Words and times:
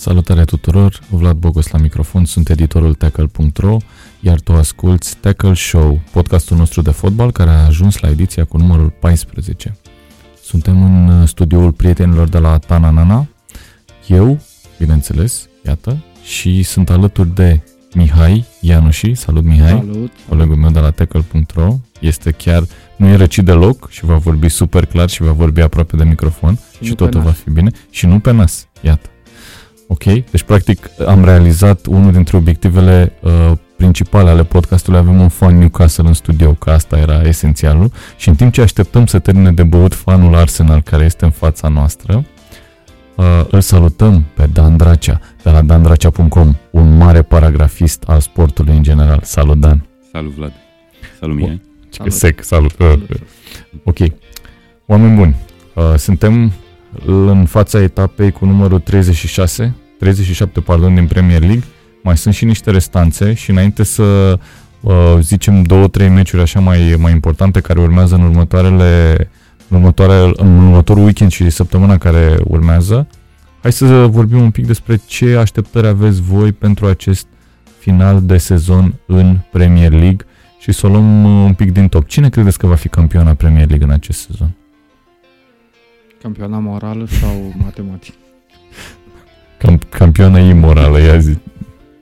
Salutare 0.00 0.44
tuturor, 0.44 1.00
Vlad 1.10 1.36
Bogos 1.36 1.70
la 1.70 1.78
microfon, 1.78 2.24
sunt 2.24 2.48
editorul 2.48 2.94
Tackle.ro, 2.94 3.76
iar 4.20 4.40
tu 4.40 4.52
asculti 4.52 5.08
Tackle 5.20 5.54
Show, 5.54 6.00
podcastul 6.12 6.56
nostru 6.56 6.82
de 6.82 6.90
fotbal 6.90 7.32
care 7.32 7.50
a 7.50 7.64
ajuns 7.64 7.98
la 7.98 8.08
ediția 8.08 8.44
cu 8.44 8.56
numărul 8.56 8.92
14. 9.00 9.76
Suntem 10.42 10.82
în 10.82 11.26
studioul 11.26 11.72
prietenilor 11.72 12.28
de 12.28 12.38
la 12.38 12.58
Tananana, 12.58 13.28
eu, 14.06 14.40
bineînțeles, 14.78 15.48
iată, 15.66 15.96
și 16.22 16.62
sunt 16.62 16.90
alături 16.90 17.34
de 17.34 17.60
Mihai 17.94 18.46
Ianuși, 18.60 19.14
salut 19.14 19.44
Mihai, 19.44 19.68
Salut. 19.68 20.12
colegul 20.28 20.56
meu 20.56 20.70
de 20.70 20.78
la 20.80 20.90
Tackle.ro, 20.90 21.76
este 22.00 22.30
chiar, 22.30 22.62
nu 22.96 23.06
e 23.06 23.14
răcit 23.14 23.44
deloc 23.44 23.90
și 23.90 24.04
va 24.04 24.16
vorbi 24.16 24.48
super 24.48 24.86
clar 24.86 25.08
și 25.08 25.22
va 25.22 25.32
vorbi 25.32 25.60
aproape 25.60 25.96
de 25.96 26.04
microfon 26.04 26.54
și, 26.54 26.78
nu 26.80 26.86
și 26.86 26.94
pe 26.94 27.04
totul 27.04 27.20
nas. 27.20 27.28
va 27.28 27.34
fi 27.44 27.50
bine 27.50 27.70
și 27.90 28.06
nu 28.06 28.18
pe 28.18 28.32
nas, 28.32 28.66
iată. 28.80 29.10
Ok? 29.92 30.04
Deci, 30.04 30.42
practic, 30.42 30.90
am 31.06 31.24
realizat 31.24 31.86
unul 31.86 32.12
dintre 32.12 32.36
obiectivele 32.36 33.12
uh, 33.20 33.52
principale 33.76 34.30
ale 34.30 34.44
podcastului. 34.44 34.98
Avem 34.98 35.20
un 35.20 35.28
fan 35.28 35.58
Newcastle 35.58 36.06
în 36.06 36.12
studio, 36.12 36.52
că 36.52 36.70
asta 36.70 36.98
era 36.98 37.22
esențialul. 37.22 37.90
Și 38.16 38.28
în 38.28 38.34
timp 38.34 38.52
ce 38.52 38.60
așteptăm 38.60 39.06
să 39.06 39.18
termine 39.18 39.52
de 39.52 39.62
băut 39.62 39.94
fanul 39.94 40.34
Arsenal 40.34 40.82
care 40.82 41.04
este 41.04 41.24
în 41.24 41.30
fața 41.30 41.68
noastră, 41.68 42.24
uh, 43.14 43.24
îl 43.50 43.60
salutăm 43.60 44.24
pe 44.34 44.46
Dan 44.52 44.76
Dracea, 44.76 45.20
de 45.42 45.50
la 45.50 45.62
dandracea.com, 45.62 46.54
un 46.70 46.96
mare 46.96 47.22
paragrafist 47.22 48.02
al 48.06 48.20
sportului 48.20 48.76
în 48.76 48.82
general. 48.82 49.20
Salut, 49.22 49.58
Dan! 49.58 49.86
Salut 50.12 50.34
Vlad. 50.34 50.52
Salut 51.20 51.36
Mihai. 51.36 51.60
Ce 51.80 51.96
Salut. 51.96 52.12
sec, 52.12 52.42
salut! 52.44 52.74
Salut. 52.78 53.10
Ok. 53.84 53.98
Oameni 54.86 55.16
buni, 55.16 55.36
uh, 55.74 55.94
suntem 55.96 56.52
în 57.06 57.44
fața 57.44 57.82
etapei 57.82 58.30
cu 58.30 58.44
numărul 58.44 58.80
36, 58.80 59.74
37, 60.00 60.60
pardon, 60.60 60.94
din 60.94 61.06
Premier 61.06 61.40
League. 61.40 61.64
Mai 62.02 62.16
sunt 62.16 62.34
și 62.34 62.44
niște 62.44 62.70
restanțe 62.70 63.34
și 63.34 63.50
înainte 63.50 63.82
să 63.82 64.38
uh, 64.80 65.16
zicem 65.20 65.62
două, 65.62 65.88
trei 65.88 66.08
meciuri 66.08 66.42
așa 66.42 66.60
mai, 66.60 66.94
mai 66.98 67.12
importante 67.12 67.60
care 67.60 67.80
urmează 67.80 68.14
în 68.14 68.22
următoarele 68.22 69.16
în, 69.68 69.76
următoare, 69.76 70.32
în 70.36 70.66
următorul 70.66 71.02
weekend 71.02 71.30
și 71.30 71.50
săptămâna 71.50 71.98
care 71.98 72.38
urmează, 72.44 73.06
hai 73.62 73.72
să 73.72 74.06
vorbim 74.06 74.40
un 74.40 74.50
pic 74.50 74.66
despre 74.66 75.00
ce 75.06 75.36
așteptări 75.36 75.86
aveți 75.86 76.20
voi 76.20 76.52
pentru 76.52 76.86
acest 76.86 77.26
final 77.78 78.22
de 78.22 78.36
sezon 78.36 78.94
în 79.06 79.38
Premier 79.50 79.90
League 79.90 80.26
și 80.58 80.72
să 80.72 80.86
o 80.86 80.90
luăm 80.90 81.24
uh, 81.24 81.44
un 81.46 81.54
pic 81.54 81.72
din 81.72 81.88
top. 81.88 82.06
Cine 82.06 82.28
credeți 82.28 82.58
că 82.58 82.66
va 82.66 82.74
fi 82.74 82.88
campioana 82.88 83.34
Premier 83.34 83.68
League 83.68 83.86
în 83.86 83.92
acest 83.92 84.20
sezon? 84.20 84.50
Campioana 86.22 86.58
morală 86.58 87.06
sau 87.20 87.54
matematic? 87.64 88.14
Camp- 89.66 89.88
campioana 89.88 90.38
imorală, 90.38 91.00
ia 91.00 91.18
zi. 91.18 91.36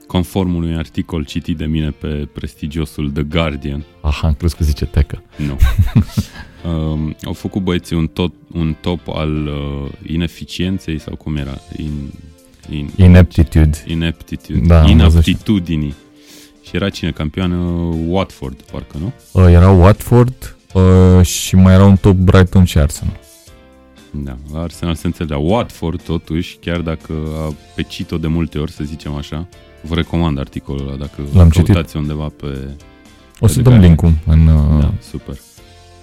Conform 0.07 0.55
unui 0.55 0.75
articol 0.75 1.23
citit 1.25 1.57
de 1.57 1.65
mine 1.65 1.89
pe 1.89 2.27
prestigiosul 2.33 3.11
The 3.11 3.23
Guardian, 3.23 3.83
Aha, 4.01 4.27
am 4.27 4.33
crezut 4.33 4.57
că 4.57 4.63
zice 4.63 4.85
tecă. 4.85 5.23
nu. 5.35 5.57
um, 6.71 7.15
au 7.23 7.33
făcut 7.33 7.61
băieții 7.61 7.95
un, 7.95 8.07
tot, 8.07 8.33
un 8.53 8.75
top 8.81 8.99
al 9.13 9.45
uh, 9.47 9.91
ineficienței 10.11 10.99
sau 10.99 11.15
cum 11.15 11.35
era? 11.35 11.57
In, 11.77 11.91
in, 12.69 12.89
Ineptitude. 12.95 13.77
ineptitude. 13.87 14.59
Da, 14.67 14.81
am 14.81 14.97
văzut 14.97 15.23
și- 15.23 15.29
inaptitudinii. 15.29 15.93
Și 16.63 16.75
era 16.75 16.89
cine? 16.89 17.11
Campioană 17.11 17.55
Watford, 18.07 18.61
parcă, 18.71 18.97
nu? 18.99 19.13
Uh, 19.31 19.51
era 19.51 19.69
Watford 19.71 20.55
uh, 20.73 21.25
și 21.25 21.55
mai 21.55 21.73
era 21.73 21.85
un 21.85 21.95
top 21.95 22.15
Brighton 22.15 22.63
și 22.63 22.77
Arsenal. 22.77 23.19
Da, 24.11 24.37
la 24.53 24.59
Arsenal 24.61 24.95
se 24.95 25.07
înțelegea. 25.07 25.37
Watford, 25.37 26.01
totuși, 26.01 26.57
chiar 26.61 26.79
dacă 26.81 27.13
a 27.47 27.53
pecit-o 27.75 28.17
de 28.17 28.27
multe 28.27 28.57
ori, 28.59 28.71
să 28.71 28.83
zicem 28.83 29.13
așa, 29.15 29.47
vă 29.81 29.95
recomand 29.95 30.39
articolul 30.39 30.87
ăla 30.87 30.95
dacă 30.97 31.21
L-am 31.33 31.49
căutați 31.49 31.97
undeva 31.97 32.31
pe, 32.41 32.67
O 33.39 33.47
să 33.47 33.55
Pe 33.55 33.61
dăm 33.61 33.73
care- 33.73 33.85
link-ul 33.85 34.13
în... 34.25 34.47
Uh, 34.47 34.79
Da, 34.81 34.93
super. 35.09 35.35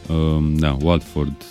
Um, 0.08 0.54
da, 0.56 0.76
Watford, 0.82 1.42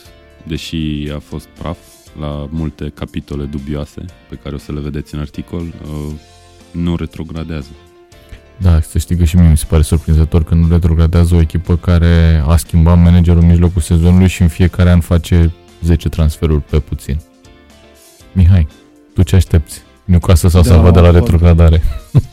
deși 0.43 1.11
a 1.15 1.19
fost 1.19 1.45
praf 1.59 1.77
la 2.19 2.47
multe 2.49 2.91
capitole 2.93 3.43
dubioase 3.43 4.05
pe 4.29 4.35
care 4.43 4.55
o 4.55 4.57
să 4.57 4.71
le 4.71 4.79
vedeți 4.79 5.13
în 5.15 5.19
articol, 5.19 5.61
uh, 5.61 6.13
nu 6.71 6.95
retrogradează. 6.95 7.69
Da, 8.57 8.81
să 8.81 8.97
știi 8.97 9.15
că 9.17 9.23
și 9.23 9.35
mie 9.35 9.49
mi 9.49 9.57
se 9.57 9.65
pare 9.69 9.81
surprinzător 9.81 10.43
că 10.43 10.55
nu 10.55 10.67
retrogradează 10.69 11.35
o 11.35 11.39
echipă 11.39 11.75
care 11.75 12.43
a 12.47 12.55
schimbat 12.55 12.97
managerul 12.97 13.41
în 13.41 13.47
mijlocul 13.47 13.81
sezonului 13.81 14.27
și 14.27 14.41
în 14.41 14.47
fiecare 14.47 14.89
an 14.91 14.99
face 14.99 15.51
10 15.81 16.09
transferuri 16.09 16.61
pe 16.61 16.79
puțin. 16.79 17.19
Mihai, 18.33 18.67
tu 19.13 19.23
ce 19.23 19.35
aștepți? 19.35 19.81
Newcastle 20.05 20.49
s-au 20.49 20.61
Da, 20.61 20.67
salvat 20.69 20.93
de 20.93 20.99
la 20.99 21.05
Watford. 21.05 21.29
retrogradare. 21.31 21.81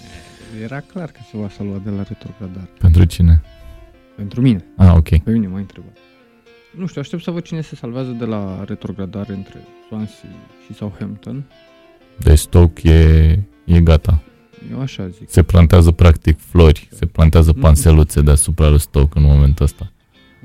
Era 0.62 0.80
clar 0.80 1.10
că 1.10 1.19
se 1.30 1.36
va 1.36 1.48
salva 1.48 1.81
de 1.84 1.91
la 1.91 2.02
retrogradare. 2.08 2.69
Pentru 2.78 3.04
cine? 3.04 3.42
Pentru 4.16 4.41
mine. 4.41 4.64
Ah, 4.76 4.92
ok. 4.97 5.08
Pe 5.19 5.31
mine 5.31 5.47
m-a 5.47 5.58
întrebat. 5.58 5.97
Nu 6.76 6.86
știu, 6.86 7.00
aștept 7.00 7.22
să 7.22 7.31
văd 7.31 7.42
cine 7.42 7.60
se 7.60 7.76
salvează 7.76 8.10
de 8.10 8.25
la 8.25 8.64
retrogradare 8.66 9.32
între 9.32 9.56
Swansea 9.88 10.28
și 10.66 10.75
Southampton. 10.75 11.44
Deci 12.19 12.38
Stoke 12.38 12.88
e, 12.91 13.38
e 13.64 13.81
gata. 13.81 14.22
Eu 14.70 14.81
așa 14.81 15.08
zic. 15.08 15.31
Se 15.31 15.42
plantează 15.42 15.91
practic 15.91 16.38
flori, 16.41 16.88
se 16.92 17.06
plantează 17.06 17.50
Mhm. 17.52 17.60
panseluțe 17.60 18.20
deasupra 18.20 18.69
lui 18.69 18.81
Stoke 18.81 19.19
în 19.19 19.25
momentul 19.25 19.64
ăsta. 19.64 19.91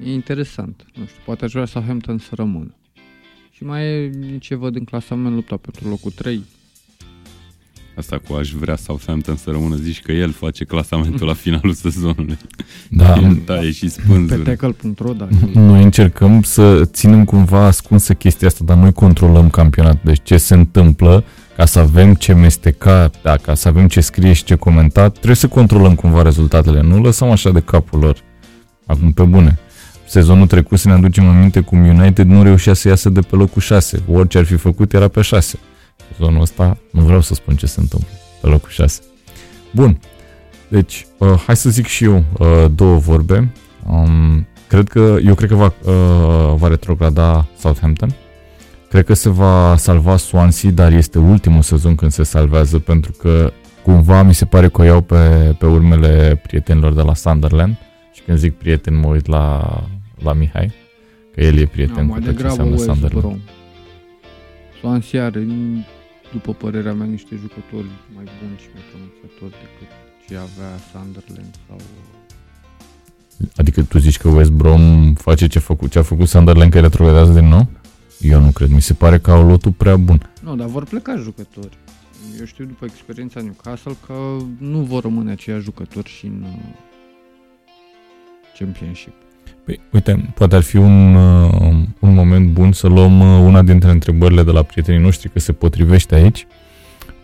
E 0.03 0.12
interesant. 0.13 0.86
Nu 0.96 1.06
știu, 1.06 1.22
poate 1.25 1.46
aș 1.46 1.52
vrea 1.52 1.66
Southampton 1.66 2.18
să 2.18 2.30
rămână. 2.36 2.75
Și 3.57 3.63
mai 3.63 3.84
e 3.84 4.12
ce 4.40 4.56
văd 4.56 4.75
în 4.75 4.84
clasament 4.84 5.35
lupta 5.35 5.57
pentru 5.62 5.90
locul 5.90 6.12
3. 6.12 6.44
Asta 7.95 8.22
cu 8.28 8.34
aș 8.34 8.51
vrea 8.51 8.75
Southampton 8.75 9.35
să 9.35 9.50
rămână, 9.50 9.75
zici 9.75 10.01
că 10.01 10.12
el 10.12 10.31
face 10.31 10.63
clasamentul 10.66 11.28
la 11.28 11.34
finalul 11.44 11.73
sezonului. 11.73 12.38
Da, 12.90 13.19
da, 13.45 13.63
e 13.63 13.72
și 13.72 13.85
Pe 13.85 13.88
spânzuri. 13.90 14.41
tackle.ro, 14.41 15.13
dar 15.13 15.28
noi 15.53 15.84
încercăm 15.84 16.41
să 16.41 16.85
ținem 16.85 17.25
cumva 17.25 17.66
ascunsă 17.66 18.13
chestia 18.13 18.47
asta, 18.47 18.63
dar 18.66 18.78
noi 18.78 18.94
controlăm 18.94 19.50
campionatul. 19.50 20.01
Deci 20.03 20.19
ce 20.24 20.38
se 20.38 20.53
întâmplă, 20.53 21.24
ca 21.56 21.66
să 21.66 21.79
avem 21.79 22.13
ce 22.13 22.34
mesteca, 22.34 23.12
da, 23.24 23.38
ca 23.38 23.53
să 23.53 23.68
avem 23.68 23.88
ce 23.88 24.01
scrie 24.01 24.34
și 24.34 24.44
ce 24.44 24.56
comenta, 24.56 25.09
trebuie 25.09 25.35
să 25.35 25.47
controlăm 25.47 25.95
cumva 25.95 26.22
rezultatele. 26.22 26.81
Nu 26.81 27.01
lăsăm 27.01 27.29
așa 27.29 27.51
de 27.51 27.59
capul 27.59 28.00
lor. 28.00 28.18
Acum 28.85 29.12
pe 29.12 29.24
bune. 29.24 29.59
Sezonul 30.07 30.47
trecut, 30.47 30.79
să 30.79 30.88
ne 30.88 30.94
aducem 30.94 31.28
aminte 31.28 31.59
cum 31.59 31.88
United 31.88 32.28
nu 32.28 32.44
reușea 32.44 32.73
să 32.73 32.88
iasă 32.88 33.09
de 33.09 33.19
pe 33.19 33.35
locul 33.35 33.62
6. 33.62 34.03
Orice 34.12 34.38
ar 34.38 34.44
fi 34.44 34.56
făcut 34.56 34.94
era 34.94 35.07
pe 35.07 35.22
6. 35.22 35.59
Sezonul 36.16 36.41
ăsta 36.41 36.78
nu 36.91 37.01
vreau 37.01 37.22
să 37.22 37.34
spun 37.34 37.56
ce 37.56 37.66
se 37.66 37.79
întâmplă 37.79 38.09
pe 38.41 38.47
locul 38.47 38.69
6. 38.69 39.01
Bun. 39.72 40.00
Deci, 40.68 41.06
uh, 41.18 41.44
hai 41.45 41.56
să 41.56 41.69
zic 41.69 41.85
și 41.85 42.03
eu 42.03 42.23
uh, 42.40 42.66
două 42.75 42.97
vorbe. 42.97 43.51
Um, 43.90 44.47
cred 44.68 44.88
că, 44.88 45.18
eu 45.25 45.34
cred 45.34 45.50
că 45.50 45.56
va, 45.56 45.73
uh, 45.84 46.56
va 46.56 46.68
retrograda 46.68 47.47
Southampton. 47.59 48.16
Cred 48.89 49.06
că 49.06 49.13
se 49.13 49.29
va 49.29 49.75
salva 49.78 50.18
Swansea, 50.18 50.72
dar 50.72 50.91
este 50.91 51.19
ultimul 51.19 51.62
sezon 51.62 51.95
când 51.95 52.12
se 52.12 52.24
salvează, 52.24 52.79
pentru 52.79 53.12
că 53.12 53.51
cumva 53.84 54.24
mi 54.24 54.34
se 54.34 54.45
pare 54.45 54.69
că 54.69 54.81
o 54.81 54.84
iau 54.84 55.01
pe, 55.01 55.56
pe 55.59 55.66
urmele 55.66 56.41
prietenilor 56.47 56.94
de 56.94 57.01
la 57.01 57.13
Sunderland. 57.13 57.78
Și 58.13 58.22
când 58.22 58.38
zic 58.38 58.53
prieten, 58.57 59.00
mă 59.00 59.07
uit 59.07 59.28
la, 59.28 59.63
la 60.23 60.33
Mihai, 60.33 60.72
că 61.33 61.41
el 61.41 61.57
e 61.57 61.66
prieten 61.66 62.05
Nu, 62.05 62.11
cu 62.11 62.11
mai 62.11 62.19
tot 62.19 62.28
ce 62.28 62.31
degrabă 62.31 62.61
înseamnă 62.61 62.73
West 62.73 62.83
Sunderland. 62.85 63.25
Brom. 63.25 63.39
Swansea 64.79 65.25
are, 65.25 65.47
după 66.31 66.53
părerea 66.53 66.94
mea, 66.94 67.05
niște 67.05 67.35
jucători 67.35 67.89
mai 68.16 68.25
buni 68.39 68.57
și 68.57 68.67
mai 68.73 68.83
promițători 68.91 69.51
decât 69.63 69.89
ce 70.27 70.35
avea 70.35 70.72
Sunderland 70.91 71.56
sau... 71.67 71.77
Adică 73.56 73.83
tu 73.83 73.97
zici 73.97 74.18
că 74.18 74.27
West 74.30 74.51
Brom 74.51 75.13
face 75.13 75.47
ce, 75.47 75.59
făcut, 75.59 75.92
ce 75.92 76.00
a 76.00 76.01
făcut 76.01 76.27
Sunderland, 76.27 76.71
că 76.71 76.80
retrogradează 76.80 77.39
din 77.39 77.47
nou? 77.47 77.68
Eu 78.19 78.42
nu 78.42 78.51
cred, 78.51 78.69
mi 78.69 78.81
se 78.81 78.94
pare 78.94 79.19
că 79.19 79.31
au 79.31 79.47
lotul 79.47 79.71
prea 79.71 79.97
bun. 79.97 80.31
Nu, 80.42 80.56
dar 80.56 80.68
vor 80.68 80.83
pleca 80.83 81.15
jucători. 81.15 81.77
Eu 82.39 82.45
știu 82.45 82.65
după 82.65 82.86
experiența 82.86 83.42
Newcastle 83.42 83.95
că 84.06 84.13
nu 84.57 84.80
vor 84.80 85.03
rămâne 85.03 85.31
aceiași 85.31 85.63
jucători 85.63 86.09
și 86.09 86.25
în 86.25 86.42
uh, 86.42 86.59
Championship. 88.59 89.13
Păi, 89.68 89.80
uite, 89.92 90.34
poate 90.36 90.56
ar 90.56 90.62
fi 90.62 90.78
un, 90.78 91.16
uh, 91.16 91.74
un 92.00 92.14
moment 92.14 92.50
bun 92.50 92.72
să 92.72 92.88
luăm 92.88 93.19
uh, 93.19 93.40
una 93.46 93.62
dintre 93.62 93.90
întrebările 93.90 94.44
de 94.44 94.52
la 94.52 94.64
prietenii 94.64 95.02
noștri, 95.02 95.30
că 95.30 95.40
se 95.40 95.52
potrivește 95.52 96.16
aici. 96.16 96.48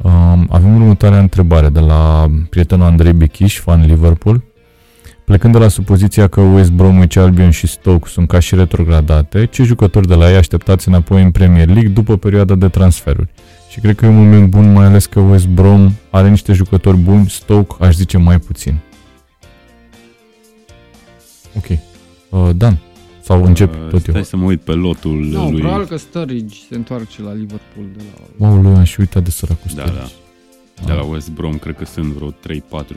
Um, 0.01 0.47
avem 0.49 0.75
următoarea 0.75 1.19
întrebare 1.19 1.69
de 1.69 1.79
la 1.79 2.31
prietenul 2.49 2.85
Andrei 2.85 3.13
Bechiș, 3.13 3.59
fan 3.59 3.85
Liverpool. 3.85 4.43
Plecând 5.25 5.53
de 5.53 5.59
la 5.59 5.67
supoziția 5.67 6.27
că 6.27 6.41
West 6.41 6.71
Bromwich 6.71 7.17
Albion 7.17 7.49
și 7.49 7.67
Stoke 7.67 8.09
sunt 8.09 8.27
ca 8.27 8.39
și 8.39 8.55
retrogradate, 8.55 9.45
ce 9.45 9.63
jucători 9.63 10.07
de 10.07 10.15
la 10.15 10.29
ei 10.29 10.37
așteptați 10.37 10.87
înapoi 10.87 11.23
în 11.23 11.31
Premier 11.31 11.67
League 11.67 11.89
după 11.89 12.17
perioada 12.17 12.55
de 12.55 12.67
transferuri? 12.67 13.29
Și 13.69 13.79
cred 13.79 13.95
că 13.95 14.05
e 14.05 14.07
un 14.07 14.15
moment 14.15 14.49
bun, 14.49 14.71
mai 14.71 14.85
ales 14.85 15.05
că 15.05 15.19
West 15.19 15.47
Brom 15.47 15.91
are 16.09 16.29
niște 16.29 16.53
jucători 16.53 16.97
buni, 16.97 17.29
Stoke 17.29 17.75
aș 17.79 17.93
zice 17.93 18.17
mai 18.17 18.39
puțin. 18.39 18.79
Ok. 21.57 21.92
Uh, 22.33 22.49
Dan, 22.55 22.77
sau 23.21 23.43
încep 23.43 23.73
Uh, 23.73 23.89
tot 23.89 23.99
Stai 24.01 24.13
eu. 24.15 24.23
să 24.23 24.37
mă 24.37 24.45
uit 24.45 24.61
pe 24.61 24.71
lotul 24.71 25.11
Nu, 25.31 25.49
lui. 25.49 25.59
probabil 25.61 25.85
că 25.85 25.95
Sturridge 25.97 26.55
se 26.69 26.75
întoarce 26.75 27.21
la 27.21 27.33
Liverpool 27.33 27.85
de 27.97 28.03
la... 28.37 28.47
Wow, 28.47 28.61
lui 28.61 28.73
am 28.75 28.83
și 28.83 28.99
uitat 28.99 29.23
de 29.23 29.29
săracul 29.29 29.71
Da, 29.75 29.81
Sturridge. 29.81 30.13
da. 30.13 30.85
De 30.85 30.91
la 30.93 31.03
West 31.03 31.29
Brom 31.31 31.57
cred 31.57 31.75
că 31.75 31.85
sunt 31.85 32.05
vreo 32.05 32.31
3-4 32.31 32.33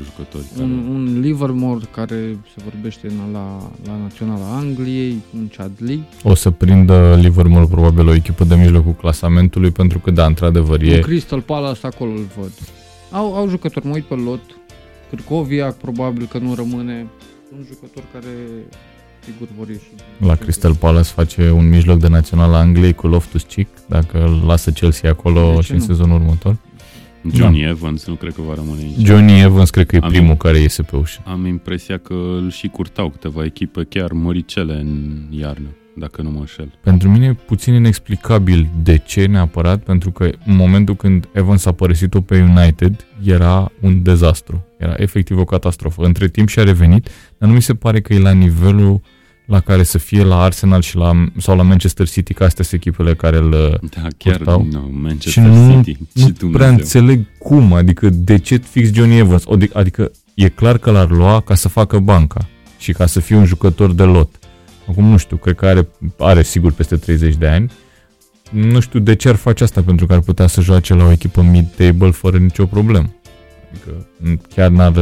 jucători. 0.05 0.45
Care... 0.55 0.63
Un, 0.65 0.71
un 0.89 1.21
Livermore 1.21 1.85
care 1.95 2.39
se 2.57 2.63
vorbește 2.71 3.07
în- 3.07 3.33
la, 3.33 3.71
la 3.87 3.97
Naționala 4.03 4.57
Angliei, 4.57 5.17
un 5.37 5.49
Chadley, 5.57 6.03
O 6.23 6.35
să 6.35 6.51
prindă 6.51 7.19
Liverpool 7.21 7.67
probabil 7.67 8.09
o 8.09 8.15
echipă 8.15 8.45
de 8.45 8.55
mijlocul 8.55 8.93
clasamentului 8.95 9.71
pentru 9.71 9.99
că, 9.99 10.11
da, 10.11 10.27
într-adevăr, 10.27 10.81
un 10.81 10.87
e... 10.89 10.99
Crystal 10.99 11.41
Palace, 11.41 11.87
acolo 11.87 12.11
îl 12.11 12.27
văd. 12.41 12.53
Au, 13.11 13.35
au 13.35 13.49
jucători, 13.49 13.87
mă 13.87 13.93
uit 13.95 14.05
pe 14.05 14.15
lot, 14.15 14.41
Cârcoviac 15.11 15.77
probabil 15.77 16.27
că 16.27 16.39
nu 16.39 16.55
rămâne, 16.55 17.07
sunt 17.49 17.67
jucători 17.67 18.07
care 18.13 18.29
sigur 19.33 19.49
vor 19.59 19.69
ieși. 19.69 19.81
La 20.19 20.35
Crystal 20.35 20.75
Palace 20.75 21.09
face 21.09 21.51
un 21.51 21.69
mijloc 21.69 21.99
de 21.99 22.09
național 22.09 22.55
a 22.55 22.59
Angliei 22.59 22.93
cu 22.95 23.07
Loftus-Cheek, 23.07 23.69
dacă 23.89 24.25
îl 24.25 24.43
lasă 24.47 24.71
Chelsea 24.71 25.11
acolo 25.11 25.51
De 25.51 25.57
ce 25.57 25.63
și 25.63 25.71
în 25.71 25.77
nu? 25.79 25.83
sezonul 25.85 26.21
următor. 26.21 26.57
Johnny 27.33 27.63
Evans 27.63 28.07
nu 28.07 28.15
cred 28.15 28.33
că 28.35 28.43
va 28.47 28.55
rămâne 28.55 28.81
aici. 28.83 29.07
Johnny 29.07 29.41
Evans 29.41 29.71
cred 29.71 29.87
că 29.87 29.97
e 29.97 30.01
Am- 30.03 30.11
primul 30.11 30.35
care 30.37 30.59
iese 30.59 30.83
pe 30.83 30.97
ușă. 30.97 31.21
Am 31.25 31.47
impresia 31.47 31.99
că 31.99 32.13
îl 32.13 32.51
și 32.51 32.69
curtau 32.69 33.09
câteva 33.09 33.45
echipe 33.45 33.85
chiar 33.89 34.13
măricele 34.13 34.75
în 34.75 35.17
iarnă, 35.31 35.69
dacă 35.97 36.23
nu 36.23 36.31
mă 36.31 36.39
înșel. 36.39 36.73
Pentru 36.83 37.09
mine 37.11 37.27
e 37.27 37.33
puțin 37.33 37.75
inexplicabil 37.75 38.69
de 38.83 38.97
ce 38.97 39.25
neapărat, 39.27 39.83
pentru 39.83 40.11
că 40.11 40.25
în 40.47 40.57
momentul 40.57 40.97
când 40.97 41.29
Evans 41.33 41.65
a 41.65 41.73
părăsit-o 41.73 42.21
pe 42.21 42.41
United, 42.41 43.07
era 43.25 43.73
un 43.81 44.03
dezastru. 44.03 44.65
Era 44.79 44.95
efectiv 44.97 45.39
o 45.39 45.45
catastrofă. 45.45 46.05
Între 46.05 46.29
timp 46.29 46.49
și-a 46.49 46.63
revenit, 46.63 47.09
dar 47.39 47.49
nu 47.49 47.55
mi 47.55 47.63
se 47.63 47.75
pare 47.75 48.01
că 48.01 48.15
e 48.15 48.19
la 48.19 48.33
nivelul 48.33 49.01
la 49.47 49.61
care 49.61 49.83
să 49.83 49.99
fie 49.99 50.23
la 50.23 50.41
Arsenal 50.43 50.81
și 50.81 50.97
la, 50.97 51.29
sau 51.37 51.57
la 51.57 51.63
Manchester 51.63 52.09
City, 52.09 52.35
că 52.35 52.45
astea 52.45 52.65
sunt 52.65 52.81
echipele 52.85 53.15
care 53.15 53.37
îl 53.37 53.51
Da, 53.95 54.07
chiar 54.17 54.37
Curtau. 54.37 54.67
no, 54.71 54.81
și 54.81 54.89
Manchester 54.91 55.43
nu, 55.45 55.83
City. 55.83 55.99
nu 56.13 56.23
și 56.27 56.33
prea 56.33 56.39
Dumnezeu. 56.49 56.71
înțeleg 56.71 57.25
cum, 57.39 57.73
adică 57.73 58.09
de 58.11 58.39
ce 58.39 58.57
fix 58.57 58.93
Johnny 58.93 59.19
Evans, 59.19 59.45
Odi- 59.47 59.73
adică 59.73 60.11
e 60.35 60.49
clar 60.49 60.79
că 60.79 60.91
l-ar 60.91 61.11
lua 61.11 61.41
ca 61.41 61.55
să 61.55 61.69
facă 61.69 61.99
banca 61.99 62.47
și 62.79 62.93
ca 62.93 63.07
să 63.07 63.21
fie 63.21 63.37
un 63.37 63.45
jucător 63.45 63.93
de 63.93 64.03
lot. 64.03 64.35
Acum 64.89 65.05
nu 65.05 65.17
știu, 65.17 65.37
cred 65.37 65.55
că 65.57 65.67
are, 65.67 65.89
are 66.19 66.43
sigur 66.43 66.73
peste 66.73 66.97
30 66.97 67.35
de 67.35 67.47
ani, 67.47 67.71
nu 68.51 68.81
știu 68.81 68.99
de 69.01 69.15
ce 69.15 69.29
ar 69.29 69.35
face 69.35 69.63
asta, 69.65 69.83
pentru 69.83 70.07
că 70.07 70.13
ar 70.13 70.21
putea 70.21 70.47
să 70.47 70.61
joace 70.61 70.95
la 70.95 71.05
o 71.05 71.11
echipă 71.11 71.43
mid-table 71.43 72.11
fără 72.11 72.39
nicio 72.39 72.67
problemă. 72.67 73.15
Adică 73.71 74.07
m, 74.17 74.41
chiar 74.55 74.71
n-ar, 74.71 74.93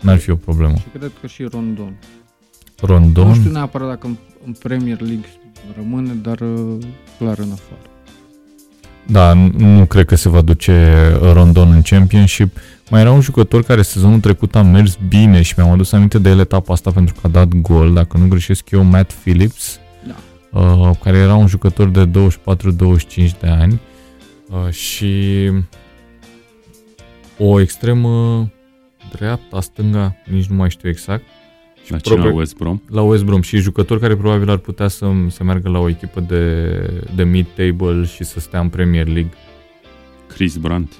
n-ar 0.00 0.18
fi 0.18 0.30
o 0.30 0.34
problemă. 0.34 0.74
Și 0.76 0.98
cred 0.98 1.10
că 1.20 1.26
și 1.26 1.42
Rondon. 1.52 1.98
Rondon, 2.82 3.26
Nu 3.28 3.34
știu 3.34 3.50
neapărat 3.50 3.88
dacă 3.88 4.06
în, 4.06 4.16
în 4.46 4.52
Premier 4.52 5.00
League 5.00 5.26
rămâne, 5.76 6.12
dar 6.22 6.40
uh, 6.40 6.78
clar 7.18 7.38
în 7.38 7.50
afară. 7.52 7.80
Da, 9.06 9.32
nu- 9.32 9.52
nu 9.56 9.84
cred 9.86 10.04
că 10.06 10.14
se 10.14 10.28
va 10.28 10.40
duce 10.40 10.92
Rondon 11.32 11.72
în 11.72 11.82
Championship. 11.82 12.56
Mai 12.90 13.00
era 13.00 13.10
un 13.12 13.20
jucător 13.20 13.62
care 13.62 13.82
sezonul 13.82 14.20
trecut 14.20 14.54
a 14.56 14.62
mers 14.62 14.98
bine 15.08 15.42
și 15.42 15.54
mi-am 15.56 15.70
adus 15.70 15.92
aminte 15.92 16.18
de 16.18 16.28
el 16.28 16.38
etapa 16.38 16.72
asta 16.72 16.90
pentru 16.90 17.14
că 17.14 17.20
a 17.26 17.28
dat 17.30 17.48
gol, 17.48 17.92
dacă 17.92 18.16
nu 18.18 18.28
greșesc 18.28 18.70
eu, 18.70 18.82
Matt 18.82 19.12
Phillips, 19.12 19.78
Da. 20.06 20.60
uh, 20.60 20.90
care 21.02 21.16
era 21.16 21.34
un 21.34 21.46
jucător 21.46 21.88
de 21.88 22.06
24-25 22.06 22.10
de 23.40 23.46
ani 23.48 23.80
uh, 24.50 24.72
și 24.72 25.50
o 27.38 27.60
extremă 27.60 28.48
dreapta, 29.12 29.60
stânga, 29.60 30.16
nici 30.30 30.46
nu 30.46 30.56
mai 30.56 30.70
știu 30.70 30.88
exact. 30.88 31.22
Și 31.84 31.90
La 31.92 31.98
cine 31.98 32.14
la 32.14 32.20
probabil- 32.20 32.38
West 32.38 32.56
Brom? 32.56 32.80
la 32.88 33.02
West 33.02 33.24
Brom 33.24 33.40
și 33.40 33.56
jucător 33.56 33.98
care 33.98 34.16
probabil 34.16 34.50
ar 34.50 34.56
putea 34.56 34.88
să, 34.88 35.10
să 35.28 35.44
meargă 35.44 35.68
la 35.68 35.78
o 35.78 35.88
echipă 35.88 36.20
de, 36.20 36.74
de 37.14 37.24
mid-table 37.24 38.04
și 38.04 38.24
să 38.24 38.40
stea 38.40 38.60
în 38.60 38.68
Premier 38.68 39.06
League. 39.06 39.32
Chris 40.34 40.56
Brandt. 40.56 40.92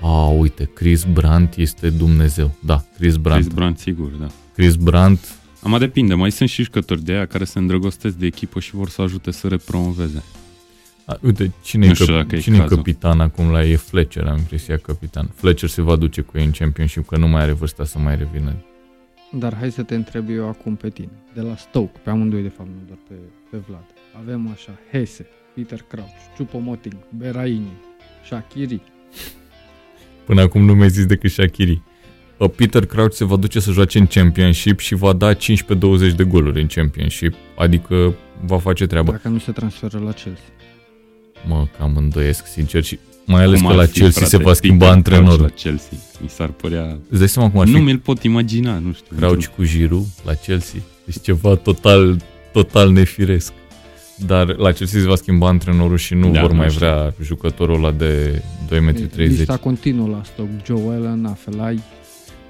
A, 0.00 0.26
uite, 0.26 0.70
Chris 0.74 1.04
Brandt 1.04 1.56
este 1.56 1.90
Dumnezeu. 1.90 2.54
Da, 2.60 2.84
Chris 2.98 3.16
Brandt. 3.16 3.42
Chris 3.44 3.54
Brandt, 3.54 3.78
sigur, 3.78 4.08
da. 4.20 4.26
Chris 4.54 4.74
Brandt, 4.76 5.24
Am 5.62 5.76
depinde, 5.78 6.14
mai 6.14 6.30
sunt 6.32 6.48
și 6.48 6.62
jucători 6.62 7.02
de 7.02 7.12
aia 7.12 7.26
care 7.26 7.44
se 7.44 7.58
îndrăgostesc 7.58 8.14
de 8.16 8.26
echipă 8.26 8.60
și 8.60 8.74
vor 8.74 8.88
să 8.88 9.02
ajute 9.02 9.30
să 9.30 9.48
repromoveze. 9.48 10.22
a, 11.04 11.16
uite, 11.22 11.52
cine, 11.62 11.84
Nu 11.84 11.90
e, 11.90 11.94
știu 11.94 12.06
cap, 12.06 12.14
dacă 12.14 12.36
e 12.36 12.38
cine 12.38 12.56
e 12.56 12.60
cazul. 12.60 12.76
capitan 12.76 13.20
acum 13.20 13.50
la 13.50 13.64
ei? 13.64 13.72
E 13.72 13.76
Fletcher, 13.76 14.26
am 14.26 14.36
impresia 14.36 14.76
capitan. 14.76 15.30
Fletcher 15.34 15.68
se 15.68 15.82
va 15.82 15.96
duce 15.96 16.20
cu 16.20 16.38
ei 16.38 16.44
în 16.44 16.50
Championship, 16.50 17.06
că 17.06 17.16
nu 17.16 17.28
mai 17.28 17.42
are 17.42 17.52
vârsta 17.52 17.84
să 17.84 17.98
mai 17.98 18.16
revină. 18.16 18.54
Dar 19.32 19.56
hai 19.56 19.70
să 19.70 19.82
te 19.82 19.94
întreb 19.94 20.28
eu 20.30 20.48
acum 20.48 20.74
pe 20.74 20.88
tine. 20.88 21.12
De 21.34 21.40
la 21.40 21.56
Stoke, 21.56 21.98
pe 22.02 22.10
amândoi 22.10 22.42
de 22.42 22.48
fapt, 22.48 22.68
nu 22.68 22.86
doar 22.86 22.98
pe, 23.08 23.14
pe 23.50 23.56
Vlad. 23.68 23.84
Avem 24.20 24.50
așa 24.52 24.78
Hesse, 24.90 25.26
Peter 25.54 25.84
Crouch, 25.88 26.16
Choupo-Moting, 26.36 26.96
Beraini, 27.18 27.72
Shakiri. 28.24 28.80
Până 30.24 30.40
acum 30.40 30.64
nu 30.64 30.74
mi-ai 30.74 30.90
zis 30.90 31.06
decât 31.06 31.30
Shakiri. 31.30 31.82
Uh, 32.36 32.50
Peter 32.56 32.86
Crouch 32.86 33.12
se 33.12 33.24
va 33.24 33.36
duce 33.36 33.60
să 33.60 33.70
joace 33.70 33.98
în 33.98 34.06
Championship 34.06 34.78
și 34.78 34.94
va 34.94 35.12
da 35.12 35.34
15-20 35.34 35.38
de 36.16 36.24
goluri 36.24 36.60
în 36.60 36.66
Championship, 36.66 37.34
adică 37.56 38.14
va 38.44 38.58
face 38.58 38.86
treaba. 38.86 39.10
Dacă 39.10 39.28
nu 39.28 39.38
se 39.38 39.52
transferă 39.52 39.98
la 39.98 40.12
Chelsea. 40.12 40.44
Mă, 41.46 41.66
cam 41.78 41.96
îndoiesc, 41.96 42.46
sincer, 42.46 42.82
și 42.84 42.98
mai 43.24 43.42
ales 43.42 43.58
Cum 43.58 43.66
că 43.66 43.72
ar 43.72 43.78
la 43.78 43.84
fi, 43.86 43.92
Chelsea 43.92 44.20
frate, 44.20 44.36
se 44.36 44.42
va 44.42 44.52
schimba 44.52 44.86
Peter 44.86 45.02
Crouch 45.02 45.16
antrenorul. 45.22 45.42
La 45.54 45.60
Chelsea. 45.62 45.98
Mi 46.22 46.28
s-ar 46.28 46.48
părea... 46.48 46.98
Îți 47.08 47.18
dai 47.18 47.28
seama 47.28 47.50
cum 47.50 47.60
ar 47.60 47.66
fi 47.66 47.72
Nu 47.72 47.78
mi-l 47.80 47.98
pot 47.98 48.22
imagina, 48.22 48.78
nu 48.78 48.92
știu. 48.92 49.16
Crouch 49.16 49.44
cu 49.46 49.64
Giroud 49.64 50.06
la 50.24 50.32
Chelsea? 50.34 50.80
Deci 51.04 51.20
ceva 51.22 51.54
total, 51.54 52.22
total 52.52 52.90
nefiresc. 52.90 53.52
Dar 54.26 54.56
la 54.56 54.72
Chelsea 54.72 55.00
se 55.00 55.06
va 55.06 55.14
schimba 55.14 55.48
antrenorul 55.48 55.96
și 55.96 56.14
nu 56.14 56.30
Da, 56.30 56.40
vor 56.40 56.50
nu 56.50 56.56
mai 56.56 56.66
știu. 56.70 56.78
vrea 56.86 57.14
jucătorul 57.22 57.74
ăla 57.74 57.90
de 57.92 58.42
2,30 58.70 58.80
m. 58.80 58.94
Lista 59.16 59.56
continuă 59.56 60.08
la 60.08 60.20
Stoke, 60.24 60.62
Joe 60.66 60.94
Allen, 60.94 61.24
Afelai. 61.26 61.80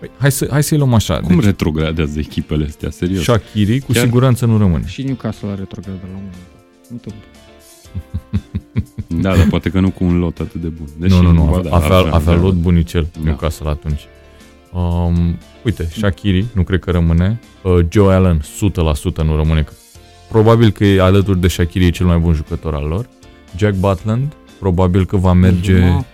Păi, 0.00 0.10
hai, 0.19 0.32
să, 0.32 0.48
hai 0.50 0.62
să-i 0.62 0.78
luăm 0.78 0.94
așa. 0.94 1.20
Cum 1.20 1.34
deci, 1.34 1.44
retrogradează 1.44 2.19
echipele 2.19 2.64
astea, 2.64 2.90
serios? 2.90 3.22
Shaqiri 3.22 3.81
cu 3.81 3.92
Chiar- 3.92 4.02
siguranță 4.04 4.46
nu 4.46 4.58
rămâne. 4.58 4.84
Și 4.87 5.02
Newcastle 5.02 5.48
a 5.48 5.54
retrogradă 5.54 5.98
la 6.02 6.16
un 6.16 6.22
moment 6.22 6.34
dat. 7.04 7.14
Întâmplă. 7.92 8.28
Da, 9.22 9.37
dar 9.37 9.46
poate 9.46 9.70
că 9.70 9.81
nu 9.81 9.90
cu 9.90 10.04
un 10.04 10.19
lot 10.19 10.38
atât 10.38 10.60
de 10.60 10.69
bun. 10.69 10.87
Deși, 10.98 11.14
nu, 11.14 11.22
nu, 11.22 11.32
nu, 11.32 11.44
ba 11.44 11.56
avea, 11.56 11.70
da, 11.70 11.76
avea, 11.76 12.12
avea 12.14 12.34
da. 12.34 12.40
lot 12.40 12.54
bunicel 12.54 13.06
Da. 13.12 13.20
Newcastle 13.25 13.69
atunci. 13.69 14.00
Um, 14.72 15.38
uite, 15.64 15.88
Shaqiri 15.92 16.46
nu 16.54 16.62
cred 16.62 16.81
că 16.81 16.90
rămâne. 16.90 17.40
Uh, 17.62 17.78
Joe 17.88 18.14
Allen 18.14 18.40
100% 18.40 19.25
nu 19.25 19.37
rămâne. 19.37 19.62
că 19.62 19.73
Probabil 20.28 20.70
că 20.70 20.85
e 20.85 21.00
alături 21.00 21.40
de 21.40 21.49
Shaqiri 21.49 21.87
e 21.87 21.90
cel 21.90 22.06
mai 22.06 22.18
bun 22.18 22.32
jucător 22.32 22.75
al 22.75 22.85
lor. 22.85 23.09
Jack 23.56 23.75
Butland 23.76 24.32
probabil 24.59 25.06
că 25.06 25.16
va 25.16 25.32
merge 25.32 25.76
Zuma, 25.78 26.04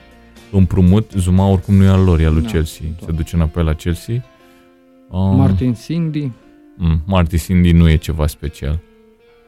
împrumut. 0.51 1.11
Zuma 1.17 1.49
oricum 1.49 1.75
nu 1.75 1.85
e 1.85 1.89
al 1.89 2.05
lor, 2.05 2.21
e 2.21 2.27
al 2.27 2.33
lui 2.33 2.43
Da, 2.43 2.49
Chelsea. 2.49 2.87
da. 3.01 3.07
Se 3.07 3.13
duce 3.13 3.37
înapoi 3.37 3.65
la 3.65 3.73
Chelsea. 3.75 4.25
Um, 5.11 5.37
Martin 5.37 5.75
Cindy. 5.75 6.31
Mm, 6.77 7.03
Martin 7.07 7.39
Cindy 7.39 7.73
nu 7.73 7.89
e 7.89 7.97
ceva 7.97 8.27
special. 8.27 8.79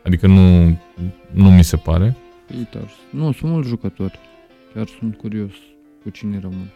Adică 0.08 0.26
nu, 0.26 0.66
nu 1.32 1.50
mi 1.50 1.64
se 1.64 1.76
pare. 1.76 2.16
Peters. 2.46 2.92
Nu, 3.10 3.32
sunt 3.32 3.50
mulți 3.50 3.68
jucători. 3.68 4.18
Chiar 4.74 4.86
sunt 4.98 5.16
curios 5.16 5.52
cu 6.02 6.10
cine 6.10 6.38
rămân. 6.40 6.70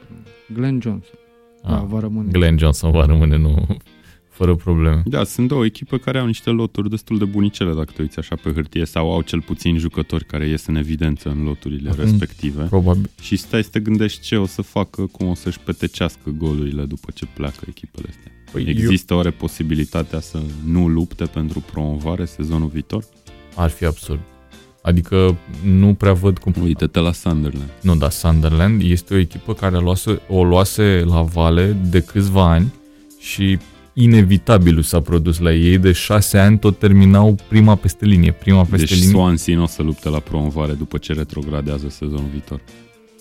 Glenn 0.55 0.81
Johnson. 0.81 1.15
Da, 1.63 1.77
Ah, 1.79 1.85
va 1.87 2.01
rămâne. 2.01 2.29
Glenn 2.31 2.59
Johnson 2.59 2.91
va 2.91 3.07
rămâne, 3.07 3.37
nu, 3.37 3.67
fără 4.39 4.55
probleme. 4.55 5.03
Da, 5.05 5.25
sunt 5.25 5.49
două 5.49 5.65
echipe 5.65 5.99
care 5.99 6.19
au 6.19 6.27
niște 6.27 6.51
loturi 6.51 6.91
destul 6.91 7.19
de 7.19 7.25
bunicele, 7.25 7.75
dacă 7.75 7.93
te 7.97 8.03
uiți 8.03 8.19
așa 8.19 8.35
pe 8.43 8.53
hârtie, 8.53 8.85
sau 8.85 9.13
au 9.13 9.23
cel 9.23 9.41
puțin 9.41 9.79
jucători 9.79 10.25
care 10.25 10.49
ies 10.49 10.67
în 10.67 10.75
evidență 10.77 11.29
în 11.29 11.43
loturile 11.45 11.91
Acum- 11.91 11.99
respective. 12.01 12.63
Probabil. 12.63 13.11
Și 13.21 13.37
stai 13.37 13.63
să 13.65 13.69
te 13.71 13.81
gândești 13.81 14.21
ce 14.21 14.37
o 14.37 14.47
să 14.47 14.63
facă, 14.63 15.07
cum 15.07 15.27
o 15.29 15.35
să-și 15.35 15.59
petecească 15.61 16.31
golurile 16.39 16.85
după 16.85 17.11
ce 17.15 17.27
pleacă 17.35 17.65
echipele 17.69 18.07
astea. 18.09 18.33
Păi 18.53 18.65
Există 18.69 19.15
oare 19.15 19.31
posibilitatea 19.31 20.21
să 20.21 20.43
nu 20.67 20.89
lupte 20.89 21.25
pentru 21.25 21.61
promovare 21.73 22.25
sezonul 22.25 22.69
viitor? 22.69 23.05
Ar 23.55 23.71
fi 23.71 23.85
absurd. 23.85 24.21
Adică 24.83 25.37
nu 25.65 25.95
prea 25.95 26.13
văd 26.13 26.39
cum... 26.39 26.55
Uite-te 26.63 26.99
la 26.99 27.13
Sunderland. 27.13 27.71
Nu, 27.81 27.97
dar 27.97 28.11
Sunderland 28.11 28.83
este 28.85 29.15
o 29.15 29.17
echipă 29.17 29.55
care 29.55 29.77
a 29.77 29.79
luase, 29.79 30.21
o 30.29 30.45
luase 30.45 31.05
la 31.07 31.23
vale 31.23 31.77
de 31.91 32.01
câțiva 32.01 32.51
ani 32.51 32.73
și 33.19 33.59
inevitabil 33.93 34.83
s-a 34.83 35.01
produs 35.01 35.39
la 35.39 35.53
ei. 35.53 35.79
De 35.79 35.93
șase 35.93 36.39
ani 36.39 36.59
tot 36.59 36.79
terminau 36.79 37.37
prima 37.49 37.75
peste 37.75 38.05
linie. 38.05 38.33
Prima 38.33 38.63
peste 38.65 38.87
Deci 38.87 38.95
linie. 38.95 39.15
Swansea 39.15 39.57
nu 39.57 39.63
o 39.63 39.67
să 39.67 39.83
lupte 39.83 40.09
la 40.09 40.19
promovare 40.19 40.73
după 40.73 40.99
ce 40.99 41.13
retrogradează 41.13 41.89
sezonul 41.89 42.29
viitor. 42.31 42.61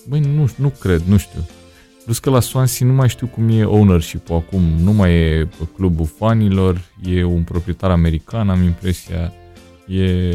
Băi, 0.08 0.20
nu, 0.20 0.48
nu 0.56 0.68
cred, 0.80 1.02
nu 1.06 1.16
știu. 1.16 1.48
Plus 2.04 2.18
că 2.18 2.30
la 2.30 2.40
Swansea 2.40 2.86
nu 2.86 2.92
mai 2.92 3.08
știu 3.08 3.26
cum 3.26 3.48
e 3.48 3.64
ownership-ul 3.64 4.36
acum. 4.36 4.62
Nu 4.82 4.92
mai 4.92 5.14
e 5.14 5.48
clubul 5.74 6.06
fanilor, 6.16 6.80
e 7.04 7.24
un 7.24 7.42
proprietar 7.42 7.90
american, 7.90 8.50
am 8.50 8.62
impresia. 8.62 9.32
E, 9.86 10.30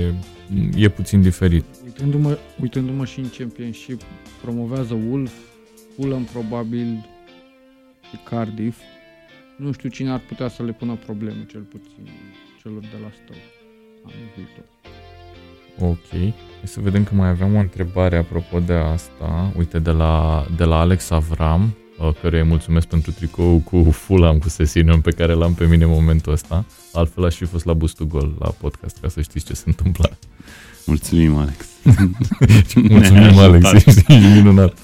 e 0.75 0.89
puțin 0.89 1.21
diferit. 1.21 1.65
Uitându-mă, 1.83 2.37
uitându-mă 2.61 3.05
și 3.05 3.19
în 3.19 3.29
Championship, 3.37 4.01
promovează 4.41 4.99
Wolf, 5.09 5.33
Fulham 5.95 6.23
probabil 6.23 7.09
și 8.09 8.17
Cardiff. 8.23 8.79
Nu 9.57 9.71
știu 9.71 9.89
cine 9.89 10.11
ar 10.11 10.21
putea 10.27 10.47
să 10.47 10.63
le 10.63 10.71
pună 10.71 10.95
probleme, 11.05 11.45
cel 11.49 11.61
puțin 11.61 12.09
celor 12.61 12.81
de 12.81 12.97
la 13.01 13.11
Stoke 13.23 13.57
anul 14.03 14.29
viitor. 14.35 14.65
Ok. 15.79 16.09
Hai 16.57 16.67
să 16.67 16.79
vedem 16.79 17.03
că 17.03 17.15
mai 17.15 17.29
aveam 17.29 17.55
o 17.55 17.59
întrebare 17.59 18.17
apropo 18.17 18.59
de 18.59 18.73
asta. 18.73 19.53
Uite, 19.57 19.79
de 19.79 19.91
la, 19.91 20.45
de 20.55 20.63
la 20.63 20.79
Alex 20.79 21.09
Avram, 21.09 21.63
uh, 21.63 21.86
căruia 22.21 22.41
îi 22.41 22.47
mulțumesc 22.47 22.87
pentru 22.87 23.11
tricou 23.11 23.59
cu 23.59 23.91
Fulham, 23.91 24.37
cu 24.37 24.49
Sesinion 24.49 25.01
pe 25.01 25.11
care 25.11 25.33
l-am 25.33 25.53
pe 25.53 25.65
mine 25.65 25.83
în 25.83 25.89
momentul 25.89 26.31
ăsta. 26.31 26.65
Altfel 26.93 27.25
aș 27.25 27.35
fi 27.35 27.45
fost 27.45 27.65
la 27.65 27.73
Boost 27.73 28.01
Gol 28.01 28.35
la 28.39 28.49
podcast, 28.49 28.97
ca 29.01 29.07
să 29.07 29.21
știți 29.21 29.45
ce 29.45 29.53
se 29.53 29.63
întâmplă. 29.65 30.17
Mulțumim, 30.85 31.35
Alex. 31.35 31.67
Mulțumim, 32.89 33.37
Alex, 33.37 33.71
ești 33.71 34.13
minunat. 34.33 34.77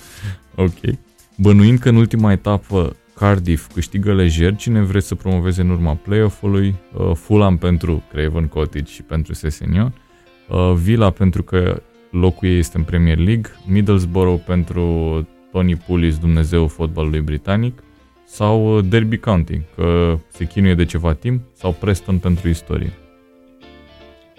Ok. 0.56 0.96
Bănuind 1.38 1.80
că 1.80 1.90
în 1.90 1.96
ultima 1.96 2.32
etapă 2.32 2.96
Cardiff 3.16 3.74
câștigă 3.74 4.14
lejer, 4.14 4.56
cine 4.56 4.82
vreți 4.82 5.08
să 5.08 5.16
promoveze 5.16 5.62
în 5.62 5.70
urma 5.70 5.94
play-off-ului? 5.94 6.76
Uh, 6.94 7.12
Fulham 7.16 7.58
pentru 7.58 8.04
Craven 8.12 8.48
Cottage 8.48 8.92
și 8.92 9.02
pentru 9.02 9.34
Sesenion, 9.34 9.94
uh, 10.50 10.74
Villa 10.76 11.10
pentru 11.10 11.44
că 11.44 11.82
locul 12.12 12.48
ei 12.48 12.58
este 12.58 12.78
în 12.78 12.84
Premier 12.84 13.18
League, 13.18 13.52
Middlesbrough 13.68 14.42
pentru 14.46 15.28
Tony 15.54 15.76
Pulis, 15.76 16.18
Dumnezeu 16.18 16.68
fotbalului 16.68 17.22
britanic, 17.22 17.84
sau 18.26 18.78
uh, 18.78 18.86
Derby 18.90 19.18
County, 19.18 19.62
că 19.76 20.20
se 20.28 20.46
chinuie 20.46 20.76
de 20.76 20.86
ceva 20.86 21.14
timp, 21.14 21.42
sau 21.54 21.72
Preston 21.80 22.18
pentru 22.18 22.50
istorie. 22.50 22.94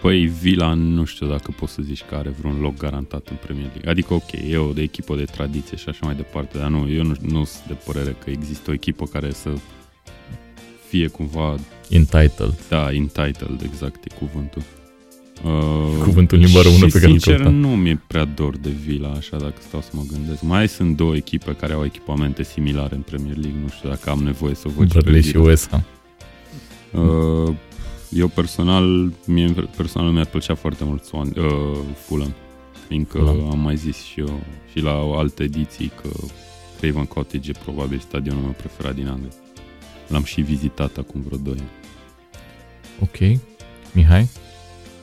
Păi 0.01 0.27
Villa 0.27 0.73
nu 0.75 1.05
știu 1.05 1.27
dacă 1.27 1.55
poți 1.59 1.73
să 1.73 1.83
zici 1.83 2.03
că 2.03 2.15
are 2.15 2.29
vreun 2.29 2.61
loc 2.61 2.77
garantat 2.77 3.29
în 3.29 3.37
Premier 3.37 3.67
League. 3.67 3.91
Adică 3.91 4.15
ok, 4.15 4.33
e 4.49 4.57
o 4.57 4.73
de 4.73 4.83
echipă 4.83 5.17
de 5.17 5.25
tradiție 5.25 5.77
și 5.77 5.89
așa 5.89 6.07
mai 6.07 6.15
departe, 6.15 6.59
dar 6.59 6.69
nu, 6.69 6.91
eu 6.91 7.05
nu, 7.05 7.15
nu 7.21 7.45
sunt 7.45 7.67
de 7.67 7.77
părere 7.85 8.17
că 8.25 8.31
există 8.31 8.71
o 8.71 8.73
echipă 8.73 9.05
care 9.05 9.31
să 9.31 9.53
fie 10.89 11.09
cumva... 11.09 11.55
Entitled. 11.89 12.67
Da, 12.69 12.93
entitled, 12.93 13.61
exact 13.63 14.05
e 14.05 14.15
cuvântul. 14.19 14.63
Uh, 15.43 16.03
Cuvântul 16.03 16.39
limba 16.39 16.61
română 16.63 16.87
pe 16.87 16.99
care 16.99 17.07
sincer, 17.11 17.41
nu 17.41 17.69
mi-e 17.69 18.01
prea 18.07 18.25
dor 18.25 18.57
de 18.57 18.71
Villa, 18.71 19.09
așa 19.09 19.37
dacă 19.37 19.55
stau 19.69 19.81
să 19.81 19.89
mă 19.93 20.03
gândesc. 20.13 20.43
Mai 20.43 20.69
sunt 20.69 20.97
două 20.97 21.17
echipe 21.17 21.53
care 21.53 21.73
au 21.73 21.85
echipamente 21.85 22.43
similare 22.43 22.95
în 22.95 23.01
Premier 23.01 23.37
League, 23.37 23.61
nu 23.63 23.69
știu 23.69 23.89
dacă 23.89 24.11
am 24.11 24.19
nevoie 24.23 24.55
să 24.55 24.69
văd 24.77 24.93
Burnley 24.93 25.23
și 25.23 25.37
West 25.37 25.71
Ham. 25.71 25.85
Uh, 26.93 27.55
eu 28.11 28.29
personal, 28.29 29.13
mie 29.27 29.55
personal 29.77 30.11
mi-ar 30.11 30.27
plăcea 30.27 30.55
foarte 30.55 30.85
mult 30.85 31.05
Swan, 31.05 31.33
uh, 31.37 31.79
Fulham, 32.07 32.35
fiindcă 32.89 33.19
Fulham. 33.19 33.51
am 33.51 33.59
mai 33.59 33.77
zis 33.77 34.03
și 34.03 34.21
eu 34.21 34.41
și 34.73 34.81
la 34.81 34.93
alte 34.93 35.43
ediții 35.43 35.93
că 36.03 36.09
Craven 36.81 37.05
Cottage 37.05 37.51
e 37.51 37.59
probabil 37.65 37.99
stadionul 37.99 38.43
meu 38.43 38.55
preferat 38.57 38.95
din 38.95 39.09
Anglia. 39.09 39.31
L-am 40.09 40.25
și 40.25 40.41
vizitat 40.41 40.97
acum 40.97 41.23
vreo 41.27 41.39
2 41.39 41.55
ani. 41.59 41.69
Ok. 43.01 43.41
Mihai? 43.93 44.29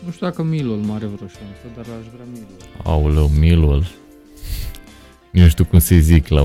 Nu 0.05 0.11
știu 0.11 0.25
dacă 0.25 0.43
Milul 0.43 0.77
mai 0.77 0.95
are 0.95 1.05
vreo 1.05 1.27
șansă, 1.27 1.65
dar 1.75 1.85
aș 1.99 2.05
vrea 2.13 2.25
Milul. 2.31 2.47
Aoleu, 2.83 3.27
Milul. 3.27 3.83
Nu 5.31 5.47
știu 5.47 5.65
cum 5.65 5.79
să 5.79 5.95
zic 5.95 6.27
la 6.27 6.43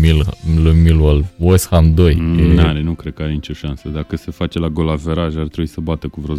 Mil, 0.00 0.24
lui 0.56 0.74
Millwall. 0.74 1.24
West 1.38 1.68
Ham 1.68 1.94
2. 1.94 2.14
Mm, 2.14 2.38
e... 2.38 2.54
N-are, 2.54 2.80
nu 2.80 2.94
cred 2.94 3.14
că 3.14 3.22
are 3.22 3.32
nicio 3.32 3.52
șansă. 3.52 3.88
Dacă 3.88 4.16
se 4.16 4.30
face 4.30 4.58
la 4.58 4.68
gol 4.68 4.88
averaj, 4.88 5.36
ar 5.36 5.48
trebui 5.48 5.66
să 5.66 5.80
bată 5.80 6.08
cu 6.08 6.20
vreo 6.20 6.36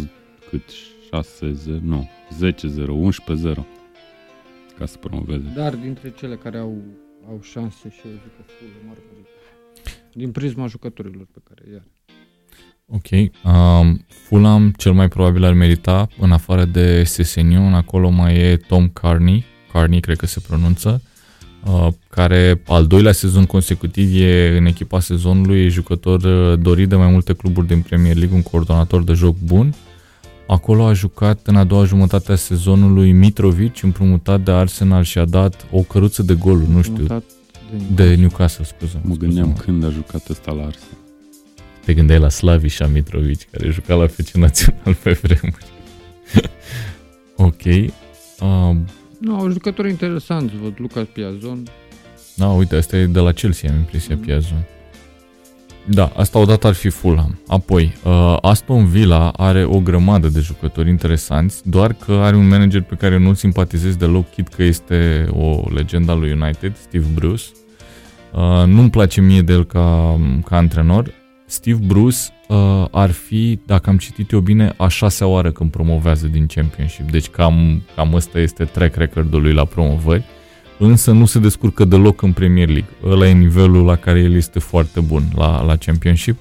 cât 0.50 0.62
6-0, 0.68 1.80
nu, 1.80 2.08
10-0, 2.44 2.54
11-0 3.52 3.64
ca 4.78 4.86
să 4.86 4.98
promoveze. 4.98 5.52
Dar 5.54 5.74
dintre 5.74 6.12
cele 6.18 6.36
care 6.36 6.58
au, 6.58 6.82
au 7.28 7.40
șanse 7.42 7.90
și 7.90 8.00
eu 8.04 8.12
zic 8.12 8.36
că 8.36 8.42
Fulham 8.46 8.90
ar 8.90 8.96
din 10.12 10.32
prisma 10.32 10.66
jucătorilor 10.66 11.26
pe 11.32 11.40
care 11.48 11.70
i-are. 11.70 11.92
Ok. 12.90 13.08
Um, 13.44 14.04
Fulham 14.08 14.72
cel 14.76 14.92
mai 14.92 15.08
probabil 15.08 15.44
ar 15.44 15.52
merita, 15.52 16.08
în 16.20 16.32
afară 16.32 16.64
de 16.64 17.04
Sesenion, 17.04 17.74
acolo 17.74 18.08
mai 18.08 18.36
e 18.36 18.56
Tom 18.56 18.88
Carney, 18.88 19.44
Carney 19.72 20.00
cred 20.00 20.16
că 20.16 20.26
se 20.26 20.40
pronunță, 20.46 21.02
uh, 21.64 21.88
care 22.10 22.62
al 22.66 22.86
doilea 22.86 23.12
sezon 23.12 23.44
consecutiv 23.44 24.20
e 24.20 24.56
în 24.58 24.66
echipa 24.66 25.00
sezonului, 25.00 25.64
e 25.64 25.68
jucător 25.68 26.22
uh, 26.22 26.58
dorit 26.58 26.88
de 26.88 26.96
mai 26.96 27.10
multe 27.10 27.32
cluburi 27.32 27.66
din 27.66 27.80
Premier 27.80 28.16
League, 28.16 28.36
un 28.36 28.42
coordonator 28.42 29.02
de 29.02 29.12
joc 29.12 29.36
bun. 29.44 29.74
Acolo 30.46 30.84
a 30.84 30.92
jucat 30.92 31.46
în 31.46 31.56
a 31.56 31.64
doua 31.64 31.84
jumătate 31.84 32.32
a 32.32 32.36
sezonului 32.36 33.12
Mitrovic, 33.12 33.82
împrumutat 33.82 34.40
de 34.40 34.50
Arsenal 34.50 35.02
și 35.02 35.18
a 35.18 35.24
dat 35.24 35.66
o 35.70 35.80
căruță 35.80 36.22
de 36.22 36.34
goluri, 36.34 36.70
nu 36.70 36.82
știu, 36.82 37.02
de 37.02 37.08
Newcastle, 37.08 37.94
de 37.94 38.14
Newcastle 38.14 38.64
scuze. 38.64 39.00
Mă 39.02 39.14
gândeam 39.14 39.52
când 39.52 39.84
a 39.84 39.90
jucat 39.90 40.28
ăsta 40.28 40.52
la 40.52 40.62
Arsenal. 40.62 41.07
Te 41.88 41.94
gândeai 41.94 42.18
la 42.18 42.28
Slaviša 42.28 42.86
Mitrovic, 42.86 43.50
care 43.50 43.70
juca 43.70 43.94
la 43.94 44.06
FC 44.06 44.30
Național 44.30 44.94
pe 45.02 45.12
vremuri. 45.22 45.66
ok. 47.48 47.64
Uh, 47.64 48.76
nu, 49.18 49.34
au 49.34 49.50
jucători 49.50 49.88
interesanți, 49.88 50.56
văd 50.62 50.74
Lucas 50.76 51.04
Piazon. 51.12 51.62
Da, 52.34 52.46
uite, 52.46 52.76
asta 52.76 52.96
e 52.96 53.06
de 53.06 53.18
la 53.18 53.32
Chelsea, 53.32 53.70
am 53.70 53.76
impresia, 53.76 54.14
mm. 54.14 54.20
Piazon. 54.20 54.66
Da, 55.84 56.12
asta 56.16 56.38
odată 56.38 56.66
ar 56.66 56.74
fi 56.74 56.88
Fulham. 56.88 57.38
Apoi, 57.46 57.96
uh, 58.04 58.36
Aston 58.40 58.86
Villa 58.86 59.28
are 59.28 59.64
o 59.64 59.80
grămadă 59.80 60.28
de 60.28 60.40
jucători 60.40 60.88
interesanți, 60.88 61.68
doar 61.68 61.92
că 61.92 62.12
are 62.12 62.36
un 62.36 62.48
manager 62.48 62.82
pe 62.82 62.94
care 62.94 63.18
nu-l 63.18 63.34
simpatizez 63.34 63.96
deloc, 63.96 64.30
chit 64.30 64.48
că 64.48 64.62
este 64.62 65.28
o 65.32 65.62
legendă 65.74 66.12
lui 66.12 66.32
United, 66.32 66.76
Steve 66.76 67.06
Bruce. 67.14 67.44
Uh, 68.32 68.64
nu-mi 68.66 68.90
place 68.90 69.20
mie 69.20 69.42
de 69.42 69.52
el 69.52 69.64
ca, 69.64 70.18
ca 70.44 70.56
antrenor. 70.56 71.17
Steve 71.50 71.78
Bruce 71.86 72.16
uh, 72.48 72.84
ar 72.90 73.10
fi, 73.10 73.60
dacă 73.66 73.90
am 73.90 73.98
citit 73.98 74.30
eu 74.30 74.40
bine, 74.40 74.74
a 74.76 74.88
șasea 74.88 75.26
oară 75.26 75.52
când 75.52 75.70
promovează 75.70 76.26
din 76.26 76.46
Championship. 76.46 77.10
Deci 77.10 77.28
cam, 77.28 77.82
cam 77.94 78.14
ăsta 78.14 78.38
este 78.38 78.64
track 78.64 78.96
record-ul 78.96 79.42
lui 79.42 79.52
la 79.52 79.64
promovări. 79.64 80.24
Însă 80.78 81.12
nu 81.12 81.24
se 81.24 81.38
descurcă 81.38 81.84
deloc 81.84 82.22
în 82.22 82.32
Premier 82.32 82.68
League. 82.68 82.88
Ăla 83.04 83.28
e 83.28 83.32
nivelul 83.32 83.84
la 83.84 83.96
care 83.96 84.18
el 84.18 84.34
este 84.34 84.58
foarte 84.58 85.00
bun 85.00 85.22
la, 85.34 85.62
la 85.62 85.76
Championship. 85.76 86.38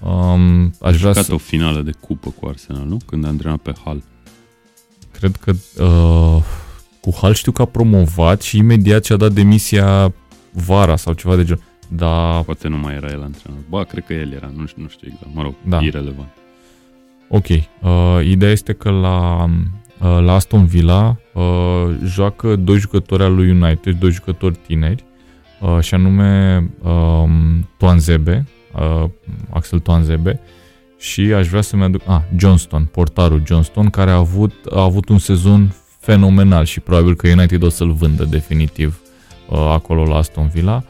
Um, 0.00 0.74
aș 0.80 0.96
vrea 0.96 1.12
să... 1.12 1.34
o 1.34 1.38
finală 1.38 1.80
de 1.80 1.90
cupă 2.00 2.34
cu 2.40 2.46
Arsenal, 2.46 2.86
nu? 2.86 2.96
Când 3.06 3.24
a 3.24 3.28
antrenat 3.28 3.58
pe 3.58 3.72
Hal. 3.84 4.02
Cred 5.12 5.36
că 5.36 5.52
uh, 5.84 6.42
cu 7.00 7.18
Hal 7.20 7.34
știu 7.34 7.52
că 7.52 7.62
a 7.62 7.64
promovat 7.64 8.42
și 8.42 8.56
imediat 8.56 9.04
și-a 9.04 9.16
dat 9.16 9.32
demisia 9.32 10.14
vara 10.52 10.96
sau 10.96 11.12
ceva 11.12 11.36
de 11.36 11.44
genul. 11.44 11.62
Da. 11.92 12.42
Poate 12.44 12.68
nu 12.68 12.76
mai 12.76 12.94
era 12.94 13.06
el 13.06 13.22
antrenor. 13.22 13.60
Ba, 13.68 13.84
cred 13.84 14.04
că 14.04 14.12
el 14.12 14.32
era, 14.32 14.50
nu 14.56 14.66
știu, 14.66 14.82
nu 14.82 14.88
știu 14.88 15.08
exact. 15.12 15.34
Mă 15.34 15.42
rog, 15.42 15.54
da. 15.68 15.78
irrelevant. 15.80 16.30
Ok. 17.28 17.46
Uh, 17.48 17.60
ideea 18.24 18.50
este 18.50 18.72
că 18.72 18.90
la, 18.90 19.44
uh, 19.44 20.24
la 20.24 20.32
Aston 20.32 20.66
Villa 20.66 21.16
uh, 21.32 21.42
joacă 22.04 22.56
doi 22.56 22.78
jucători 22.78 23.22
al 23.22 23.34
lui 23.34 23.50
United, 23.50 23.98
doi 23.98 24.10
jucători 24.10 24.58
tineri, 24.66 25.04
uh, 25.60 25.80
și 25.80 25.94
anume 25.94 26.58
uh, 26.82 27.28
Toanzebe, 27.76 28.46
uh, 28.74 29.08
Axel 29.50 29.78
Toanzebe, 29.78 30.40
și 30.98 31.20
aș 31.20 31.48
vrea 31.48 31.60
să-mi 31.60 31.82
aduc... 31.82 32.00
Ah, 32.06 32.20
Johnston, 32.36 32.84
portarul 32.84 33.42
Johnston, 33.46 33.90
care 33.90 34.10
a 34.10 34.16
avut, 34.16 34.52
a 34.70 34.82
avut 34.82 35.08
un 35.08 35.18
sezon 35.18 35.74
fenomenal 35.98 36.64
și 36.64 36.80
probabil 36.80 37.14
că 37.16 37.28
United 37.28 37.62
o 37.62 37.68
să-l 37.68 37.92
vândă 37.92 38.24
definitiv 38.24 39.00
uh, 39.48 39.58
acolo 39.58 40.04
la 40.04 40.16
Aston 40.16 40.48
Villa. 40.48 40.84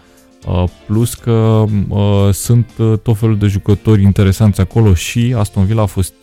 Uh, 0.47 0.51
Uh, 0.63 0.65
plus 0.87 1.15
că 1.15 1.65
uh, 1.89 2.29
sunt 2.33 2.71
uh, 2.79 2.99
tot 2.99 3.19
felul 3.19 3.39
de 3.39 3.47
jucători 3.47 4.03
interesanți 4.03 4.61
acolo 4.61 4.95
și 4.95 5.35
Aston 5.37 5.65
Villa 5.65 5.83
a 5.83 5.87
fost 5.87 6.15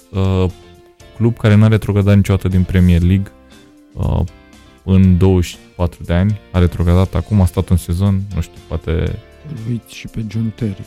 club 1.16 1.38
care 1.38 1.56
n-a 1.56 1.68
retrogradat 1.68 2.16
niciodată 2.16 2.48
din 2.48 2.64
Premier 2.64 3.02
League 3.02 3.32
în 4.84 5.18
24 5.18 6.04
de 6.04 6.14
ani. 6.14 6.40
A 6.52 6.60
retrogradat 6.60 7.16
acum, 7.16 7.42
a 7.42 7.46
stat 7.46 7.70
un 7.70 7.78
sezon, 7.78 8.22
nu 8.36 8.42
știu, 8.42 8.62
poate... 8.68 9.20
Uite 9.70 9.84
și 9.88 10.08
pe 10.08 10.26
John 10.28 10.54
Terry. 10.56 10.86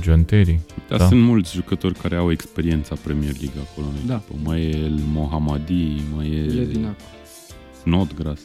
John 0.00 0.22
Terry. 0.22 0.60
Dar 0.88 0.98
da. 0.98 1.06
sunt 1.06 1.22
mulți 1.22 1.54
jucători 1.54 1.94
care 1.94 2.16
au 2.16 2.30
experiența 2.30 2.94
Premier 3.04 3.32
League 3.40 3.60
acolo. 3.70 3.86
Da. 4.06 4.22
Mai 4.42 4.60
e 4.60 4.76
el 4.76 4.98
Mohamadi, 5.12 6.02
mai 6.14 6.26
e... 6.26 6.60
E 6.60 6.64
din 6.64 6.94
Snodgrass. 7.82 8.42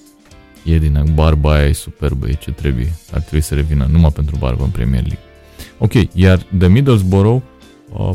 E 0.68 0.78
din 0.78 1.12
barba 1.14 1.54
aia 1.54 1.68
e 1.68 1.72
superbă, 1.72 2.28
e 2.28 2.34
ce 2.34 2.52
trebuie. 2.52 2.94
Ar 3.12 3.20
trebui 3.20 3.42
să 3.42 3.56
revină 3.56 3.88
numai 3.92 4.12
pentru 4.12 4.36
barbă 4.40 4.64
în 4.64 4.70
Premier 4.70 5.02
League. 5.02 5.24
Ok, 5.78 5.94
iar 6.14 6.46
de 6.52 6.68
Middlesbrough, 6.68 7.42
uh, 7.94 8.10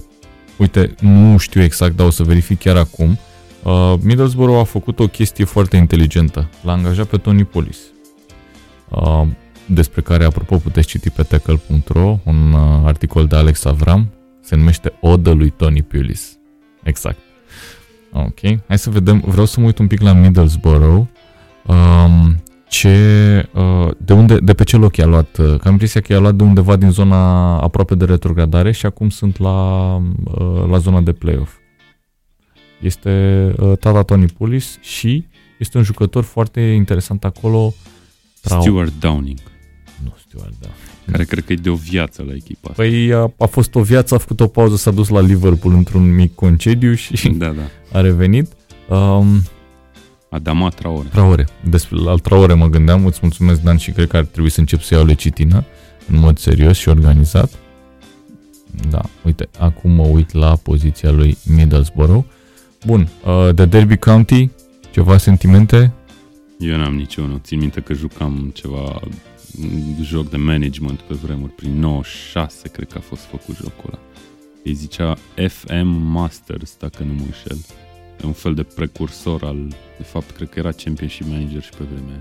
uite, 0.59 0.95
nu 1.01 1.37
știu 1.37 1.63
exact, 1.63 1.97
dar 1.97 2.07
o 2.07 2.11
să 2.11 2.23
verific 2.23 2.59
chiar 2.59 2.77
acum. 2.77 3.19
Uh, 3.63 3.95
Middlesbrough 4.01 4.59
a 4.59 4.65
făcut 4.65 4.99
o 4.99 5.07
chestie 5.07 5.45
foarte 5.45 5.77
inteligentă. 5.77 6.49
L-a 6.63 6.73
angajat 6.73 7.07
pe 7.07 7.17
Tony 7.17 7.45
Polis. 7.45 7.79
Uh, 8.89 9.27
despre 9.67 10.01
care, 10.01 10.25
apropo, 10.25 10.57
puteți 10.57 10.87
citi 10.87 11.11
pe 11.11 11.23
tackle.ro 11.23 12.19
un 12.25 12.53
uh, 12.53 12.61
articol 12.85 13.27
de 13.27 13.37
Alex 13.37 13.65
Avram. 13.65 14.11
Se 14.41 14.57
numește 14.57 14.93
Odă 15.01 15.31
lui 15.31 15.51
Tony 15.51 15.83
Pulis. 15.83 16.39
Exact. 16.83 17.19
Ok, 18.13 18.39
hai 18.67 18.79
să 18.79 18.91
vedem. 18.91 19.23
Vreau 19.27 19.47
să 19.47 19.61
mă 19.61 19.67
uit 19.67 19.79
un 19.79 19.87
pic 19.87 20.01
la 20.01 20.13
Middlesbrough 20.13 21.07
um, 21.67 22.43
ce, 22.69 23.49
uh, 23.55 23.91
de, 23.99 24.13
unde, 24.13 24.37
de 24.37 24.55
pe 24.55 24.65
ce 24.65 24.77
loc 24.77 24.97
i-a 24.97 25.07
luat, 25.07 25.39
uh, 25.39 25.57
că 25.59 25.67
am 25.67 25.73
impresia 25.73 26.01
că 26.01 26.13
i-a 26.13 26.19
luat 26.19 26.35
de 26.35 26.43
undeva 26.43 26.77
din 26.77 26.91
zona 26.91 27.57
aproape 27.61 27.95
de 27.95 28.05
retrogradare 28.05 28.73
și 28.73 28.87
acum 28.87 29.09
sunt 29.09 29.39
la, 29.39 29.95
uh, 30.25 30.65
la 30.71 30.79
zona 30.79 31.01
de 31.01 31.13
playoff. 31.13 31.53
Este 32.81 33.11
uh, 33.59 33.79
tata 33.79 34.03
Tony 34.03 34.27
Pulis 34.27 34.79
și 34.81 35.27
Este 35.59 35.77
un 35.79 35.83
jucător 35.85 36.25
foarte 36.25 36.61
interesant 36.61 37.25
acolo. 37.25 37.75
Trau- 38.41 38.61
Stuart 38.61 38.93
Downing. 39.01 39.39
Nu, 40.05 40.15
Stuart 40.29 40.55
Downing. 40.61 40.81
Care 41.11 41.25
cred 41.25 41.45
că 41.45 41.53
e 41.53 41.57
de 41.57 41.71
o 41.71 41.75
viață 41.75 42.23
la 42.27 42.33
echipa 42.35 42.69
asta. 42.71 42.83
Păi 42.83 43.13
a, 43.13 43.33
a 43.39 43.47
fost 43.47 43.75
o 43.75 43.83
viață, 43.83 44.15
a 44.15 44.19
făcut 44.19 44.41
o 44.41 44.47
pauză, 44.47 44.77
s-a 44.77 44.91
dus 44.91 45.09
la 45.09 45.21
Liverpool 45.21 45.75
într-un 45.75 46.15
mic 46.15 46.35
concediu 46.35 46.95
și 46.95 47.29
Da, 47.29 47.49
da. 47.49 47.63
a 47.99 48.01
revenit. 48.01 48.49
Um, 48.89 49.27
Adama 50.33 50.69
Traore. 50.69 51.09
Traore. 51.09 51.47
Despre 51.69 51.99
al 52.07 52.19
Traore 52.19 52.55
mă 52.55 52.67
gândeam, 52.67 53.07
îți 53.07 53.19
mulțumesc 53.23 53.61
Dan 53.61 53.77
și 53.77 53.91
cred 53.91 54.09
că 54.09 54.17
ar 54.17 54.25
trebui 54.25 54.51
să 54.51 54.61
încep 54.61 54.81
să 54.81 54.95
iau 54.95 55.05
lecitină 55.05 55.65
în 56.09 56.19
mod 56.19 56.39
serios 56.39 56.77
și 56.77 56.89
organizat. 56.89 57.51
Da, 58.91 59.01
uite, 59.25 59.49
acum 59.59 59.91
mă 59.91 60.03
uit 60.03 60.33
la 60.33 60.57
poziția 60.57 61.11
lui 61.11 61.39
Middlesbrough. 61.45 62.25
Bun, 62.87 63.09
uh, 63.25 63.55
de 63.55 63.65
Derby 63.65 63.97
County, 63.97 64.51
ceva 64.91 65.17
sentimente? 65.17 65.93
Eu 66.59 66.77
n-am 66.77 66.95
niciunul. 66.95 67.41
Țin 67.43 67.59
minte 67.59 67.81
că 67.81 67.93
jucam 67.93 68.51
ceva 68.55 69.01
mm, 69.57 70.03
joc 70.03 70.31
de 70.31 70.37
management 70.37 71.01
pe 71.01 71.15
vremuri, 71.15 71.53
prin 71.53 71.79
96 71.79 72.69
cred 72.69 72.89
că 72.89 72.99
a 72.99 73.01
fost 73.01 73.23
făcut 73.23 73.57
jocul 73.57 73.85
ăla. 73.87 73.99
Îi 74.65 74.73
zicea 74.73 75.17
FM 75.49 75.87
Masters, 75.87 76.77
dacă 76.79 77.03
nu 77.03 77.13
mă 77.13 77.23
înșel. 77.27 77.59
E 78.23 78.27
un 78.27 78.33
fel 78.33 78.55
de 78.55 78.63
precursor 78.63 79.43
al, 79.43 79.69
de 79.97 80.03
fapt, 80.03 80.31
cred 80.31 80.49
că 80.49 80.59
era 80.59 80.73
Championship 80.73 81.27
Manager 81.27 81.63
și 81.63 81.71
pe 81.71 81.85
vremea 81.85 82.11
aia. 82.11 82.21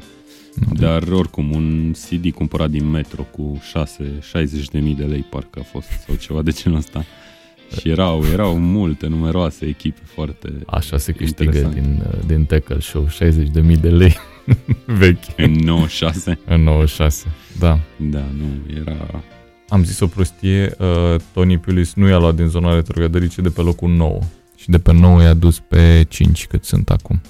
Dar 0.73 1.07
oricum, 1.07 1.51
un 1.51 1.91
CD 1.91 2.33
cumpărat 2.33 2.69
din 2.69 2.89
Metro 2.89 3.23
cu 3.23 3.61
6, 3.69 4.19
60 4.21 4.69
de 4.69 4.79
mii 4.79 4.95
de 4.95 5.03
lei 5.03 5.25
parcă 5.29 5.59
a 5.59 5.63
fost 5.63 5.87
sau 6.05 6.15
ceva 6.15 6.41
de 6.41 6.51
genul 6.51 6.77
ăsta. 6.77 7.05
Și 7.79 7.89
erau, 7.89 8.23
erau 8.31 8.59
multe, 8.59 9.07
numeroase 9.07 9.65
echipe 9.65 10.01
foarte 10.03 10.53
Așa 10.65 10.97
se 10.97 11.11
câștigă 11.11 11.71
din, 11.73 12.03
din 12.25 12.45
Tackle 12.45 12.79
Show, 12.79 13.07
60 13.07 13.49
de 13.49 13.61
mii 13.61 13.77
de 13.77 13.89
lei 13.89 14.15
vechi. 14.99 15.23
În 15.37 15.51
96? 15.51 16.39
În 16.45 16.61
96, 16.61 17.27
da. 17.59 17.79
Da, 17.97 18.23
nu, 18.37 18.75
era... 18.79 19.23
Am 19.69 19.83
zis 19.83 19.99
o 19.99 20.07
prostie, 20.07 20.75
uh, 20.79 21.15
Tony 21.33 21.57
Pulis 21.57 21.93
nu 21.93 22.07
i-a 22.07 22.17
luat 22.17 22.35
din 22.35 22.47
zona 22.47 22.73
retrogradării, 22.73 23.29
ci 23.29 23.35
de 23.35 23.49
pe 23.49 23.61
locul 23.61 23.89
9. 23.89 24.19
Și 24.61 24.69
de 24.69 24.79
pe 24.79 24.93
9 24.93 25.21
i-a 25.21 25.33
dus 25.33 25.59
pe 25.59 26.05
5 26.09 26.47
cât 26.47 26.63
sunt 26.63 26.89
acum. 26.89 27.21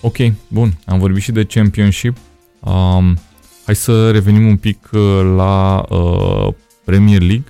Ok, 0.00 0.16
bun, 0.48 0.72
am 0.86 0.98
vorbit 0.98 1.22
și 1.22 1.32
de 1.32 1.44
Championship. 1.44 2.16
Um, 2.60 3.18
hai 3.64 3.74
să 3.74 4.10
revenim 4.10 4.46
un 4.46 4.56
pic 4.56 4.88
uh, 4.92 5.32
la 5.36 5.84
uh, 5.88 6.54
Premier 6.84 7.20
League. 7.20 7.44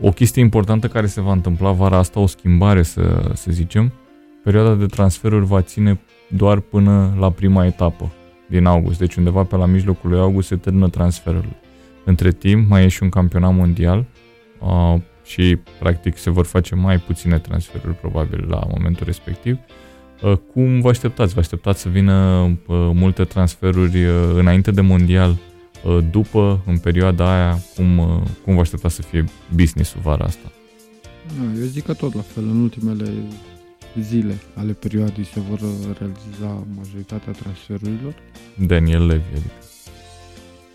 O 0.00 0.10
chestie 0.10 0.42
importantă 0.42 0.88
care 0.88 1.06
se 1.06 1.20
va 1.20 1.32
întâmpla 1.32 1.70
vara 1.70 1.96
asta, 1.96 2.20
o 2.20 2.26
schimbare 2.26 2.82
să, 2.82 3.30
să 3.34 3.50
zicem. 3.50 3.92
Perioada 4.44 4.74
de 4.74 4.86
transferuri 4.86 5.46
va 5.46 5.62
ține 5.62 6.00
doar 6.28 6.60
până 6.60 7.14
la 7.18 7.30
prima 7.30 7.66
etapă 7.66 8.12
din 8.46 8.66
august. 8.66 8.98
Deci 8.98 9.14
undeva 9.14 9.42
pe 9.42 9.56
la 9.56 9.66
mijlocul 9.66 10.10
lui 10.10 10.18
august 10.18 10.48
se 10.48 10.56
termină 10.56 10.88
transferurile. 10.88 11.56
Între 12.04 12.32
timp 12.32 12.68
mai 12.68 12.84
e 12.84 12.88
și 12.88 13.02
un 13.02 13.08
campionat 13.08 13.54
mondial 13.54 14.04
uh, 14.58 15.00
și 15.24 15.58
practic 15.78 16.16
se 16.16 16.30
vor 16.30 16.46
face 16.46 16.74
mai 16.74 16.98
puține 16.98 17.38
transferuri 17.38 17.94
probabil 17.94 18.46
la 18.48 18.66
momentul 18.70 19.06
respectiv. 19.06 19.58
Uh, 20.22 20.36
cum 20.52 20.80
vă 20.80 20.88
așteptați? 20.88 21.34
Vă 21.34 21.40
așteptați 21.40 21.80
să 21.80 21.88
vină 21.88 22.42
uh, 22.44 22.90
multe 22.92 23.24
transferuri 23.24 24.04
uh, 24.04 24.14
înainte 24.34 24.70
de 24.70 24.80
mondial, 24.80 25.36
după, 26.10 26.62
în 26.66 26.78
perioada 26.78 27.32
aia, 27.34 27.58
cum, 27.76 28.22
cum 28.44 28.54
vă 28.54 28.60
așteptați 28.60 28.94
să 28.94 29.02
fie 29.02 29.24
business-ul 29.54 30.00
vara 30.00 30.24
asta? 30.24 30.52
Eu 31.58 31.64
zic 31.64 31.84
că 31.84 31.94
tot 31.94 32.14
la 32.14 32.20
fel, 32.20 32.44
în 32.44 32.60
ultimele 32.60 33.10
zile 34.00 34.34
ale 34.54 34.72
perioadei 34.72 35.24
se 35.24 35.40
vor 35.40 35.58
realiza 35.98 36.66
majoritatea 36.76 37.32
transferurilor. 37.32 38.14
Daniel 38.66 39.06
Levy, 39.06 39.30
adică. 39.30 39.52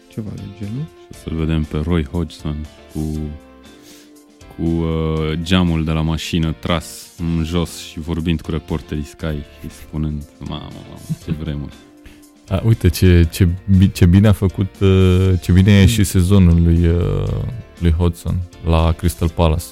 Ceva 0.10 0.29
de 0.36 0.41
genul. 0.60 0.86
Și 1.13 1.19
să-l 1.19 1.36
vedem 1.36 1.63
pe 1.63 1.77
Roy 1.77 2.05
Hodgson 2.05 2.65
cu 2.93 2.99
cu 4.58 4.63
uh, 4.63 5.34
geamul 5.41 5.84
de 5.84 5.91
la 5.91 6.02
mașină 6.02 6.56
tras 6.60 7.12
în 7.17 7.43
jos 7.43 7.78
și 7.78 8.00
vorbind 8.00 8.41
cu 8.41 8.52
reporterii 8.52 9.06
Sky 9.06 9.38
și 9.62 9.70
spunând, 9.70 10.24
mamă, 10.39 10.67
mamă, 10.72 11.00
ce 11.26 11.32
vremuri. 11.32 11.74
A, 12.50 12.62
uite 12.65 12.89
ce, 12.89 13.28
ce, 13.32 13.48
ce 13.93 14.06
bine 14.06 14.28
a 14.28 14.32
făcut, 14.32 14.80
uh, 14.80 15.34
ce 15.41 15.52
bine 15.52 15.72
a 15.72 15.80
ieșit 15.80 16.06
sezonul 16.06 16.63
lui, 16.63 16.88
uh, 16.88 17.28
lui 17.80 17.91
Hodgson 17.91 18.36
la 18.65 18.91
Crystal 18.91 19.30
Palace. 19.30 19.65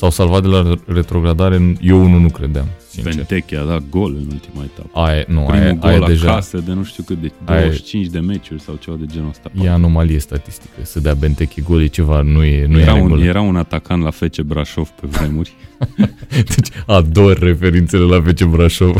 S-au 0.00 0.10
salvat 0.10 0.42
de 0.42 0.48
la 0.48 0.74
retrogradare, 0.86 1.76
eu 1.80 2.04
unul 2.04 2.20
nu 2.20 2.28
credeam. 2.28 2.66
Sincer. 2.88 3.14
Benteke 3.14 3.56
a 3.56 3.64
dat 3.64 3.82
gol 3.90 4.14
în 4.14 4.26
ultima 4.32 4.62
etapă. 4.64 5.00
Aia, 5.00 5.24
nu, 5.28 5.40
Primul 5.40 5.52
aia, 5.52 5.72
gol 5.72 5.88
aia 5.88 6.06
deja, 6.06 6.30
acasă 6.30 6.58
de 6.58 6.72
nu 6.72 6.84
știu 6.84 7.02
cât, 7.02 7.20
de 7.20 7.32
25 7.44 8.02
aia, 8.02 8.12
de 8.12 8.26
meciuri 8.26 8.60
sau 8.60 8.74
ceva 8.74 8.96
de 8.96 9.06
genul 9.06 9.28
ăsta. 9.28 9.50
E 9.62 9.70
anomalie 9.70 10.18
statistică, 10.18 10.80
să 10.82 11.00
dea 11.00 11.14
Benteke 11.14 11.60
gol 11.62 11.82
e 11.82 11.86
ceva, 11.86 12.20
nu 12.20 12.44
e, 12.44 12.66
nu 12.66 12.78
era 12.78 12.96
e 12.96 13.00
un, 13.00 13.20
Era 13.20 13.40
un 13.40 13.56
atacant 13.56 14.02
la 14.02 14.10
FC 14.10 14.40
Brașov 14.40 14.88
pe 14.88 15.06
vremuri. 15.06 15.52
deci 16.54 16.68
ador 16.86 17.38
referințele 17.38 18.04
la 18.04 18.22
FC 18.22 18.44
Brașov. 18.44 18.96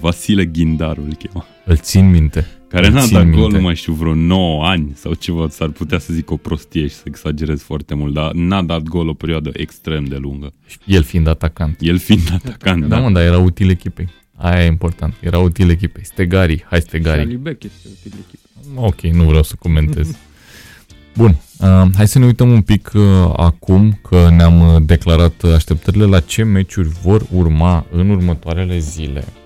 Vasile 0.00 0.44
Ghindaru 0.44 1.02
îl 1.04 1.14
chema. 1.14 1.46
Îl 1.64 1.76
țin 1.76 2.10
minte. 2.10 2.46
Care 2.72 2.88
n-a 2.88 3.06
dat 3.06 3.30
gol, 3.30 3.50
nu 3.50 3.60
mai 3.60 3.74
știu, 3.74 3.92
vreo 3.92 4.14
9 4.14 4.66
ani 4.66 4.92
sau 4.94 5.14
ceva, 5.14 5.48
s-ar 5.48 5.68
putea 5.68 5.98
să 5.98 6.12
zic 6.12 6.30
o 6.30 6.36
prostie 6.36 6.86
și 6.86 6.94
să 6.94 7.02
exagerez 7.04 7.62
foarte 7.62 7.94
mult, 7.94 8.14
dar 8.14 8.32
n-a 8.32 8.62
dat 8.62 8.82
gol 8.82 9.08
o 9.08 9.12
perioadă 9.12 9.50
extrem 9.52 10.04
de 10.04 10.16
lungă. 10.16 10.52
El 10.84 11.02
fiind 11.02 11.26
atacant. 11.26 11.76
El 11.80 11.98
fiind 11.98 12.30
atacant, 12.34 12.80
da. 12.80 12.96
Da, 12.96 13.00
mă, 13.00 13.10
dar 13.10 13.22
era 13.22 13.38
util 13.38 13.70
echipei. 13.70 14.08
Aia 14.36 14.64
e 14.64 14.66
important, 14.66 15.14
era 15.20 15.38
util 15.38 15.70
echipei. 15.70 16.04
Stegari, 16.04 16.64
hai 16.68 16.80
Stegari. 16.80 17.20
Și 17.20 17.26
Alibec 17.26 17.62
este 17.64 17.88
util 17.88 18.18
echipei. 18.26 18.84
Ok, 18.84 19.00
nu 19.00 19.24
vreau 19.24 19.42
să 19.42 19.54
comentez. 19.58 20.16
Bun, 21.16 21.36
uh, 21.58 21.84
hai 21.96 22.08
să 22.08 22.18
ne 22.18 22.24
uităm 22.24 22.52
un 22.52 22.62
pic 22.62 22.90
uh, 22.94 23.02
acum 23.36 23.98
că 24.08 24.28
ne-am 24.30 24.74
uh, 24.74 24.82
declarat 24.86 25.42
așteptările 25.42 26.04
la 26.04 26.20
ce 26.20 26.42
meciuri 26.42 26.88
vor 26.88 27.26
urma 27.30 27.86
în 27.90 28.10
următoarele 28.10 28.78
zile 28.78 29.24
uh, 29.26 29.41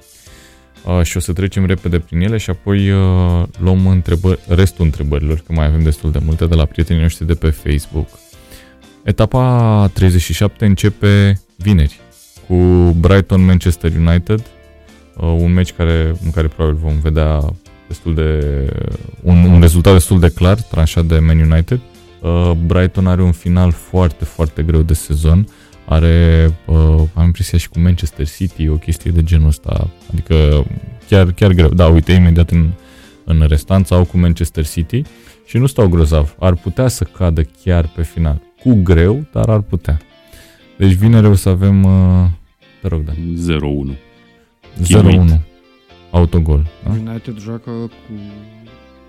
și 1.02 1.16
o 1.16 1.20
să 1.20 1.32
trecem 1.32 1.66
repede 1.66 1.98
prin 1.98 2.20
ele 2.20 2.36
și 2.36 2.50
apoi 2.50 2.90
uh, 2.90 3.42
luăm 3.58 3.86
întrebări, 3.86 4.38
restul 4.48 4.84
întrebărilor, 4.84 5.42
că 5.46 5.52
mai 5.52 5.66
avem 5.66 5.82
destul 5.82 6.10
de 6.10 6.18
multe, 6.24 6.46
de 6.46 6.54
la 6.54 6.64
prietenii 6.64 7.02
noștri 7.02 7.26
de 7.26 7.34
pe 7.34 7.50
Facebook. 7.50 8.08
Etapa 9.02 9.90
37 9.92 10.64
începe 10.64 11.40
vineri 11.56 12.00
cu 12.48 12.54
Brighton 13.00 13.44
Manchester 13.44 13.92
United, 13.96 14.40
uh, 15.16 15.36
un 15.38 15.52
meci 15.52 15.72
care, 15.72 16.16
în 16.24 16.30
care 16.30 16.46
probabil 16.46 16.80
vom 16.82 16.98
vedea 17.00 17.54
destul 17.88 18.14
de 18.14 18.40
un, 19.22 19.44
un 19.44 19.60
rezultat 19.60 19.92
destul 19.92 20.20
de 20.20 20.28
clar, 20.28 20.60
tranșat 20.60 21.04
de 21.04 21.18
Man 21.18 21.38
United. 21.38 21.80
Uh, 22.20 22.50
Brighton 22.66 23.06
are 23.06 23.22
un 23.22 23.32
final 23.32 23.70
foarte, 23.70 24.24
foarte 24.24 24.62
greu 24.62 24.82
de 24.82 24.94
sezon 24.94 25.48
are, 25.86 26.46
uh, 26.66 27.02
am 27.14 27.24
impresia 27.24 27.58
și 27.58 27.68
cu 27.68 27.78
Manchester 27.78 28.28
City, 28.28 28.68
o 28.68 28.76
chestie 28.76 29.10
de 29.10 29.22
genul 29.22 29.46
ăsta, 29.46 29.90
adică 30.12 30.66
chiar, 31.08 31.32
chiar 31.32 31.52
greu. 31.52 31.68
Da, 31.68 31.86
uite, 31.86 32.12
imediat 32.12 32.50
în, 32.50 32.70
în 33.24 33.44
restanță 33.48 33.94
au 33.94 34.04
cu 34.04 34.18
Manchester 34.18 34.66
City 34.66 35.02
și 35.44 35.58
nu 35.58 35.66
stau 35.66 35.88
grozav. 35.88 36.34
Ar 36.38 36.54
putea 36.54 36.88
să 36.88 37.04
cadă 37.04 37.42
chiar 37.42 37.88
pe 37.88 38.02
final. 38.02 38.40
Cu 38.62 38.80
greu, 38.82 39.26
dar 39.32 39.48
ar 39.48 39.60
putea. 39.60 40.00
Deci 40.78 40.92
vineri 40.92 41.26
o 41.26 41.34
să 41.34 41.48
avem, 41.48 41.84
uh, 41.84 42.26
te 42.82 42.88
rog, 42.88 43.04
da. 43.04 43.12
0-1. 43.12 43.96
0-1. 44.82 45.40
Autogol. 46.10 46.66
Da? 46.84 46.90
United 46.90 47.38
joacă 47.38 47.70
cu 47.70 48.12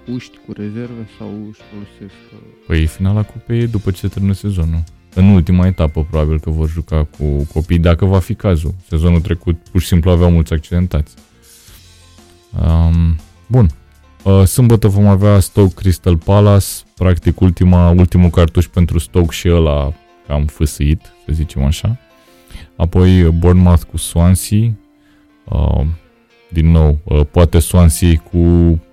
puști, 0.06 0.38
cu 0.46 0.54
rezerve 0.54 1.08
sau 1.18 1.28
își 1.50 1.62
folosesc? 1.72 2.20
Uh, 2.34 2.40
păi 2.68 2.86
finala 2.86 3.24
cupei 3.24 3.68
după 3.68 3.92
ce 3.92 4.08
termină 4.08 4.34
sezonul 4.34 4.84
în 5.18 5.28
ultima 5.28 5.66
etapă 5.66 6.08
probabil 6.10 6.40
că 6.40 6.50
vor 6.50 6.70
juca 6.70 7.08
cu 7.18 7.48
copii, 7.54 7.80
dacă 7.80 8.06
va 8.06 8.20
fi 8.20 8.34
cazul. 8.34 8.74
Sezonul 8.88 9.22
trecut 9.22 9.58
pur 9.72 9.82
și 9.82 9.88
simplu 9.88 10.12
aveau 10.12 10.32
mulți 10.32 10.54
accidentați. 10.54 11.14
Um, 12.62 13.16
bun. 13.48 13.70
Uh, 14.24 14.44
sâmbătă 14.44 14.88
vom 14.88 15.08
avea 15.08 15.40
Stoke 15.40 15.74
Crystal 15.74 16.18
Palace, 16.18 16.66
practic 16.96 17.40
ultima, 17.40 17.90
ultimul 17.90 18.30
cartuș 18.30 18.66
pentru 18.66 19.00
Stoke 19.00 19.34
și 19.34 19.50
ăla 19.50 19.94
cam 20.28 20.46
fâsâit, 20.46 21.02
să 21.26 21.34
zicem 21.34 21.64
așa. 21.64 21.98
Apoi 22.76 23.24
Bournemouth 23.24 23.84
cu 23.92 23.98
Swansea. 23.98 24.72
Uh, 25.44 25.86
din 26.50 26.72
nou, 26.72 27.00
uh, 27.04 27.22
poate 27.32 27.60
Swansea 27.60 28.24
cu 28.32 28.38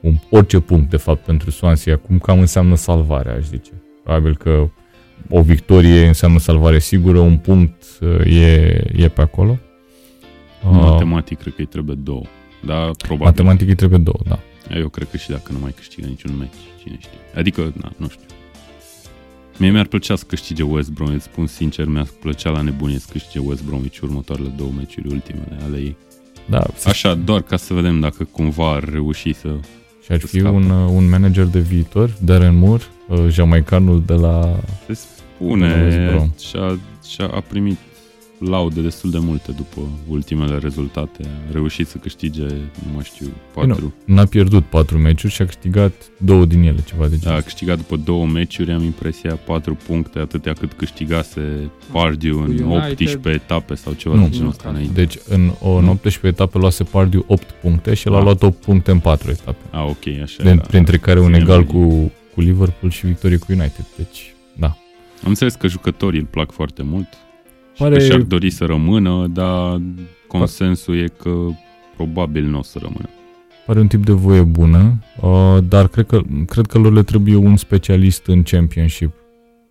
un, 0.00 0.16
orice 0.30 0.60
punct, 0.60 0.90
de 0.90 0.96
fapt, 0.96 1.24
pentru 1.24 1.50
Swansea. 1.50 1.94
Acum 1.94 2.18
cam 2.18 2.38
înseamnă 2.38 2.74
salvare, 2.74 3.30
aș 3.30 3.44
zice. 3.44 3.70
Probabil 4.02 4.36
că 4.36 4.68
o 5.28 5.42
victorie 5.42 6.06
înseamnă 6.06 6.38
salvare 6.38 6.78
sigură, 6.78 7.18
un 7.18 7.36
punct 7.36 7.84
uh, 8.00 8.26
e, 8.26 8.84
e 8.96 9.08
pe 9.08 9.20
acolo. 9.20 9.58
Uh, 10.64 10.70
matematic 10.70 11.38
cred 11.38 11.54
că 11.54 11.60
îi 11.60 11.66
trebuie 11.66 11.96
două. 12.02 12.22
Da, 12.64 12.90
probabil. 12.98 13.24
Matematic 13.24 13.68
îi 13.68 13.74
trebuie 13.74 13.98
două, 13.98 14.18
da. 14.28 14.38
Eu 14.76 14.88
cred 14.88 15.08
că 15.10 15.16
și 15.16 15.30
dacă 15.30 15.52
nu 15.52 15.58
mai 15.58 15.72
câștigă 15.76 16.06
niciun 16.06 16.36
meci, 16.36 16.48
cine 16.82 16.96
știe. 17.00 17.18
Adică, 17.34 17.72
na, 17.80 17.92
nu 17.96 18.08
știu. 18.08 18.26
Mie 19.58 19.70
mi-ar 19.70 19.86
plăcea 19.86 20.16
să 20.16 20.24
câștige 20.26 20.62
West 20.62 20.90
Brom, 20.90 21.18
spun 21.18 21.46
sincer, 21.46 21.86
mi-ar 21.86 22.08
plăcea 22.20 22.50
la 22.50 22.60
nebunie 22.60 22.98
să 22.98 23.06
câștige 23.10 23.38
West 23.38 23.64
Bromwich 23.64 24.00
următoarele 24.00 24.48
două 24.56 24.70
meciuri 24.76 25.08
ultimele 25.08 25.58
ale 25.64 25.76
ei. 25.76 25.96
Da, 26.46 26.66
să 26.76 26.88
Așa, 26.88 27.14
doar 27.14 27.42
ca 27.42 27.56
să 27.56 27.74
vedem 27.74 28.00
dacă 28.00 28.24
cumva 28.24 28.72
ar 28.72 28.84
reuși 28.84 29.32
să... 29.32 29.56
Și 30.04 30.12
ar 30.12 30.20
Să 30.20 30.26
fi 30.26 30.38
scapă. 30.38 30.54
un, 30.54 30.70
uh, 30.70 30.90
un 30.94 31.08
manager 31.08 31.44
de 31.44 31.58
viitor, 31.58 32.10
Darren 32.20 32.56
Moore, 32.56 32.82
uh, 33.08 33.26
jamaicanul 33.28 34.02
de 34.06 34.12
la... 34.12 34.56
Se 34.66 34.84
West 34.88 35.06
spune 35.36 36.08
Brom. 36.10 36.30
și-a, 36.40 36.78
și-a 37.08 37.26
a 37.26 37.40
primit 37.40 37.78
laude 38.48 38.80
destul 38.80 39.10
de 39.10 39.18
multe 39.18 39.52
după 39.52 39.80
ultimele 40.08 40.58
rezultate. 40.58 41.22
A 41.48 41.52
reușit 41.52 41.86
să 41.86 41.96
câștige, 41.98 42.42
nu 42.86 42.92
mai 42.94 43.04
știu, 43.04 43.26
patru. 43.54 43.94
N-a 44.04 44.24
pierdut 44.24 44.64
patru 44.64 44.98
meciuri 44.98 45.32
și 45.32 45.42
a 45.42 45.44
câștigat 45.44 45.92
două 46.18 46.44
din 46.44 46.62
ele, 46.62 46.78
ceva 46.86 47.08
de 47.08 47.18
genul. 47.18 47.36
A 47.36 47.40
câștigat 47.40 47.76
după 47.76 47.96
două 47.96 48.26
meciuri, 48.26 48.72
am 48.72 48.82
impresia, 48.82 49.34
patru 49.36 49.74
puncte, 49.86 50.18
atâtea 50.18 50.52
cât 50.52 50.72
câștigase 50.72 51.70
Pardew 51.92 52.38
în 52.38 52.48
United. 52.48 52.66
18 52.90 53.28
etape 53.28 53.74
sau 53.74 53.92
ceva 53.92 54.14
Nu. 54.14 54.22
de 54.22 54.28
genul 54.30 54.48
ăsta 54.48 54.68
înainte. 54.68 54.92
Deci 54.92 55.18
în, 55.28 55.50
o, 55.60 55.70
în 55.74 55.84
Nu. 55.84 55.90
18 55.90 56.26
etape 56.26 56.58
luase 56.58 56.84
Pardew 56.84 57.24
8 57.28 57.50
puncte 57.50 57.94
și 57.94 58.08
el 58.08 58.14
a 58.14 58.16
Ah. 58.16 58.22
luat 58.22 58.42
8 58.42 58.60
puncte 58.60 58.90
în 58.90 58.98
4 58.98 59.30
etape. 59.30 59.58
A, 59.70 59.84
ok, 59.84 60.06
așa 60.22 60.42
De, 60.42 60.48
era. 60.48 60.60
printre 60.60 60.96
care 60.96 61.18
un 61.20 61.24
Ține 61.26 61.38
egal 61.38 61.58
medie. 61.58 61.72
cu, 61.80 62.12
cu 62.34 62.40
Liverpool 62.40 62.90
și 62.92 63.06
victorie 63.06 63.36
cu 63.36 63.46
United. 63.48 63.86
Deci, 63.96 64.34
da. 64.56 64.66
Am 65.22 65.28
înțeles 65.30 65.54
că 65.54 65.66
jucătorii 65.66 66.20
îl 66.20 66.26
plac 66.26 66.50
foarte 66.52 66.82
mult 66.82 67.06
și 67.74 67.82
Pare- 67.82 67.96
că 67.96 68.04
și-ar 68.04 68.20
dori 68.20 68.50
să 68.50 68.64
rămână, 68.64 69.26
dar 69.26 69.80
consensul 70.26 70.96
e 70.98 71.06
că 71.22 71.30
probabil 71.96 72.44
nu 72.44 72.58
o 72.58 72.62
să 72.62 72.78
rămână. 72.82 73.08
Pare 73.66 73.80
un 73.80 73.86
tip 73.88 74.04
de 74.04 74.12
voie 74.12 74.42
bună, 74.42 74.98
uh, 75.20 75.58
dar 75.68 75.88
cred 75.88 76.06
că, 76.06 76.20
cred 76.46 76.66
că 76.66 76.78
lor 76.78 76.92
le 76.92 77.02
trebuie 77.02 77.36
un 77.36 77.56
specialist 77.56 78.26
în 78.26 78.42
Championship. 78.42 79.12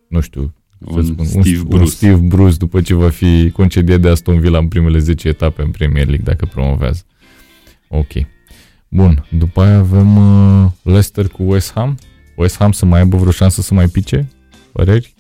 Nu 0.07 0.19
știu, 0.19 0.53
să 0.91 0.95
Un 0.97 1.03
spun, 1.05 1.25
Steve 1.25 1.57
un, 1.57 1.63
Bruce. 1.67 1.81
un 1.83 1.87
Steve 1.87 2.15
Bruce 2.27 2.55
după 2.57 2.81
ce 2.81 2.93
va 2.93 3.09
fi 3.09 3.51
concediat 3.51 3.99
de 3.99 4.09
Aston 4.09 4.39
Villa 4.39 4.57
în 4.57 4.67
primele 4.67 4.97
10 4.99 5.27
etape 5.27 5.61
în 5.61 5.71
Premier 5.71 6.05
League 6.05 6.23
dacă 6.25 6.45
promovează. 6.45 7.03
Ok. 7.87 8.11
Bun, 8.87 9.25
după 9.37 9.61
aia 9.61 9.77
avem 9.77 10.15
uh, 10.17 10.71
Leicester 10.81 11.27
cu 11.27 11.43
West 11.43 11.71
Ham. 11.73 11.97
West 12.35 12.57
Ham 12.57 12.71
să 12.71 12.85
mai 12.85 12.99
aibă 12.99 13.17
vreo 13.17 13.31
șansă 13.31 13.61
să 13.61 13.73
mai 13.73 13.87
pice? 13.87 14.27
Păreri? 14.71 15.13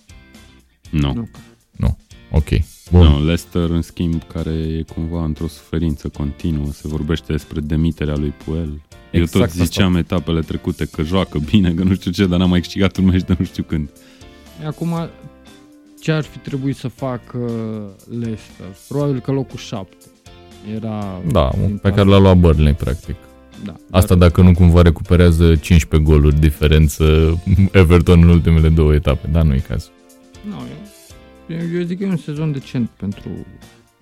Nu. 0.89 1.29
Nu. 1.71 1.97
Ok. 2.31 2.47
Bun. 2.93 3.07
Nu, 3.07 3.17
Leicester, 3.23 3.69
în 3.69 3.81
schimb, 3.81 4.23
care 4.33 4.49
e 4.51 4.85
cumva 4.95 5.23
într-o 5.23 5.47
suferință 5.47 6.07
continuă, 6.07 6.65
se 6.71 6.87
vorbește 6.87 7.25
despre 7.31 7.59
demiterea 7.59 8.15
lui 8.15 8.33
Puel. 8.45 8.81
Eu 9.11 9.21
Exact 9.21 9.53
tot 9.55 9.65
ziceam 9.65 9.95
etapele 9.95 10.39
trecute 10.39 10.85
că 10.85 11.03
joacă 11.03 11.39
bine, 11.39 11.73
că 11.73 11.83
nu 11.83 11.93
știu 11.93 12.11
ce, 12.11 12.25
dar 12.25 12.39
n-a 12.39 12.45
mai 12.45 12.59
câștigat 12.59 12.97
un 12.97 13.05
meci 13.05 13.21
de 13.23 13.35
nu 13.39 13.45
știu 13.45 13.63
când. 13.63 13.89
Acum, 14.65 15.09
ce 16.01 16.11
ar 16.11 16.23
fi 16.23 16.37
trebuit 16.37 16.75
să 16.75 16.87
facă 16.87 17.37
Leicester? 18.09 18.65
Probabil 18.87 19.19
că 19.19 19.31
locul 19.31 19.57
7. 19.59 19.95
Era... 20.75 21.21
Da, 21.31 21.49
din 21.53 21.61
pe 21.61 21.89
care 21.89 21.93
partea- 21.95 22.03
l-a 22.03 22.17
luat 22.17 22.37
Burnley, 22.37 22.73
practic. 22.73 23.15
Da, 23.65 23.75
Asta 23.91 24.15
dacă 24.15 24.41
nu 24.41 24.53
cumva 24.53 24.81
recuperează 24.81 25.55
15 25.55 26.09
goluri 26.11 26.39
diferență 26.39 27.03
Everton 27.71 28.21
în 28.21 28.27
ultimele 28.29 28.69
două 28.69 28.93
etape, 28.93 29.27
dar 29.31 29.43
nu 29.43 29.53
e 29.53 29.63
cazul. 29.67 29.91
Nu, 30.49 30.53
eu, 30.55 30.87
eu 31.47 31.81
zic 31.81 31.97
că 31.97 32.03
e 32.03 32.07
un 32.07 32.17
sezon 32.17 32.51
decent 32.51 32.89
pentru, 32.89 33.29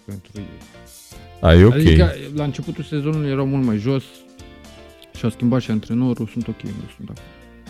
pentru 0.05 0.31
ei. 0.35 0.45
Da, 1.41 1.55
e 1.55 1.63
ok. 1.63 1.73
Adică 1.73 2.13
la 2.35 2.43
începutul 2.43 2.83
sezonului 2.83 3.29
erau 3.29 3.45
mult 3.45 3.65
mai 3.65 3.77
jos 3.77 4.03
și 5.17 5.23
au 5.23 5.29
schimbat 5.29 5.61
și 5.61 5.71
antrenorul, 5.71 6.27
sunt 6.27 6.47
ok, 6.47 6.61
nu 6.61 6.71
sunt 6.95 7.09
acolo. 7.09 7.27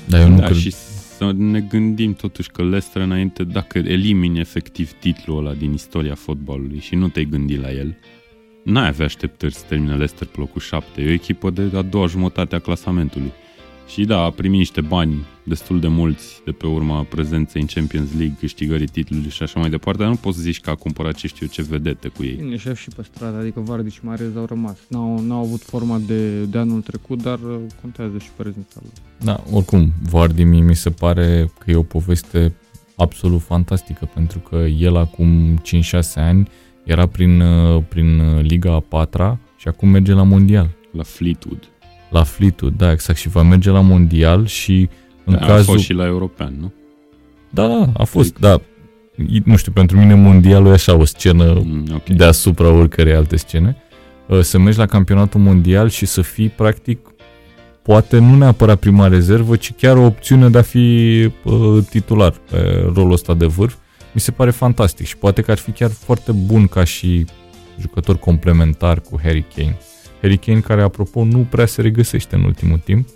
Dar 0.07 0.21
eu 0.21 0.29
nu 0.29 0.37
da, 0.37 0.45
cred... 0.45 0.57
și 0.57 0.71
să 0.71 1.31
ne 1.31 1.59
gândim 1.59 2.13
totuși 2.13 2.49
că 2.49 2.61
Leicester 2.61 3.01
înainte, 3.01 3.43
dacă 3.43 3.77
elimini 3.77 4.39
efectiv 4.39 4.91
titlul 4.91 5.37
ăla 5.37 5.53
din 5.53 5.73
istoria 5.73 6.15
fotbalului 6.15 6.79
și 6.79 6.95
nu 6.95 7.07
te-ai 7.07 7.25
gândit 7.25 7.61
la 7.61 7.71
el, 7.71 7.97
n-ai 8.63 8.87
avea 8.87 9.05
așteptări 9.05 9.53
să 9.53 9.63
termine 9.67 9.91
Leicester 9.91 10.27
pe 10.27 10.35
locul 10.37 10.61
7. 10.61 11.01
E 11.01 11.09
o 11.09 11.11
echipă 11.11 11.49
de 11.49 11.69
a 11.73 11.81
doua 11.81 12.05
jumătate 12.05 12.55
a 12.55 12.59
clasamentului. 12.59 13.31
Și 13.91 14.05
da, 14.05 14.23
a 14.23 14.29
primit 14.29 14.57
niște 14.57 14.81
bani 14.81 15.25
destul 15.43 15.79
de 15.79 15.87
mulți 15.87 16.41
de 16.45 16.51
pe 16.51 16.67
urma 16.67 17.03
prezenței 17.03 17.61
în 17.61 17.67
Champions 17.67 18.09
League, 18.17 18.35
câștigării 18.39 18.87
titlului 18.87 19.29
și 19.29 19.43
așa 19.43 19.59
mai 19.59 19.69
departe, 19.69 20.01
dar 20.01 20.09
nu 20.09 20.15
poți 20.15 20.37
să 20.37 20.43
zici 20.43 20.59
că 20.59 20.69
a 20.69 20.75
cumpărat 20.75 21.13
ce 21.13 21.27
știu 21.27 21.45
eu, 21.45 21.63
ce 21.63 21.69
vedete 21.69 22.07
cu 22.07 22.23
ei. 22.23 22.35
Bine, 22.35 22.57
și 22.57 22.73
și 22.73 22.89
pe 22.95 23.03
stradă, 23.03 23.37
adică 23.37 23.59
Vardy 23.59 23.89
și 23.89 23.99
Marez 24.01 24.35
au 24.35 24.45
rămas. 24.45 24.77
N-au, 24.87 25.19
n-au 25.19 25.43
avut 25.43 25.61
forma 25.61 26.01
de, 26.07 26.43
de 26.43 26.57
anul 26.57 26.81
trecut, 26.81 27.21
dar 27.21 27.39
uh, 27.39 27.59
contează 27.81 28.17
și 28.17 28.29
prezența 28.35 28.79
lor. 28.81 28.91
Da, 29.23 29.43
oricum, 29.51 29.91
Vardy 30.09 30.43
mie 30.43 30.61
mi 30.61 30.75
se 30.75 30.89
pare 30.89 31.51
că 31.59 31.71
e 31.71 31.75
o 31.75 31.83
poveste 31.83 32.53
absolut 32.95 33.41
fantastică, 33.41 34.09
pentru 34.13 34.39
că 34.39 34.55
el 34.55 34.95
acum 34.95 35.57
5-6 35.57 35.61
ani 36.15 36.47
era 36.83 37.07
prin, 37.07 37.41
uh, 37.41 37.83
prin 37.89 38.19
uh, 38.19 38.41
Liga 38.41 38.73
a 38.73 38.79
patra 38.79 39.39
și 39.57 39.67
acum 39.67 39.89
merge 39.89 40.13
la 40.13 40.23
Mondial. 40.23 40.69
La 40.91 41.03
Fleetwood. 41.03 41.71
La 42.11 42.23
Fleetwood, 42.23 42.73
da, 42.77 42.91
exact, 42.91 43.19
și 43.19 43.29
va 43.29 43.41
merge 43.41 43.69
la 43.69 43.81
Mondial 43.81 44.45
și 44.45 44.89
în 45.25 45.33
Da, 45.33 45.39
A 45.45 45.47
cazul... 45.47 45.73
fost 45.73 45.83
și 45.83 45.93
la 45.93 46.05
european, 46.05 46.55
nu? 46.59 46.73
Da, 47.49 47.67
da, 47.67 47.89
a 47.97 48.03
fost, 48.03 48.39
da. 48.39 48.61
Nu 49.43 49.55
știu, 49.55 49.71
pentru 49.71 49.97
mine 49.97 50.13
Mondialul 50.13 50.67
e 50.69 50.73
așa 50.73 50.95
o 50.95 51.05
scenă 51.05 51.53
Mm, 51.65 51.85
ok. 51.93 52.09
deasupra 52.09 52.69
oricărei 52.69 53.13
alte 53.13 53.35
scene, 53.35 53.75
uh, 54.27 54.39
să 54.41 54.59
mergi 54.59 54.77
la 54.77 54.85
campionatul 54.85 55.39
mondial 55.39 55.89
și 55.89 56.05
să 56.05 56.21
fii 56.21 56.49
practic 56.49 56.99
poate 57.81 58.17
nu 58.17 58.35
neapărat 58.37 58.79
prima 58.79 59.07
rezervă, 59.07 59.55
ci 59.55 59.73
chiar 59.73 59.97
o 59.97 60.05
opțiune 60.05 60.49
de 60.49 60.57
a 60.57 60.61
fi 60.61 61.29
uh, 61.43 61.83
titular 61.89 62.31
pe 62.49 62.89
rolul 62.93 63.11
ăsta 63.11 63.33
de 63.33 63.45
vârf, 63.45 63.75
mi 64.13 64.21
se 64.21 64.31
pare 64.31 64.51
fantastic 64.51 65.05
și 65.05 65.17
poate 65.17 65.41
că 65.41 65.51
ar 65.51 65.57
fi 65.57 65.71
chiar 65.71 65.89
foarte 65.91 66.31
bun 66.31 66.67
ca 66.67 66.83
și 66.83 67.25
jucător 67.79 68.17
complementar 68.17 68.99
cu 68.99 69.19
Harry 69.23 69.45
Kane. 69.55 69.77
Harry 70.21 70.37
Kane 70.37 70.59
care, 70.59 70.81
apropo, 70.81 71.23
nu 71.23 71.47
prea 71.49 71.65
se 71.65 71.81
regăsește 71.81 72.35
în 72.35 72.43
ultimul 72.43 72.81
timp 72.83 73.07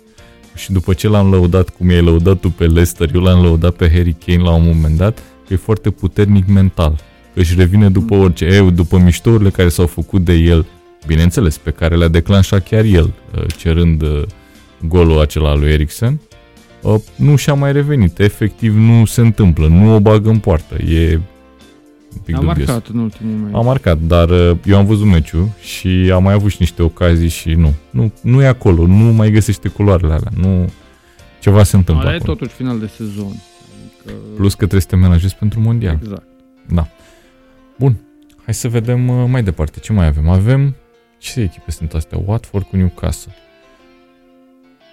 și 0.54 0.72
după 0.72 0.92
ce 0.92 1.08
l-am 1.08 1.30
lăudat 1.30 1.68
cum 1.68 1.90
i-ai 1.90 2.02
lăudat 2.02 2.38
tu 2.38 2.50
pe 2.50 2.64
Leicester, 2.64 3.10
eu 3.14 3.20
l-am 3.20 3.42
lăudat 3.42 3.74
pe 3.74 3.90
Harry 3.90 4.16
Kane 4.26 4.42
la 4.42 4.54
un 4.54 4.64
moment 4.64 4.96
dat, 4.96 5.18
că 5.18 5.52
e 5.52 5.56
foarte 5.56 5.90
puternic 5.90 6.46
mental, 6.46 6.94
că 7.34 7.40
își 7.40 7.54
revine 7.56 7.90
după 7.90 8.14
orice, 8.14 8.44
eu, 8.44 8.70
după 8.70 8.98
miștourile 8.98 9.50
care 9.50 9.68
s-au 9.68 9.86
făcut 9.86 10.24
de 10.24 10.32
el, 10.32 10.66
bineînțeles, 11.06 11.58
pe 11.58 11.70
care 11.70 11.96
le-a 11.96 12.08
declanșat 12.08 12.68
chiar 12.68 12.84
el, 12.84 13.12
uh, 13.34 13.44
cerând 13.56 14.02
uh, 14.02 14.22
golul 14.88 15.20
acela 15.20 15.50
al 15.50 15.58
lui 15.58 15.70
Eriksen, 15.70 16.20
uh, 16.82 17.00
nu 17.16 17.36
și-a 17.36 17.54
mai 17.54 17.72
revenit. 17.72 18.18
Efectiv 18.18 18.76
nu 18.76 19.04
se 19.04 19.20
întâmplă, 19.20 19.66
nu 19.66 19.94
o 19.94 20.00
bagă 20.00 20.28
în 20.28 20.38
poartă. 20.38 20.74
E 20.82 21.14
un 21.14 21.20
pic 22.24 22.34
A 22.34 22.38
dubios. 22.38 22.66
marcat 22.66 22.86
în 22.86 22.98
ultimul 22.98 23.34
meci. 23.36 23.54
A 23.54 23.60
marcat, 23.60 23.98
dar 23.98 24.28
uh, 24.28 24.56
eu 24.64 24.76
am 24.76 24.86
văzut 24.86 25.06
meciul 25.06 25.48
și 25.60 25.88
am 26.14 26.22
mai 26.22 26.32
avut 26.32 26.50
și 26.50 26.56
niște 26.60 26.82
ocazii 26.82 27.28
și 27.28 27.54
nu. 27.54 27.72
Nu, 27.90 28.12
nu 28.22 28.42
e 28.42 28.46
acolo, 28.46 28.86
nu 28.86 29.12
mai 29.12 29.30
găsește 29.30 29.68
culoarele 29.68 30.12
alea. 30.12 30.30
Nu, 30.36 30.68
ceva 31.40 31.62
se 31.62 31.76
întâmplă 31.76 32.04
Dar 32.04 32.12
e 32.12 32.16
acolo. 32.16 32.32
totuși 32.34 32.54
final 32.54 32.78
de 32.78 32.86
sezon. 32.86 33.32
Adică, 34.04 34.18
Plus 34.36 34.50
că 34.52 34.58
trebuie 34.58 34.80
să 34.80 34.86
te 34.86 34.96
menajezi 34.96 35.36
pentru 35.36 35.60
mondial. 35.60 35.98
Exact. 36.02 36.26
Da. 36.68 36.88
Bun. 37.78 37.96
Hai 38.44 38.54
să 38.54 38.68
vedem 38.68 39.08
uh, 39.08 39.24
mai 39.28 39.42
departe. 39.42 39.78
Ce 39.80 39.92
mai 39.92 40.06
avem? 40.06 40.28
Avem... 40.28 40.74
Ce 41.18 41.40
echipe 41.40 41.70
sunt 41.70 41.92
astea? 41.92 42.18
Watford 42.24 42.64
cu 42.66 42.76
Newcastle. 42.76 43.32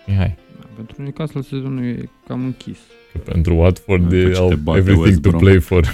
Mihai. 0.07 0.35
Da, 0.59 0.65
pentru 0.75 1.01
Newcastle 1.01 1.41
sezonul 1.41 1.83
e 1.83 2.09
cam 2.27 2.43
închis. 2.43 2.77
Că 3.11 3.17
pentru 3.17 3.55
Watford 3.55 4.01
După 4.03 4.15
de, 4.15 4.31
ce 4.31 4.39
au 4.39 4.47
te 4.47 4.55
bate 4.55 4.77
everything 4.77 5.05
West 5.07 5.21
to 5.21 5.29
Brom. 5.29 5.41
play 5.41 5.59
for. 5.59 5.93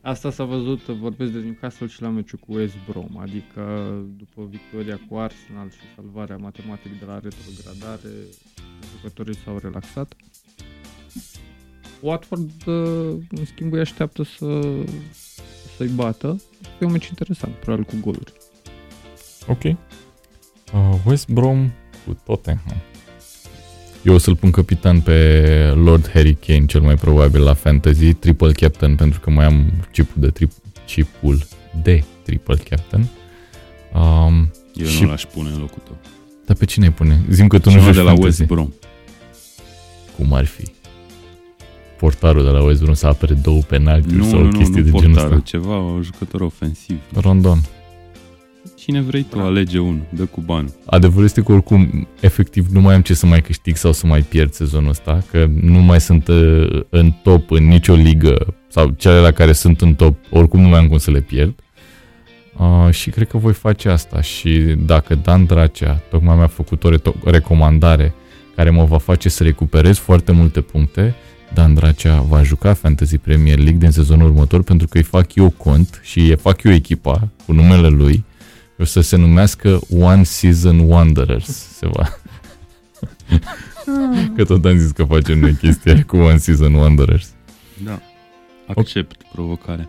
Asta 0.00 0.30
s-a 0.30 0.44
văzut, 0.44 0.86
vorbesc 0.86 1.32
de 1.32 1.38
Newcastle 1.38 1.86
și 1.86 2.02
la 2.02 2.08
meciul 2.08 2.38
cu 2.46 2.52
West 2.52 2.74
Brom, 2.88 3.18
adică 3.18 3.92
după 4.16 4.48
victoria 4.50 5.00
cu 5.08 5.16
Arsenal 5.16 5.70
și 5.70 5.94
salvarea 5.96 6.36
matematic 6.36 6.98
de 6.98 7.04
la 7.04 7.20
retrogradare, 7.20 8.14
jucătorii 8.90 9.36
s-au 9.36 9.58
relaxat. 9.58 10.16
Watford, 12.00 12.50
uh, 12.66 13.16
în 13.30 13.44
schimb, 13.44 13.72
îi 13.72 13.80
așteaptă 13.80 14.22
să, 14.22 14.60
să-i 15.76 15.88
bată. 15.88 16.42
E 16.80 16.84
un 16.84 16.92
meci 16.92 17.08
interesant, 17.08 17.54
probabil 17.54 17.84
cu 17.84 17.94
goluri. 18.00 18.32
ok. 19.46 19.62
Uh, 19.64 19.74
West 21.06 21.28
Brom 21.28 21.70
cu 22.06 22.16
Tottenham. 22.24 22.76
Eu 24.02 24.14
o 24.14 24.18
să-l 24.18 24.36
pun 24.36 24.50
capitan 24.50 25.00
pe 25.00 25.72
Lord 25.74 26.10
Harry 26.12 26.34
Kane, 26.46 26.64
cel 26.66 26.80
mai 26.80 26.94
probabil 26.94 27.42
la 27.42 27.54
fantasy, 27.54 28.12
triple 28.14 28.52
captain, 28.52 28.94
pentru 28.96 29.20
că 29.20 29.30
mai 29.30 29.44
am 29.44 29.72
chipul 29.92 30.20
de, 30.22 30.30
trip- 30.30 30.62
chipul 30.86 31.38
de 31.82 32.04
triple 32.22 32.54
captain. 32.68 33.06
Um, 33.94 34.50
Eu 34.74 34.86
Și- 34.86 35.02
nu 35.02 35.08
l-aș 35.08 35.24
pune 35.24 35.48
în 35.48 35.58
locul 35.60 35.82
tău. 35.84 35.96
dar 36.46 36.56
pe 36.56 36.64
cine 36.64 36.86
îi 36.86 36.92
pune? 36.92 37.20
Zim 37.30 37.46
că 37.46 37.58
tu 37.58 37.64
nu 37.70 37.70
Cineva 37.70 37.86
joci 37.86 37.96
de 37.96 38.02
la 38.02 38.08
fantasy. 38.14 38.40
West 38.40 38.50
Brom. 38.52 38.72
Cum 40.16 40.32
ar 40.32 40.44
fi? 40.44 40.64
Portarul 41.98 42.42
de 42.44 42.50
la 42.50 42.62
West 42.64 42.82
Brom 42.82 42.94
să 42.94 43.06
apere 43.06 43.34
două 43.34 43.60
penalti 43.60 44.14
Nu, 44.14 44.24
sau 44.24 44.38
nu, 44.38 44.44
nu, 44.50 44.58
chestii 44.58 44.76
nu 44.78 44.82
de 44.82 44.90
genul 44.90 45.00
portarul, 45.14 45.32
ăsta. 45.36 45.44
ceva, 45.44 45.78
un 45.78 46.02
jucător 46.02 46.40
ofensiv. 46.40 46.96
Rondon. 47.14 47.60
Cine 48.88 49.00
vrei 49.00 49.22
tu, 49.22 49.40
alege 49.40 49.78
unul, 49.78 50.06
dă 50.10 50.24
cu 50.24 50.40
bani. 50.40 50.74
Adevărul 50.86 51.24
este 51.24 51.42
că 51.42 51.52
oricum, 51.52 52.08
efectiv, 52.20 52.66
nu 52.66 52.80
mai 52.80 52.94
am 52.94 53.00
ce 53.00 53.14
să 53.14 53.26
mai 53.26 53.40
câștig 53.40 53.76
sau 53.76 53.92
să 53.92 54.06
mai 54.06 54.20
pierd 54.22 54.52
sezonul 54.52 54.88
ăsta, 54.88 55.22
că 55.30 55.46
nu 55.60 55.78
mai 55.78 56.00
sunt 56.00 56.28
uh, 56.28 56.82
în 56.90 57.12
top 57.22 57.50
în 57.50 57.66
nicio 57.66 57.94
ligă 57.94 58.54
sau 58.68 58.90
cele 58.90 59.18
la 59.18 59.30
care 59.30 59.52
sunt 59.52 59.80
în 59.80 59.94
top, 59.94 60.16
oricum 60.30 60.60
nu 60.60 60.68
mai 60.68 60.78
am 60.78 60.88
cum 60.88 60.98
să 60.98 61.10
le 61.10 61.20
pierd. 61.20 61.54
Uh, 61.58 61.68
Uh, 62.58 62.90
și 62.90 63.10
cred 63.10 63.28
că 63.28 63.38
voi 63.38 63.52
face 63.52 63.88
asta 63.88 64.20
și 64.20 64.58
dacă 64.86 65.14
Dan 65.14 65.44
Dracea 65.44 66.02
tocmai 66.10 66.36
mi-a 66.36 66.46
făcut 66.46 66.84
o, 66.84 66.90
reto- 66.90 67.24
o 67.24 67.30
recomandare 67.30 68.14
care 68.56 68.70
mă 68.70 68.84
va 68.84 68.98
face 68.98 69.28
să 69.28 69.42
recuperez 69.42 69.98
foarte 69.98 70.32
multe 70.32 70.60
puncte, 70.60 71.14
Dan 71.54 71.74
Dracea 71.74 72.20
va 72.20 72.42
juca 72.42 72.74
Fantasy 72.74 73.18
Premier 73.18 73.56
League 73.56 73.78
din 73.78 73.90
sezonul 73.90 74.26
următor 74.26 74.62
pentru 74.62 74.86
că 74.86 74.96
îi 74.96 75.02
fac 75.02 75.34
eu 75.34 75.50
cont 75.50 76.00
și 76.02 76.18
îi 76.18 76.36
fac 76.36 76.62
eu 76.62 76.72
echipa 76.72 77.28
cu 77.46 77.52
numele 77.52 77.88
lui 77.88 78.24
o 78.78 78.84
să 78.84 79.00
se 79.00 79.16
numească 79.16 79.80
One 79.90 80.22
Season 80.22 80.78
Wanderers 80.78 81.46
se 81.76 81.86
va 81.86 82.18
că 84.36 84.44
tot 84.44 84.64
am 84.64 84.78
zis 84.78 84.90
că 84.90 85.04
facem 85.04 85.38
noi 85.38 85.52
chestia 85.52 86.04
cu 86.06 86.16
One 86.16 86.38
Season 86.38 86.74
Wanderers 86.74 87.28
Da. 87.84 88.00
Accept 88.66 89.12
okay. 89.12 89.30
provocarea. 89.32 89.88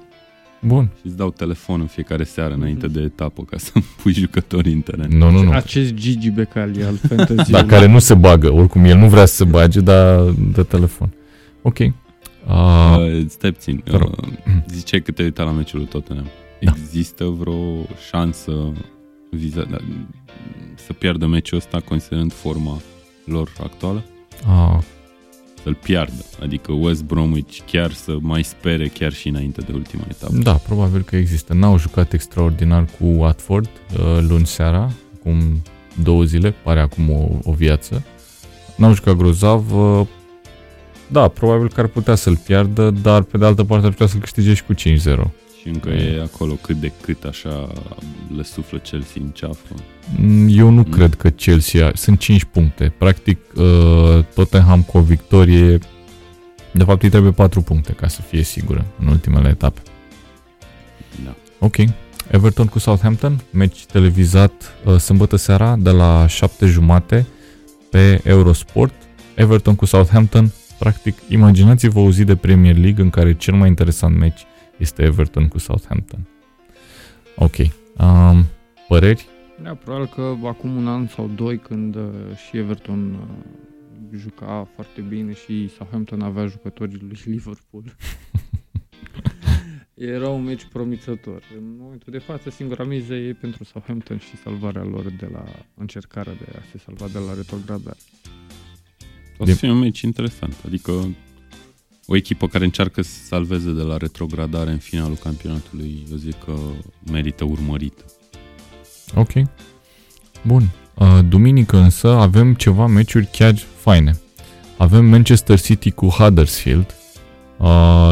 Bun. 0.60 0.90
Și 1.00 1.08
îți 1.08 1.18
dau 1.18 1.32
telefon 1.32 1.80
în 1.80 1.88
fiecare 1.88 2.24
seară 2.24 2.54
înainte 2.54 2.88
de 2.88 3.02
etapă 3.02 3.44
ca 3.44 3.58
să 3.58 3.72
pui 4.02 4.14
jucători 4.14 4.72
în 4.72 4.82
teren. 4.82 5.18
Nu, 5.18 5.30
nu, 5.30 5.44
nu. 5.44 5.52
Acest 5.52 5.94
Gigi 5.94 6.30
Becali 6.30 6.84
al 6.84 6.96
fantasy 7.08 7.52
Dar 7.52 7.66
care 7.66 7.86
nu 7.88 8.00
se 8.00 8.14
bagă. 8.14 8.52
Oricum, 8.54 8.84
el 8.84 8.98
nu 8.98 9.08
vrea 9.10 9.26
să 9.26 9.36
se 9.36 9.44
bage, 9.44 9.80
dar 9.80 10.34
de 10.54 10.64
telefon. 10.64 11.14
Ok. 11.62 11.80
Uh, 11.80 11.92
Uh, 12.48 13.26
stai 13.28 13.52
puțin. 13.52 13.78
te 13.78 13.98
rog. 13.98 14.16
Uh, 14.20 14.54
ziceai 14.68 15.02
că 15.02 15.12
te-ai 15.12 15.28
uitat 15.28 15.46
la 15.46 15.52
meciul 15.52 15.80
lui 15.80 15.88
Tottenham. 15.88 16.26
Da. 16.62 16.74
Există 16.78 17.26
vreo 17.26 17.82
șansă 18.10 18.72
viza, 19.32 19.62
da, 19.64 19.78
să 20.76 20.94
piardă 20.94 21.26
meciul 21.26 21.58
ăsta 21.58 21.80
considerând 21.80 22.34
forma 22.34 22.78
lor 23.26 23.50
actuală? 23.64 24.04
uh, 24.48 24.78
Să-l 25.64 25.76
piardă. 25.84 26.26
Adică 26.42 26.72
West 26.72 27.04
Bromwich 27.04 27.58
chiar 27.72 27.92
să 27.92 28.18
mai 28.22 28.44
spere 28.44 28.88
chiar 28.88 29.14
și 29.14 29.28
înainte 29.28 29.62
de 29.62 29.72
ultima 29.74 30.04
etapă. 30.10 30.36
da, 30.38 30.54
probabil 30.54 31.02
că 31.02 31.16
există. 31.16 31.54
N-au 31.54 31.78
jucat 31.78 32.14
extraordinar 32.14 32.86
cu 33.00 33.06
Watford 33.06 33.70
uh, 33.94 34.00
luni 34.28 34.46
seara, 34.46 34.92
acum 35.20 35.62
două 36.04 36.24
zile, 36.24 36.52
pare 36.52 36.80
acum 36.80 37.10
o, 37.10 37.28
o 37.44 37.52
viață. 37.52 38.04
N-au 38.76 38.94
jucat 38.94 39.16
grozav. 39.16 39.74
Uh, 39.74 40.08
da, 41.12 41.28
probabil 41.28 41.70
că 41.70 41.80
ar 41.80 41.88
putea 41.88 42.16
să-l 42.16 42.38
piardă, 42.38 42.90
dar 42.90 43.22
pe 43.22 43.38
de 43.38 43.46
altă 43.46 43.64
parte 43.64 43.86
ar 43.86 43.92
putea 43.92 44.08
să-l 44.08 44.20
câștige 44.20 44.54
și 44.54 44.64
cu 44.64 44.74
5-0. 44.74 44.78
Și 45.62 45.68
încă 45.68 45.90
e 45.90 46.22
acolo 46.22 46.54
cât 46.54 46.76
de 46.76 46.92
cât 47.02 47.24
așa 47.24 47.72
le 48.36 48.44
suflă 48.44 48.78
Chelsea 48.78 49.22
în 49.24 49.30
ceafă. 49.30 49.74
Mm, 50.18 50.48
Eu 50.52 50.70
nu 50.70 50.84
cred 50.84 51.14
că 51.14 51.30
Chelsea 51.30 51.86
are. 51.86 51.96
Sunt 51.96 52.20
5 52.20 52.44
puncte. 52.44 52.94
Practic, 52.98 53.40
uh, 53.56 54.24
Tottenham 54.34 54.82
cu 54.82 54.98
o 54.98 55.02
victorie. 55.02 55.78
De 56.72 56.84
fapt, 56.84 57.04
îi 57.04 57.10
trebuie 57.10 57.32
4 57.32 57.62
puncte 57.62 57.92
ca 57.92 58.08
să 58.08 58.22
fie 58.22 58.44
sigură 58.44 58.86
în 59.00 59.08
ultimele 59.08 59.50
etape. 59.50 59.82
Da. 61.24 61.36
Ok. 61.60 61.76
Everton 62.32 62.66
cu 62.66 62.80
Southampton, 62.80 63.42
meci 63.52 63.86
televizat 63.86 64.52
uh, 64.86 64.96
sâmbătă 64.96 65.36
seara 65.36 65.76
de 65.76 65.90
la 65.90 66.28
7 66.28 66.66
jumate 66.66 67.26
pe 67.90 68.22
Eurosport. 68.24 68.94
Everton 69.36 69.76
cu 69.76 69.86
Southampton, 69.86 70.52
practic, 70.80 71.18
imaginați-vă 71.30 72.00
o 72.00 72.12
zi 72.12 72.24
de 72.24 72.36
Premier 72.36 72.78
League 72.78 73.04
în 73.04 73.10
care 73.10 73.36
cel 73.36 73.54
mai 73.54 73.68
interesant 73.68 74.18
meci 74.18 74.46
este 74.80 75.04
Everton 75.04 75.48
cu 75.48 75.58
Southampton. 75.58 76.28
Ok. 77.36 77.56
Um, 77.98 78.46
păreri? 78.88 79.28
Da, 79.64 79.74
probabil 79.76 80.08
că 80.08 80.48
acum 80.48 80.76
un 80.76 80.88
an 80.88 81.08
sau 81.08 81.28
doi 81.28 81.60
când 81.60 81.96
uh, 81.96 82.04
și 82.48 82.58
Everton 82.58 83.14
uh, 83.14 84.18
juca 84.18 84.68
foarte 84.76 85.02
bine 85.02 85.34
și 85.34 85.70
Southampton 85.70 86.22
avea 86.22 86.46
jucătorii 86.46 87.00
lui 87.02 87.20
Liverpool. 87.26 87.84
Era 89.94 90.30
un 90.30 90.44
meci 90.44 90.66
promițător. 90.66 91.44
În 91.58 91.76
momentul 91.80 92.12
de 92.12 92.18
față, 92.18 92.50
singura 92.50 92.84
miză 92.84 93.14
e 93.14 93.34
pentru 93.34 93.64
Southampton 93.64 94.18
și 94.18 94.38
salvarea 94.44 94.84
lor 94.84 95.04
de 95.04 95.30
la 95.32 95.44
încercarea 95.76 96.34
de 96.34 96.46
a 96.58 96.62
se 96.72 96.78
salva 96.78 97.08
de 97.08 97.26
la 97.28 97.34
retrogradare. 97.34 97.98
O 99.38 99.44
Din- 99.44 99.54
să 99.54 99.60
fie 99.60 99.72
un 99.72 99.78
meci 99.80 100.02
interesant. 100.02 100.56
Adică 100.66 100.92
o 102.12 102.16
echipă 102.16 102.48
care 102.48 102.64
încearcă 102.64 103.02
să 103.02 103.24
salveze 103.28 103.72
de 103.72 103.82
la 103.82 103.98
retrogradare 103.98 104.72
în 104.72 104.78
finalul 104.78 105.18
campionatului, 105.24 106.06
eu 106.12 106.18
zic 106.18 106.44
că 106.46 106.54
merită 107.12 107.44
urmărit. 107.44 108.06
Ok. 109.16 109.32
Bun. 110.42 110.70
Uh, 110.94 111.20
duminică 111.30 111.78
însă 111.78 112.08
avem 112.08 112.54
ceva 112.54 112.88
meciuri 112.88 113.30
chiar 113.32 113.56
faine. 113.76 114.20
Avem 114.78 115.06
Manchester 115.06 115.62
City 115.62 115.92
cu 115.92 116.08
Huddersfield 116.08 116.96
uh, 117.58 117.68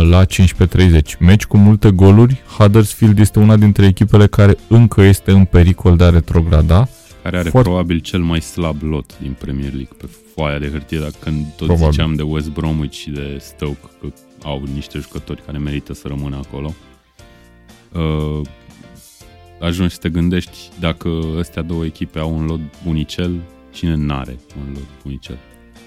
la 0.10 0.25
15.30. 0.25 1.17
Meci 1.19 1.45
cu 1.45 1.57
multe 1.57 1.91
goluri. 1.91 2.41
Huddersfield 2.57 3.19
este 3.19 3.39
una 3.39 3.55
dintre 3.55 3.86
echipele 3.86 4.27
care 4.27 4.57
încă 4.67 5.01
este 5.01 5.31
în 5.31 5.45
pericol 5.45 5.95
de 5.95 6.03
a 6.03 6.10
retrograda. 6.10 6.89
Care 7.27 7.39
are 7.39 7.49
Foarte- 7.49 7.69
probabil 7.69 7.99
cel 7.99 8.19
mai 8.21 8.41
slab 8.41 8.81
lot 8.81 9.19
din 9.19 9.33
Premier 9.33 9.71
League 9.73 9.95
pe 9.97 10.05
foaia 10.33 10.59
de 10.59 10.69
hârtie, 10.69 10.99
dacă 10.99 11.15
când 11.19 11.45
tot 11.55 11.67
Probabil. 11.67 11.91
ziceam 11.91 12.15
de 12.15 12.21
West 12.21 12.49
Bromwich 12.51 12.95
și 12.97 13.09
de 13.09 13.37
Stoke 13.39 13.79
că 14.01 14.07
au 14.43 14.63
niște 14.73 14.99
jucători 14.99 15.41
care 15.41 15.57
merită 15.57 15.93
să 15.93 16.07
rămână 16.07 16.35
acolo. 16.35 16.73
Uh, 17.93 18.41
ajungi 19.59 19.93
să 19.93 19.99
te 19.99 20.09
gândești 20.09 20.57
dacă 20.79 21.09
astea 21.39 21.61
două 21.61 21.85
echipe 21.85 22.19
au 22.19 22.37
un 22.37 22.45
lot 22.45 22.59
bunicel, 22.83 23.41
cine 23.73 23.95
n-are 23.95 24.37
un 24.59 24.71
lot 24.73 24.87
bunicel? 25.03 25.37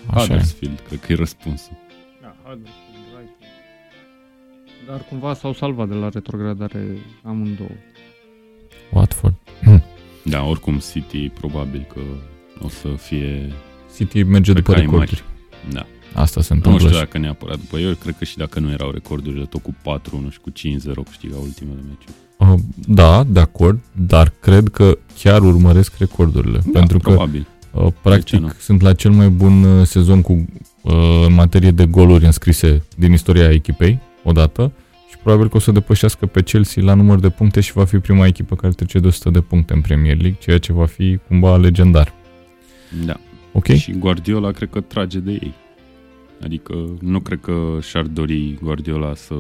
Așa 0.07 0.23
e. 0.23 0.27
Huddersfield, 0.27 0.81
cred 0.89 1.01
că 1.01 1.13
e 1.13 1.15
răspunsul. 1.15 1.73
Da, 2.23 2.37
Huddersfield, 2.45 3.05
Brighton. 3.15 3.47
Dar 4.87 5.05
cumva 5.09 5.35
s-au 5.35 5.53
salvat 5.53 5.89
de 5.89 5.95
la 5.95 6.09
retrogradare 6.09 6.87
amândouă. 7.23 7.69
Watford. 8.93 9.35
Da, 10.25 10.43
oricum 10.45 10.81
City 10.93 11.29
probabil 11.29 11.87
că 11.93 12.01
o 12.65 12.69
să 12.69 12.89
fie... 12.97 13.53
City 13.97 14.23
merge 14.23 14.53
Pe 14.53 14.59
după 14.59 14.73
cai 14.73 14.81
recorduri. 14.81 15.25
Da. 15.73 15.87
Asta 16.15 16.41
se 16.41 16.49
Nu 16.55 16.57
întâmplă. 16.57 16.81
știu 16.87 16.93
și- 16.99 17.05
dacă 17.05 17.19
neapărat 17.19 17.59
după 17.59 17.79
eu, 17.79 17.95
cred 17.95 18.15
că 18.19 18.25
și 18.25 18.37
dacă 18.37 18.61
nu 18.61 18.71
erau 18.71 18.91
recorduri, 18.91 19.47
tot 19.47 19.63
cu 19.63 19.75
4-1 20.29 20.31
și 20.31 20.39
cu 20.41 20.51
5-0 20.51 21.03
câștiga 21.09 21.37
ultimele 21.43 21.81
meciuri. 21.89 22.15
Uh, 22.39 22.61
da, 22.87 23.25
de 23.25 23.41
acord, 23.41 23.81
dar 24.07 24.33
cred 24.41 24.69
că 24.69 24.99
chiar 25.23 25.43
urmăresc 25.43 25.97
recordurile. 25.99 26.59
Da, 26.65 26.71
pentru 26.79 26.99
că 26.99 27.09
probabil. 27.11 27.47
Uh, 27.73 27.87
ce 27.87 27.95
Practic, 28.03 28.39
nu? 28.41 28.51
sunt 28.59 28.81
la 28.81 28.93
cel 28.93 29.11
mai 29.11 29.29
bun 29.29 29.63
uh, 29.63 29.87
sezon 29.87 30.23
cu 30.23 30.33
uh, 30.83 30.93
în 31.27 31.35
materie 31.35 31.71
de 31.71 31.87
goluri 31.87 32.25
înscrise 32.25 32.83
din 32.97 33.13
istoria 33.13 33.51
echipei, 33.51 33.99
odată, 34.25 34.73
și 35.11 35.17
probabil 35.23 35.49
că 35.49 35.57
o 35.57 35.61
să 35.61 35.73
depășească 35.73 36.27
pe 36.27 36.43
Chelsea 36.43 36.83
la 36.83 36.95
număr 36.95 37.19
de 37.21 37.29
puncte 37.31 37.61
și 37.61 37.73
va 37.73 37.85
fi 37.85 37.99
prima 37.99 38.27
echipă 38.27 38.55
care 38.57 38.73
trece 38.73 38.99
de 38.99 39.07
100 39.07 39.31
de 39.31 39.41
puncte 39.41 39.73
în 39.73 39.81
Premier 39.81 40.17
League, 40.21 40.39
ceea 40.41 40.59
ce 40.59 40.73
va 40.73 40.87
fi 40.87 41.19
cumva 41.29 41.57
legendar. 41.57 42.13
Da. 43.05 43.17
Ok? 43.53 43.67
Și 43.67 43.93
Guardiola 43.93 44.51
cred 44.51 44.69
că 44.71 44.81
trage 44.81 45.19
de 45.19 45.31
ei. 45.31 45.55
Adică 46.45 46.75
nu 47.01 47.21
cred 47.21 47.41
că 47.43 47.79
și-ar 47.81 48.05
dori 48.05 48.59
Guardiola 48.63 49.15
să... 49.15 49.35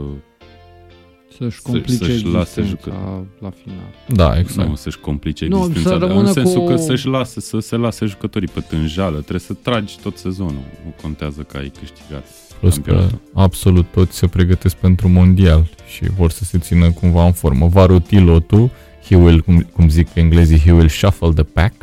Să-și 1.38 1.56
Să- 1.56 1.60
complice 1.64 2.04
să-și 2.04 2.26
lase 2.26 2.60
existența 2.60 2.98
jucă- 2.98 3.26
la 3.40 3.50
final. 3.50 3.94
Da, 4.06 4.38
exact. 4.38 4.68
Nu 4.68 4.74
să-și 4.74 4.98
complice 4.98 5.46
Nu, 5.46 5.56
existența, 5.58 5.88
să 5.90 5.96
dar 5.98 6.08
rămână 6.08 6.26
în 6.26 6.32
sensul 6.32 6.60
cu- 6.60 6.66
că 6.66 6.76
să-și 6.76 7.06
lase, 7.06 7.40
să 7.40 7.58
se 7.58 7.76
lase 7.76 8.06
jucătorii 8.06 8.48
pe 8.48 8.60
tânjală. 8.60 9.16
Trebuie 9.18 9.40
să 9.40 9.52
tragi 9.62 9.98
tot 10.02 10.16
sezonul. 10.16 10.64
Nu 10.84 10.94
contează 11.02 11.42
că 11.42 11.56
ai 11.56 11.72
câștigat. 11.78 12.24
Plus 12.60 12.74
că 12.74 12.80
campionatul. 12.80 13.20
absolut 13.34 13.86
toți 13.90 14.16
se 14.16 14.26
pregătesc 14.26 14.76
pentru 14.76 15.08
mondial 15.08 15.66
și 15.86 16.04
vor 16.16 16.30
să 16.30 16.44
se 16.44 16.58
țină 16.58 16.90
cumva 16.90 17.24
în 17.24 17.32
formă. 17.32 17.66
Va 17.66 17.86
roti 17.86 18.18
lotul, 18.18 18.70
he 19.08 19.16
will, 19.16 19.40
cum, 19.40 19.66
cum 19.72 19.88
zic 19.88 20.08
englezii, 20.14 20.58
he 20.58 20.72
will 20.72 20.88
shuffle 20.88 21.32
the 21.32 21.42
pack. 21.42 21.74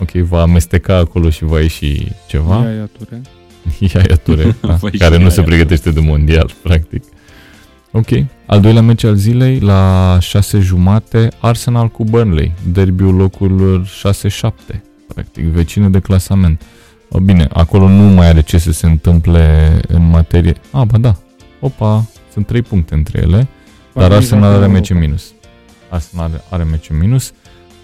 Ok, 0.00 0.10
va 0.10 0.42
amesteca 0.42 0.96
acolo 0.96 1.30
și 1.30 1.44
va 1.44 1.60
ieși 1.60 2.12
ceva. 2.28 2.62
Ia, 2.62 2.70
ia, 2.70 2.88
ture. 2.98 3.20
Iaia 3.94 4.16
Ture, 4.16 4.56
da, 4.60 4.72
Păi 4.80 4.90
și 4.92 4.98
care 4.98 5.14
nu 5.14 5.20
Iaia 5.20 5.32
se 5.32 5.42
pregătește 5.42 5.90
de 5.90 6.00
mondial, 6.00 6.50
practic. 6.62 7.02
Ok. 7.90 8.08
Al 8.46 8.60
doilea 8.60 8.82
meci 8.82 9.04
al 9.04 9.14
zilei, 9.14 9.58
la 9.58 10.16
6 10.20 10.58
jumate, 10.58 11.28
Arsenal 11.40 11.88
cu 11.88 12.04
Burnley, 12.04 12.52
derbiul 12.72 13.14
locurilor 13.14 13.88
6-7, 14.72 14.80
practic, 15.14 15.44
vecine 15.44 15.88
de 15.88 16.00
clasament. 16.00 16.62
O, 16.62 16.87
Bine, 17.22 17.48
acolo 17.52 17.88
nu 17.88 18.02
mai 18.02 18.26
are 18.28 18.40
ce 18.42 18.58
să 18.58 18.72
se 18.72 18.86
întâmple 18.86 19.78
în 19.88 20.08
materie... 20.08 20.54
A, 20.70 20.84
ba 20.84 20.98
da, 20.98 21.16
opa, 21.60 22.06
sunt 22.32 22.46
3 22.46 22.62
puncte 22.62 22.94
între 22.94 23.20
ele, 23.20 23.36
dar 23.36 23.46
Poate 23.92 24.14
Arsenal 24.14 24.40
joacă 24.42 24.46
are 24.54 24.64
Europa. 24.64 24.72
meci 24.78 24.90
în 24.90 24.98
minus. 24.98 25.32
Arsenal 25.88 26.30
are, 26.30 26.42
are 26.50 26.62
meci 26.62 26.90
în 26.90 26.98
minus. 26.98 27.32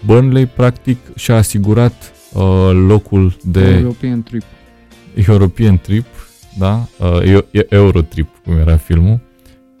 Burnley, 0.05 0.45
practic, 0.45 0.97
și-a 1.15 1.35
asigurat 1.35 2.13
uh, 2.33 2.41
locul 2.87 3.35
de... 3.43 3.67
European 3.69 4.23
trip. 4.23 4.43
European 5.27 5.77
Trip, 5.77 6.05
da, 6.57 6.87
uh, 6.99 7.21
Eu- 7.27 7.45
E- 7.51 7.65
Eurotrip, 7.69 8.29
cum 8.43 8.57
era 8.57 8.77
filmul, 8.77 9.19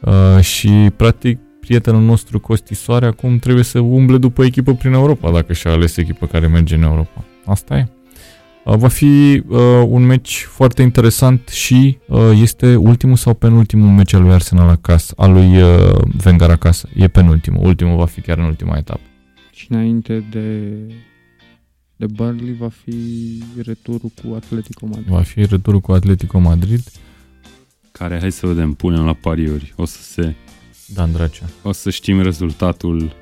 uh, 0.01 0.39
și 0.43 0.69
practic 0.95 1.39
prietenul 1.59 2.01
nostru 2.01 2.39
Costi 2.39 2.75
Soare 2.75 3.05
acum 3.05 3.37
trebuie 3.39 3.63
să 3.63 3.79
umble 3.79 4.17
după 4.17 4.43
echipă 4.43 4.73
prin 4.73 4.93
Europa, 4.93 5.31
dacă 5.31 5.53
și-a 5.53 5.71
ales 5.71 5.97
echipă 5.97 6.25
care 6.25 6.47
merge 6.47 6.75
în 6.75 6.81
Europa. 6.81 7.23
Asta 7.45 7.77
e. 7.77 7.87
Uh, 8.65 8.75
va 8.75 8.87
fi 8.87 9.43
uh, 9.47 9.59
un 9.87 10.05
meci 10.05 10.43
foarte 10.43 10.81
interesant 10.81 11.47
și 11.47 11.97
uh, 12.07 12.31
este 12.41 12.75
ultimul 12.75 13.15
sau 13.15 13.33
penultimul 13.33 13.89
meci 13.89 14.13
al 14.13 14.21
lui 14.21 14.31
Arsenal 14.31 14.69
acasă, 14.69 15.13
al 15.17 15.31
lui 15.31 15.61
uh, 15.61 16.01
Wenger 16.25 16.49
acasă. 16.49 16.89
E 16.95 17.07
penultimul, 17.07 17.65
ultimul 17.65 17.97
va 17.97 18.05
fi 18.05 18.21
chiar 18.21 18.37
în 18.37 18.43
ultima 18.43 18.77
etapă. 18.77 19.01
Și 19.51 19.67
înainte 19.69 20.23
de, 20.31 20.69
de 21.95 22.05
Burnley 22.05 22.55
va 22.59 22.69
fi 22.69 22.95
returul 23.63 24.11
cu 24.23 24.33
Atletico 24.35 24.85
Madrid. 24.85 25.07
Va 25.07 25.21
fi 25.21 25.45
returul 25.45 25.79
cu 25.79 25.91
Atletico 25.91 26.39
Madrid. 26.39 26.81
Care, 27.91 28.19
hai 28.19 28.31
să 28.31 28.47
vedem, 28.47 28.73
punem 28.73 29.05
la 29.05 29.13
pariuri. 29.13 29.73
O 29.75 29.85
să 29.85 30.01
se... 30.01 30.35
Dan 30.93 31.11
Dracea. 31.11 31.45
O 31.63 31.71
să 31.71 31.89
știm 31.89 32.21
rezultatul 32.21 33.15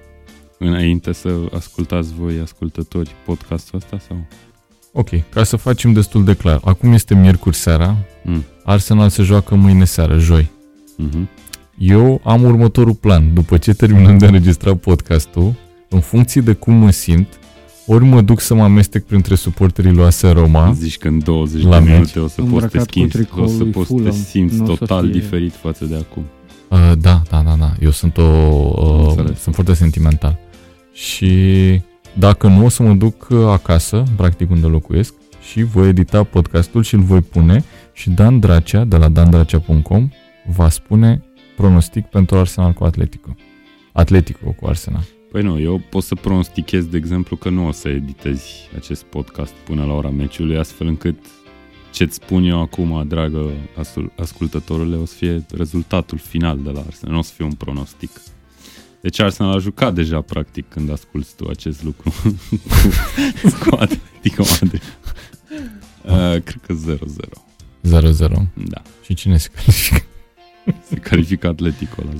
înainte 0.59 1.11
să 1.11 1.39
ascultați 1.53 2.13
voi, 2.13 2.39
ascultători, 2.39 3.15
podcastul 3.25 3.77
ăsta 3.77 3.99
sau? 4.07 4.27
Ok, 4.95 5.09
ca 5.29 5.43
să 5.43 5.55
facem 5.55 5.93
destul 5.93 6.23
de 6.23 6.33
clar. 6.33 6.59
Acum 6.63 6.91
este 6.93 7.15
miercuri 7.15 7.55
seara. 7.55 7.95
Mm. 8.23 8.43
Arsenal 8.63 9.09
se 9.09 9.23
joacă 9.23 9.55
mâine 9.55 9.85
seară, 9.85 10.17
joi. 10.17 10.51
Mm-hmm. 10.99 11.27
Eu 11.77 12.21
am 12.23 12.43
următorul 12.43 12.93
plan. 12.93 13.33
După 13.33 13.57
ce 13.57 13.73
terminăm 13.73 14.17
de 14.17 14.25
înregistrat 14.25 14.75
podcastul, 14.77 15.53
în 15.89 15.99
funcție 15.99 16.41
de 16.41 16.53
cum 16.53 16.73
mă 16.73 16.91
simt, 16.91 17.27
ori 17.85 18.03
mă 18.05 18.21
duc 18.21 18.39
să 18.39 18.53
mă 18.53 18.63
amestec 18.63 19.03
printre 19.05 19.35
suporterii 19.35 19.91
lui 19.91 20.03
AS 20.05 20.21
Roma, 20.21 20.73
Zici 20.73 20.97
că 20.97 21.07
în 21.07 21.19
20 21.23 21.63
La 21.63 21.69
de 21.69 21.83
meci. 21.83 21.93
minute 21.93 22.19
o 22.19 22.27
să 22.27 22.33
poți 22.35 22.35
să 22.35 22.41
te 22.41 22.41
Îmbrăcat 22.41 22.77
cu 22.85 22.91
schimbi, 22.91 23.11
tricoul 23.11 23.43
o 23.43 23.47
să 23.47 23.57
lui 23.63 23.71
poți 23.71 23.87
să 23.87 23.93
te 23.93 23.99
Fulham. 24.01 24.21
simți 24.23 24.55
Nu 24.57 24.63
o 24.63 24.67
să 24.67 24.73
total 24.73 25.03
fie- 25.03 25.19
diferit 25.19 25.53
față 25.55 25.85
de 25.85 25.95
acum. 25.95 26.23
Uh, 26.69 26.91
da, 27.01 27.21
da, 27.29 27.41
da, 27.45 27.55
da. 27.59 27.73
Eu 27.81 27.91
sunt 27.91 28.17
o 28.17 28.21
uh, 28.21 29.05
Înțeles. 29.07 29.39
sunt 29.41 29.55
foarte 29.55 29.73
sentimental. 29.73 30.39
Și 30.93 31.27
dacă 32.13 32.47
nu 32.47 32.65
o 32.65 32.69
să 32.69 32.83
mă 32.83 32.93
duc 32.93 33.27
uh, 33.29 33.47
acasă, 33.47 34.03
practic 34.15 34.49
unde 34.49 34.67
locuiesc, 34.67 35.13
și 35.51 35.63
voi 35.63 35.87
edita 35.87 36.23
podcastul 36.23 36.83
și 36.83 36.95
îl 36.95 37.01
voi 37.01 37.21
pune 37.21 37.63
și 37.93 38.09
Dan 38.09 38.39
Dracea 38.39 38.83
de 38.83 38.97
la 38.97 39.09
dandracea.com 39.09 40.09
va 40.47 40.69
spune 40.69 41.23
pronostic 41.55 42.05
pentru 42.05 42.37
Arsenal 42.37 42.73
cu 42.73 42.83
Atletico. 42.83 43.35
Atletico 43.91 44.51
cu 44.51 44.67
Arsenal. 44.67 45.03
Păi 45.31 45.41
nu, 45.41 45.59
eu 45.59 45.81
pot 45.89 46.03
să 46.03 46.15
pronostichez, 46.15 46.85
de 46.85 46.97
exemplu, 46.97 47.35
că 47.35 47.49
nu 47.49 47.67
o 47.67 47.71
să 47.71 47.89
editezi 47.89 48.69
acest 48.75 49.03
podcast 49.03 49.53
până 49.53 49.85
la 49.85 49.93
ora 49.93 50.09
meciului, 50.09 50.57
astfel 50.57 50.87
încât 50.87 51.17
ce-ți 51.91 52.15
spun 52.15 52.43
eu 52.43 52.61
acum, 52.61 53.07
dragă 53.07 53.51
asul- 53.77 54.11
ascultătorule, 54.17 54.95
o 54.95 55.05
să 55.05 55.15
fie 55.15 55.45
rezultatul 55.55 56.17
final 56.17 56.59
de 56.63 56.69
la 56.69 56.79
Arsenal, 56.79 57.13
nu 57.13 57.19
o 57.19 57.23
să 57.23 57.33
fie 57.35 57.45
un 57.45 57.53
pronostic. 57.53 58.09
Deci 59.03 59.19
Arsenal 59.19 59.55
a 59.55 59.59
jucat 59.59 59.93
deja, 59.93 60.21
practic, 60.21 60.65
când 60.69 60.91
asculti 60.91 61.27
tu 61.35 61.47
acest 61.49 61.83
lucru 61.83 62.13
cu, 62.21 62.37
cu 63.69 63.75
Atletico 63.75 64.43
Madrid. 64.49 64.81
Uh, 66.05 66.41
cred 66.43 66.61
că 66.65 66.73
0-0. 66.73 68.31
0-0. 68.31 68.33
Da. 68.53 68.81
Și 69.03 69.13
cine 69.13 69.37
se 69.37 69.49
califică? 69.55 70.05
Se 70.89 70.95
califică 70.95 71.47
Atletico 71.47 72.03
la 72.05 72.11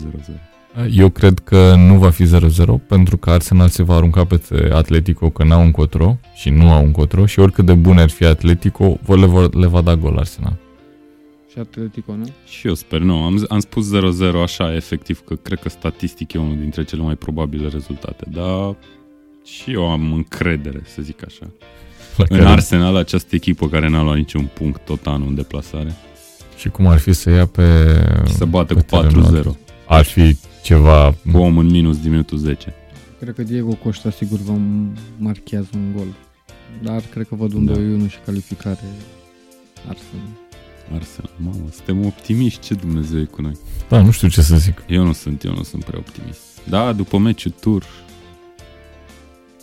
0-0. 0.86 0.88
Eu 0.92 1.10
cred 1.10 1.40
că 1.40 1.76
nu 1.76 1.98
va 1.98 2.10
fi 2.10 2.24
0-0 2.24 2.28
pentru 2.88 3.18
că 3.18 3.30
Arsenal 3.30 3.70
se 3.70 3.84
va 3.84 3.96
arunca 3.96 4.26
pe 4.26 4.70
Atletico 4.74 5.30
că 5.30 5.44
n-au 5.44 5.62
încotro 5.62 6.18
și 6.36 6.50
nu 6.50 6.72
au 6.72 6.84
încotro 6.84 7.26
și 7.26 7.40
oricât 7.40 7.66
de 7.66 7.74
bun 7.74 7.98
ar 7.98 8.10
fi 8.10 8.26
Atletico, 8.26 9.00
vă 9.06 9.16
le, 9.16 9.26
vor, 9.26 9.56
le 9.56 9.68
va 9.68 9.82
da 9.82 9.96
gol 9.96 10.18
Arsenal. 10.18 10.58
Și 11.54 11.60
Atletico, 11.60 12.16
nu? 12.16 12.26
Și 12.48 12.68
eu 12.68 12.74
sper, 12.74 13.00
nu, 13.00 13.24
am, 13.24 13.46
am 13.50 13.60
spus 13.60 13.90
0-0 13.96 14.00
așa, 14.44 14.76
efectiv, 14.76 15.20
că 15.20 15.36
cred 15.36 15.60
că 15.60 15.70
statistic 15.70 16.34
e 16.34 16.38
unul 16.40 16.58
dintre 16.58 16.84
cele 16.84 17.02
mai 17.02 17.16
probabile 17.16 17.68
rezultate, 17.68 18.26
dar 18.32 18.76
și 19.46 19.72
eu 19.72 19.90
am 19.92 20.14
încredere, 20.14 20.82
să 20.86 21.02
zic 21.02 21.26
așa. 21.26 21.46
La 22.18 22.26
În 22.30 22.38
care- 22.38 22.50
Arsenal, 22.50 22.96
această 22.96 23.36
echipă 23.36 23.68
care 23.70 23.90
n-a 23.90 24.02
luat 24.04 24.16
niciun 24.16 24.50
punct 24.54 24.86
tot 24.86 25.06
anul 25.08 25.28
în 25.28 25.36
deplasare, 25.36 25.94
Și 26.58 26.70
cum 26.70 26.88
ar 26.88 26.98
fi 27.00 27.14
să 27.14 27.30
ia 27.30 27.46
pe... 27.46 27.64
și 28.28 28.34
să 28.34 28.46
bată 28.46 28.74
pe 28.74 28.80
cu 28.80 28.86
terenul 28.86 29.24
4-0, 29.24 29.26
Atletico. 29.26 29.58
Ar 29.88 30.04
fi 30.06 30.38
ceva... 30.64 31.16
cu 31.32 31.38
om 31.38 31.58
în 31.58 31.66
minus 31.66 31.98
din 32.02 32.10
minutul 32.10 32.38
10. 32.38 32.74
Cred 33.20 33.36
că 33.36 33.44
Diego 33.44 33.74
Costa 33.74 34.12
sigur 34.12 34.40
va 34.40 34.58
marchează 35.18 35.70
un 35.76 35.94
gol. 35.96 36.08
Dar 36.84 37.02
cred 37.12 37.28
că 37.28 37.36
văd 37.36 37.54
un 37.54 37.66
Da. 37.66 37.74
2-1 38.08 38.10
și 38.10 38.18
calificare 38.26 38.80
Arsenal. 39.88 40.28
Arsenal, 40.94 41.32
mamă, 41.38 41.70
suntem 41.72 42.06
optimiști, 42.06 42.60
ce 42.60 42.74
Dumnezeu 42.74 43.20
e 43.20 43.24
cu 43.24 43.42
noi. 43.42 43.58
Da, 43.90 44.02
nu 44.02 44.12
știu 44.12 44.28
ce 44.28 44.42
să 44.42 44.56
zic. 44.56 44.84
Eu 44.88 45.06
nu 45.06 45.14
sunt, 45.14 45.44
eu 45.44 45.54
nu 45.54 45.64
sunt 45.64 45.84
prea 45.84 46.00
optimist. 46.00 46.40
Da, 46.70 46.94
după 46.94 47.18
meciul 47.18 47.54
tur, 47.60 47.84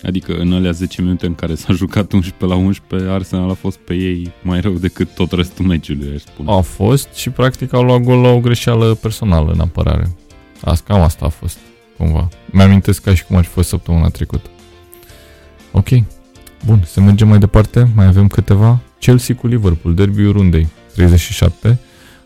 adică 0.02 0.34
în 0.34 0.52
alea 0.52 0.70
10 0.70 1.02
minute 1.02 1.26
în 1.26 1.34
care 1.34 1.54
s-a 1.54 1.72
jucat 1.72 2.12
11 2.12 2.46
la 2.46 2.54
11, 2.54 3.10
Arsenal 3.10 3.50
a 3.50 3.54
fost 3.54 3.78
pe 3.78 3.94
ei 3.94 4.32
mai 4.42 4.60
rău 4.60 4.72
decât 4.72 5.14
tot 5.14 5.32
restul 5.32 5.64
meciului, 5.64 6.12
aș 6.14 6.20
spune. 6.20 6.52
A 6.52 6.60
fost 6.60 7.08
și 7.14 7.30
practic 7.30 7.72
au 7.72 7.82
luat 7.82 8.00
gol 8.00 8.20
la 8.20 8.28
o 8.28 8.40
greșeală 8.40 8.94
personală 8.94 9.52
în 9.52 9.60
apărare. 9.60 10.16
Asta, 10.60 10.92
cam 10.92 11.02
asta 11.02 11.24
a 11.24 11.28
fost, 11.28 11.58
cumva. 11.96 12.28
Mi-amintesc 12.50 13.02
ca 13.02 13.14
și 13.14 13.24
cum 13.24 13.36
ar 13.36 13.44
fi 13.44 13.50
fost 13.50 13.68
săptămâna 13.68 14.08
trecută. 14.08 14.50
Ok. 15.72 15.88
Bun, 16.66 16.82
să 16.86 17.00
mergem 17.00 17.28
mai 17.28 17.38
departe. 17.38 17.90
Mai 17.94 18.06
avem 18.06 18.26
câteva. 18.26 18.80
Chelsea 18.98 19.34
cu 19.34 19.46
Liverpool, 19.46 19.94
derbiul 19.94 20.32
rundei, 20.32 20.68
37. 20.94 21.78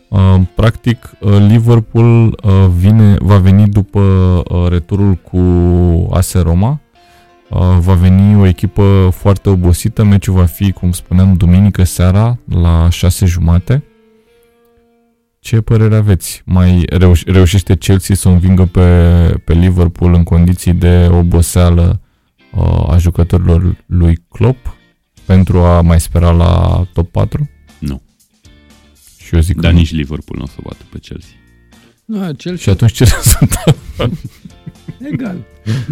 Uh, 0.08 0.40
practic, 0.54 1.10
uh, 1.20 1.36
Liverpool 1.48 2.26
uh, 2.26 2.52
vine, 2.76 3.16
va 3.20 3.36
veni 3.36 3.68
după 3.68 4.00
uh, 4.00 4.68
returul 4.68 5.14
cu 5.14 5.38
AS 6.12 6.32
Roma. 6.32 6.80
Uh, 7.50 7.76
va 7.78 7.92
veni 7.94 8.36
o 8.40 8.46
echipă 8.46 9.08
foarte 9.12 9.48
obosită. 9.48 10.04
Meciul 10.04 10.34
va 10.34 10.44
fi, 10.44 10.72
cum 10.72 10.92
spuneam, 10.92 11.34
duminică 11.34 11.84
seara 11.84 12.38
la 12.48 12.88
6 12.90 13.26
jumate. 13.26 13.84
Ce 15.40 15.60
părere 15.60 15.96
aveți? 15.96 16.42
Mai 16.44 16.84
reuș- 16.92 17.24
reușește 17.26 17.76
Chelsea 17.76 18.14
să 18.14 18.28
învingă 18.28 18.64
pe, 18.64 18.80
pe 19.44 19.52
Liverpool 19.52 20.14
în 20.14 20.22
condiții 20.22 20.72
de 20.72 21.08
oboseală 21.10 22.00
uh, 22.54 22.90
a 22.90 22.96
jucătorilor 22.98 23.84
lui 23.86 24.18
Klopp 24.28 24.76
pentru 25.26 25.58
a 25.58 25.80
mai 25.80 26.00
spera 26.00 26.30
la 26.30 26.82
top 26.92 27.10
4? 27.10 27.48
Nu. 29.34 29.40
Și 29.40 29.46
eu 29.48 29.54
zic 29.54 29.54
Dar 29.60 29.64
că 29.64 29.70
nu. 29.70 29.78
nici 29.78 29.92
Liverpool 29.92 30.38
nu 30.38 30.44
o 30.44 30.46
să 30.46 30.56
bată 30.62 30.84
pe 30.90 30.98
Chelsea. 30.98 31.30
Nu, 32.04 32.26
Și 32.26 32.34
Chelsea 32.34 32.72
atunci 32.72 32.92
ce 32.92 33.04
rezultat? 33.14 33.76
egal. 35.12 35.44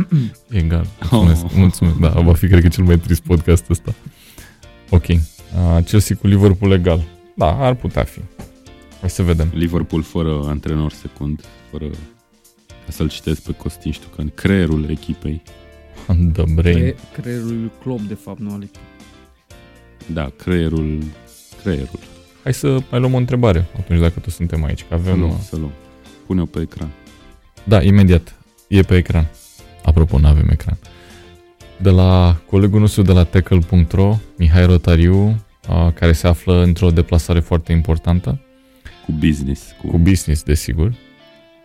Egal. 0.62 0.86
Mulțumesc. 1.10 1.44
Oh. 1.44 1.50
Mulțumesc. 1.54 1.96
Da, 1.96 2.08
va 2.08 2.34
fi, 2.34 2.46
cred 2.46 2.62
că, 2.62 2.68
cel 2.68 2.84
mai 2.84 2.98
trist 2.98 3.22
podcast 3.22 3.70
ăsta. 3.70 3.94
Ok. 4.90 5.06
Uh, 5.08 5.18
Chelsea 5.84 6.16
cu 6.16 6.26
Liverpool 6.26 6.72
egal. 6.72 7.02
Da, 7.36 7.46
ar 7.66 7.74
putea 7.74 8.04
fi. 8.04 8.20
Hai 9.00 9.10
să 9.10 9.22
vedem. 9.22 9.50
Liverpool 9.54 10.02
fără 10.02 10.42
antrenor 10.46 10.92
secund, 10.92 11.44
fără 11.70 11.86
ca 12.86 12.92
să-l 12.92 13.08
citesc 13.08 13.42
pe 13.42 13.52
Costin 13.52 13.92
Ștucan, 13.92 14.32
creierul 14.34 14.90
echipei. 14.90 15.42
The 16.32 16.44
brain. 16.54 16.76
Cre- 16.78 16.96
creierul 17.20 17.46
lui 17.60 17.70
Klopp, 17.82 18.00
de 18.00 18.14
fapt, 18.14 18.38
nu 18.40 18.52
al 18.52 18.68
Da, 20.06 20.32
creierul, 20.36 20.98
creierul. 21.62 21.98
Hai 22.42 22.54
să 22.54 22.78
mai 22.90 23.00
luăm 23.00 23.14
o 23.14 23.16
întrebare 23.16 23.66
atunci 23.78 24.00
dacă 24.00 24.20
tot 24.20 24.32
suntem 24.32 24.64
aici, 24.64 24.84
că 24.88 24.94
avem... 24.94 25.18
Nu, 25.18 25.26
uh, 25.26 25.34
să 25.48 25.56
luăm. 25.56 25.72
Pune-o 26.26 26.44
pe 26.44 26.60
ecran. 26.60 26.88
Da, 27.64 27.82
imediat. 27.82 28.34
E 28.68 28.82
pe 28.82 28.96
ecran. 28.96 29.26
Apropo, 29.84 30.18
nu 30.18 30.26
avem 30.26 30.48
ecran. 30.50 30.78
De 31.76 31.90
la 31.90 32.36
colegul 32.46 32.80
nostru 32.80 33.02
de 33.02 33.12
la 33.12 33.24
tackle.ro, 33.24 34.16
Mihai 34.36 34.66
Rotariu, 34.66 35.44
a, 35.68 35.90
care 35.90 36.12
se 36.12 36.26
află 36.26 36.62
într-o 36.62 36.90
deplasare 36.90 37.40
foarte 37.40 37.72
importantă, 37.72 38.40
Cu 39.06 39.12
business. 39.12 39.62
Cu, 39.80 39.86
cu 39.86 39.98
business, 39.98 40.42
desigur. 40.42 40.92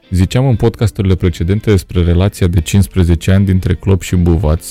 Ziceam 0.10 0.48
în 0.48 0.56
podcasturile 0.56 1.16
precedente 1.16 1.70
despre 1.70 2.04
relația 2.04 2.48
de 2.48 2.62
15 2.62 3.32
ani 3.32 3.46
dintre 3.46 3.76
Klopp 3.76 4.02
și 4.02 4.16
Buvaț 4.16 4.68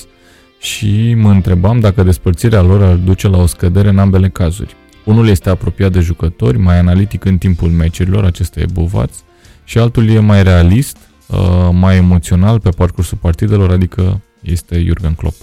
și 0.60 1.14
mă 1.14 1.30
întrebam 1.30 1.80
dacă 1.80 2.02
despărțirea 2.02 2.62
lor 2.62 2.82
ar 2.82 2.94
duce 2.94 3.28
la 3.28 3.38
o 3.38 3.46
scădere 3.46 3.88
în 3.88 3.98
ambele 3.98 4.28
cazuri. 4.28 4.76
Unul 5.06 5.28
este 5.28 5.48
apropiat 5.50 5.92
de 5.92 6.00
jucători, 6.00 6.58
mai 6.58 6.78
analitic 6.78 7.24
în 7.24 7.38
timpul 7.38 7.68
meciurilor, 7.70 8.24
acesta 8.24 8.60
e 8.60 8.66
Buvaț, 8.72 9.16
și 9.64 9.78
altul 9.78 10.08
e 10.08 10.18
mai 10.20 10.42
realist, 10.42 10.96
uh, 11.26 11.68
mai 11.72 11.96
emoțional 11.96 12.60
pe 12.60 12.68
parcursul 12.70 13.18
partidelor, 13.18 13.70
adică 13.70 14.20
este 14.42 14.82
Jurgen 14.84 15.14
Klopp. 15.14 15.36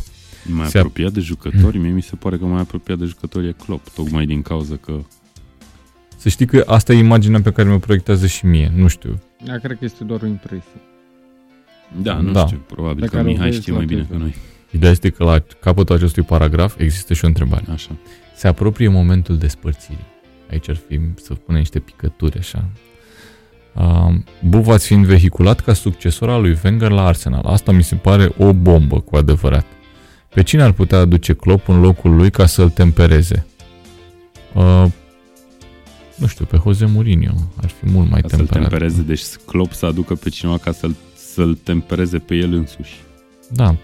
mai 0.46 0.68
se- 0.68 0.78
apropiat 0.78 1.12
de 1.12 1.20
jucători, 1.20 1.78
mie 1.78 1.92
mi 1.92 2.02
se 2.02 2.16
pare 2.16 2.38
că 2.38 2.46
mai 2.46 2.60
apropiat 2.60 2.98
de 2.98 3.06
jucători 3.06 3.48
e 3.48 3.56
Klopp, 3.66 3.90
tocmai 3.90 4.26
din 4.26 4.42
cauza 4.42 4.76
că 4.76 4.94
Să 6.18 6.30
știi 6.30 6.46
că 6.46 6.64
asta 6.68 6.94
e 6.94 6.98
imaginea 6.98 7.42
pe 7.42 7.52
care 7.52 7.68
mi-o 7.70 7.78
proiectează 7.78 8.28
și 8.28 8.46
mie, 8.46 8.72
nu 8.76 8.88
știu. 8.88 9.20
Da, 9.46 9.58
cred 9.58 9.78
că 9.78 9.86
este 9.86 10.04
doar 10.04 10.22
o 10.22 10.26
impresie. 10.26 10.82
Da, 12.02 12.14
nu 12.14 12.32
Da. 12.32 12.46
știu, 12.46 12.58
probabil 12.68 13.00
Pe 13.00 13.06
că 13.08 13.16
care 13.16 13.28
o 13.28 13.32
Mihai 13.32 13.50
vezi 13.50 13.60
știe 13.62 13.72
la 13.72 13.78
mai 13.78 13.88
bine 13.88 14.02
TV. 14.02 14.12
ca 14.12 14.18
noi. 14.18 14.36
Ideea 14.72 14.92
este 14.92 15.10
că 15.10 15.24
la 15.24 15.44
capătul 15.60 15.96
acestui 15.96 16.24
paragraf 16.24 16.80
există 16.80 17.14
și 17.14 17.24
o 17.26 17.28
întrebare. 17.28 17.64
Așa. 17.72 17.90
Se 18.36 18.48
apropie 18.48 18.88
momentul 18.88 19.38
despărțirii. 19.38 20.06
Aici 20.52 20.70
ar 20.70 20.76
fi 20.88 21.00
să 21.16 21.34
punem 21.34 21.60
niște 21.60 21.80
picături 21.80 22.38
așa. 22.38 22.70
Uh, 23.74 24.16
Buvaț 24.42 24.86
fiind 24.86 25.06
vehiculat 25.06 25.60
ca 25.60 25.74
succesor 25.74 26.30
al 26.30 26.42
lui 26.42 26.58
Wenger 26.64 26.92
la 26.92 27.06
Arsenal. 27.06 27.46
Asta 27.46 27.72
mi 27.72 27.84
se 27.84 27.96
pare 27.96 28.32
o 28.38 28.54
bombă 28.54 29.00
cu 29.00 29.16
adevărat. 29.16 29.66
Pe 30.30 30.44
cine 30.44 30.64
ar 30.64 30.72
putea 30.72 30.98
aduce 30.98 31.34
Klopp 31.34 31.68
în 31.68 31.82
locul 31.82 32.16
lui 32.16 32.30
ca 32.32 32.46
să-l 32.46 32.70
tempereze? 32.70 33.46
Uh, 34.54 34.86
nu 36.16 36.28
știu, 36.28 36.46
pe 36.46 36.60
Jose 36.64 36.86
Mourinho 36.86 37.34
ar 37.62 37.70
fi 37.70 37.90
mult 37.90 38.10
mai 38.10 38.22
Ca 38.22 38.28
să-l 38.28 38.38
temperat. 38.38 38.70
tempereze, 38.70 39.02
deci 39.02 39.22
Klopp 39.46 39.74
să 39.74 39.86
aducă 39.86 40.16
pe 40.16 40.30
cineva 40.30 40.58
ca 40.58 40.72
să-l, 40.72 40.96
să-l 41.16 41.56
tempereze 41.64 42.18
pe 42.18 42.36
el 42.36 42.54
însuși. 42.54 42.96
Da. 43.52 43.76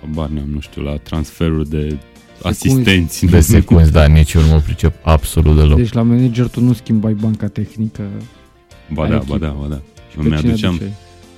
habar 0.00 0.28
n-am, 0.28 0.48
nu 0.50 0.60
știu, 0.60 0.82
la 0.82 0.96
transferuri 0.96 1.68
de 1.68 1.98
asistenți. 2.42 3.26
De 3.26 3.40
secunzi, 3.40 3.92
da, 3.92 4.06
nici 4.06 4.32
eu 4.32 4.40
nu 4.42 4.48
mă 4.48 4.60
pricep 4.64 4.94
absolut 5.02 5.56
deloc. 5.56 5.76
Deci 5.76 5.92
la 5.92 6.02
manager 6.02 6.46
tu 6.48 6.60
nu 6.60 6.72
schimbai 6.72 7.12
banca 7.12 7.46
tehnică. 7.46 8.02
Ba 8.92 9.08
da, 9.08 9.18
ba 9.28 9.38
da, 9.38 9.56
ba 9.60 9.66
da. 9.66 9.80
Și 10.10 10.18
Îmi 10.18 10.28
pe 10.28 10.36
cine 10.36 10.48
aduceam, 10.50 10.72
aduceai? 10.74 10.92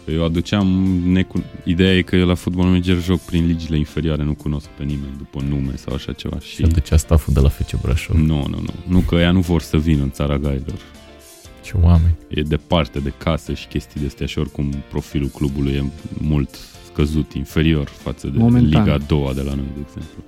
eu 0.06 0.24
aduceam, 0.24 0.66
necu- 1.06 1.44
ideea 1.64 1.92
e 1.96 2.02
că 2.02 2.16
eu 2.16 2.26
la 2.26 2.34
Football 2.34 2.66
Manager 2.68 3.02
joc 3.02 3.20
prin 3.20 3.46
ligile 3.46 3.78
inferioare, 3.78 4.22
nu 4.24 4.34
cunosc 4.34 4.66
pe 4.66 4.82
nimeni 4.82 5.12
după 5.16 5.44
nume 5.48 5.72
sau 5.76 5.94
așa 5.94 6.12
ceva. 6.12 6.38
Și 6.38 6.54
Și 6.54 6.62
aducea 6.62 6.96
staful 6.96 7.32
de 7.34 7.40
la 7.40 7.48
FC 7.48 7.80
Brașov. 7.80 8.16
nu, 8.16 8.24
nu, 8.24 8.58
nu, 8.60 8.74
nu 8.88 8.98
că 8.98 9.14
ea 9.14 9.30
nu 9.30 9.40
vor 9.40 9.60
să 9.62 9.76
vină 9.78 10.02
în 10.02 10.10
țara 10.10 10.38
gailor. 10.38 10.78
Ce 11.62 11.72
oameni. 11.82 12.14
E 12.28 12.42
departe 12.42 12.98
de 12.98 13.12
casă 13.18 13.52
și 13.54 13.66
chestii 13.66 14.00
de 14.00 14.06
astea 14.06 14.26
și 14.26 14.38
oricum 14.38 14.72
profilul 14.90 15.28
clubului 15.28 15.72
e 15.72 15.84
mult 16.18 16.48
scăzut, 16.92 17.32
inferior 17.32 17.88
față 17.88 18.26
de 18.26 18.38
Momentan. 18.38 18.80
Liga 18.82 18.92
a 18.92 18.98
doua 18.98 19.32
de 19.32 19.40
la 19.40 19.54
noi, 19.54 19.66
de 19.74 19.80
exemplu. 19.86 20.24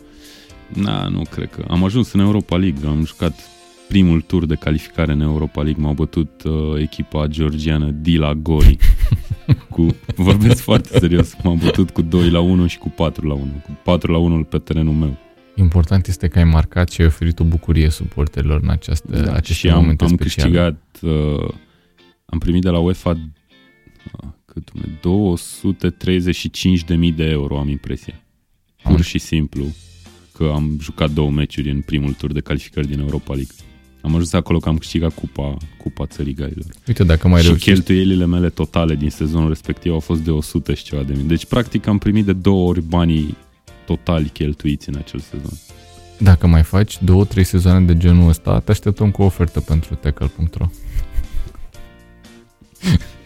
Na, 0.74 1.08
nu 1.08 1.22
cred 1.30 1.50
că. 1.50 1.64
Am 1.68 1.84
ajuns 1.84 2.12
în 2.12 2.20
Europa 2.20 2.56
League, 2.56 2.88
am 2.88 3.04
jucat 3.04 3.34
primul 3.88 4.20
tur 4.20 4.46
de 4.46 4.54
calificare 4.54 5.12
în 5.12 5.20
Europa 5.20 5.62
League, 5.62 5.82
m-au 5.82 5.92
bătut 5.92 6.42
uh, 6.42 6.80
echipa 6.80 7.26
georgiană 7.26 7.90
Dila 7.90 8.34
Gori. 8.34 8.76
cu, 9.70 9.86
vorbesc 10.16 10.62
foarte 10.62 10.98
serios, 10.98 11.36
m-am 11.42 11.58
bătut 11.58 11.90
cu 11.90 12.02
2 12.02 12.30
la 12.30 12.40
1 12.40 12.66
și 12.66 12.78
cu 12.78 12.88
4 12.88 13.26
la 13.26 13.34
1. 13.34 13.62
Cu 13.64 13.78
4 13.84 14.12
la 14.12 14.18
1 14.18 14.44
pe 14.44 14.58
terenul 14.58 14.94
meu. 14.94 15.16
Important 15.54 16.06
este 16.06 16.28
că 16.28 16.38
ai 16.38 16.44
marcat 16.44 16.90
și 16.90 17.00
ai 17.00 17.06
oferit 17.06 17.40
o 17.40 17.44
bucurie 17.44 17.88
suporterilor 17.88 18.60
în 18.62 18.68
această, 18.68 19.20
da, 19.20 19.32
aceste 19.32 19.52
și 19.52 19.68
am, 19.68 19.80
momente 19.80 20.04
am 20.04 20.10
speciale. 20.10 20.50
câștigat, 20.50 21.12
uh, 21.12 21.48
am 22.24 22.38
primit 22.38 22.62
de 22.62 22.68
la 22.68 22.78
UEFA 22.78 23.10
uh, 23.10 24.28
cât, 24.44 24.70
dom'le, 24.70 25.00
235.000 27.10 27.14
de 27.16 27.24
euro, 27.24 27.58
am 27.58 27.68
impresia. 27.68 28.22
Pur 28.82 28.94
Am. 28.94 29.00
și 29.00 29.18
simplu 29.18 29.66
că 30.36 30.50
am 30.54 30.78
jucat 30.80 31.10
două 31.10 31.30
meciuri 31.30 31.70
în 31.70 31.80
primul 31.80 32.12
tur 32.12 32.32
de 32.32 32.40
calificări 32.40 32.86
din 32.86 33.00
Europa 33.00 33.34
League. 33.34 33.54
Am 34.00 34.10
ajuns 34.14 34.32
acolo 34.32 34.58
că 34.58 34.68
am 34.68 34.78
câștigat 34.78 35.14
cupa, 35.14 35.56
cupa 35.76 36.06
țării 36.06 36.34
gailor. 36.34 36.66
Uite, 36.86 37.04
dacă 37.04 37.28
mai 37.28 37.40
și 37.40 37.46
reușești, 37.46 37.70
cheltuielile 37.70 38.26
mele 38.26 38.48
totale 38.48 38.94
din 38.94 39.10
sezonul 39.10 39.48
respectiv 39.48 39.92
au 39.92 40.00
fost 40.00 40.20
de 40.20 40.30
100 40.30 40.74
și 40.74 40.84
ceva 40.84 41.02
de 41.02 41.12
mii. 41.16 41.24
Deci, 41.24 41.46
practic, 41.46 41.86
am 41.86 41.98
primit 41.98 42.24
de 42.24 42.32
două 42.32 42.68
ori 42.68 42.82
banii 42.82 43.36
totali 43.86 44.28
cheltuiți 44.28 44.88
în 44.88 44.96
acel 44.96 45.20
sezon. 45.20 45.58
dacă 46.18 46.46
mai 46.46 46.62
faci 46.62 47.02
două, 47.02 47.24
trei 47.24 47.44
sezoane 47.44 47.84
de 47.84 47.96
genul 47.96 48.28
ăsta, 48.28 48.60
te 48.60 48.70
așteptăm 48.70 49.10
cu 49.10 49.22
o 49.22 49.24
ofertă 49.24 49.60
pentru 49.60 49.94
tackle.ro. 49.94 50.66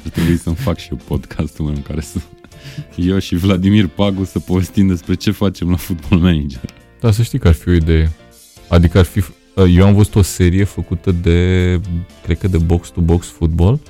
Ar 0.04 0.10
trebui 0.10 0.36
să-mi 0.36 0.56
fac 0.56 0.78
și 0.78 0.88
eu 0.90 0.98
podcastul 1.06 1.64
meu 1.64 1.74
în 1.74 1.82
care 1.82 2.00
să... 2.00 2.18
Eu 2.96 3.18
și 3.18 3.34
Vladimir 3.34 3.86
Pagu 3.86 4.24
să 4.24 4.38
povestim 4.38 4.86
despre 4.86 5.14
ce 5.14 5.30
facem 5.30 5.70
la 5.70 5.76
Football 5.76 6.20
Manager. 6.20 6.79
Dar 7.00 7.12
să 7.12 7.22
știi 7.22 7.38
că 7.38 7.48
ar 7.48 7.54
fi 7.54 7.68
o 7.68 7.72
idee. 7.72 8.10
Adică 8.68 8.98
ar 8.98 9.04
fi... 9.04 9.24
Eu 9.74 9.86
am 9.86 9.94
văzut 9.94 10.14
o 10.14 10.22
serie 10.22 10.64
făcută 10.64 11.10
de, 11.12 11.80
cred 12.24 12.38
că 12.38 12.48
de 12.48 12.58
box-to-box 12.58 13.26
football, 13.26 13.80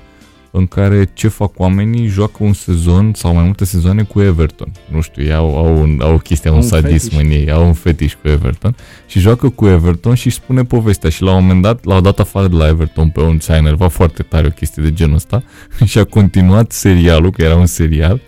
în 0.50 0.66
care 0.66 1.10
ce 1.14 1.28
fac 1.28 1.58
oamenii 1.58 2.06
joacă 2.06 2.36
un 2.38 2.52
sezon 2.52 3.12
sau 3.14 3.34
mai 3.34 3.44
multe 3.44 3.64
sezoane 3.64 4.02
cu 4.02 4.20
Everton. 4.20 4.72
Nu 4.92 5.00
știu, 5.00 5.22
ei 5.22 5.32
au, 5.32 5.56
au, 5.56 5.80
un, 5.80 6.00
au 6.02 6.14
o 6.14 6.18
chestie, 6.18 6.50
Au 6.50 6.56
un 6.56 6.62
un 6.62 6.68
sadism 6.68 7.10
fetiș. 7.10 7.24
în 7.24 7.30
ei, 7.30 7.50
au 7.50 7.66
un 7.66 7.72
fetiș 7.72 8.14
cu 8.22 8.28
Everton 8.28 8.76
și 9.06 9.18
joacă 9.18 9.48
cu 9.48 9.66
Everton 9.66 10.14
și 10.14 10.26
își 10.26 10.36
spune 10.36 10.64
povestea 10.64 11.10
și 11.10 11.22
la 11.22 11.34
un 11.34 11.42
moment 11.42 11.62
dat 11.62 11.84
l-au 11.84 12.00
dat 12.00 12.18
afară 12.18 12.48
de 12.48 12.56
la 12.56 12.66
Everton 12.68 13.08
pe 13.08 13.20
un 13.20 13.38
ce 13.38 13.52
a 13.52 13.56
enervat 13.56 13.90
foarte 13.90 14.22
tare 14.22 14.46
o 14.46 14.50
chestie 14.50 14.82
de 14.82 14.92
genul 14.92 15.14
ăsta 15.14 15.42
și 15.84 15.98
a 15.98 16.04
continuat 16.04 16.72
serialul, 16.72 17.30
că 17.30 17.42
era 17.42 17.56
un 17.56 17.66
serial, 17.66 18.20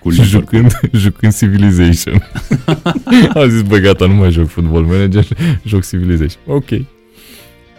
Cu 0.00 0.10
și 0.10 0.20
Liverpool. 0.20 0.62
jucând, 0.70 0.80
jucând 1.02 1.36
Civilization. 1.36 2.22
Am 3.34 3.48
zis, 3.48 3.62
bă, 3.62 3.76
gata, 3.78 4.06
nu 4.06 4.14
mai 4.14 4.30
joc 4.30 4.48
Football 4.48 4.84
Manager, 4.84 5.26
joc 5.64 5.86
Civilization. 5.86 6.42
Ok. 6.46 6.68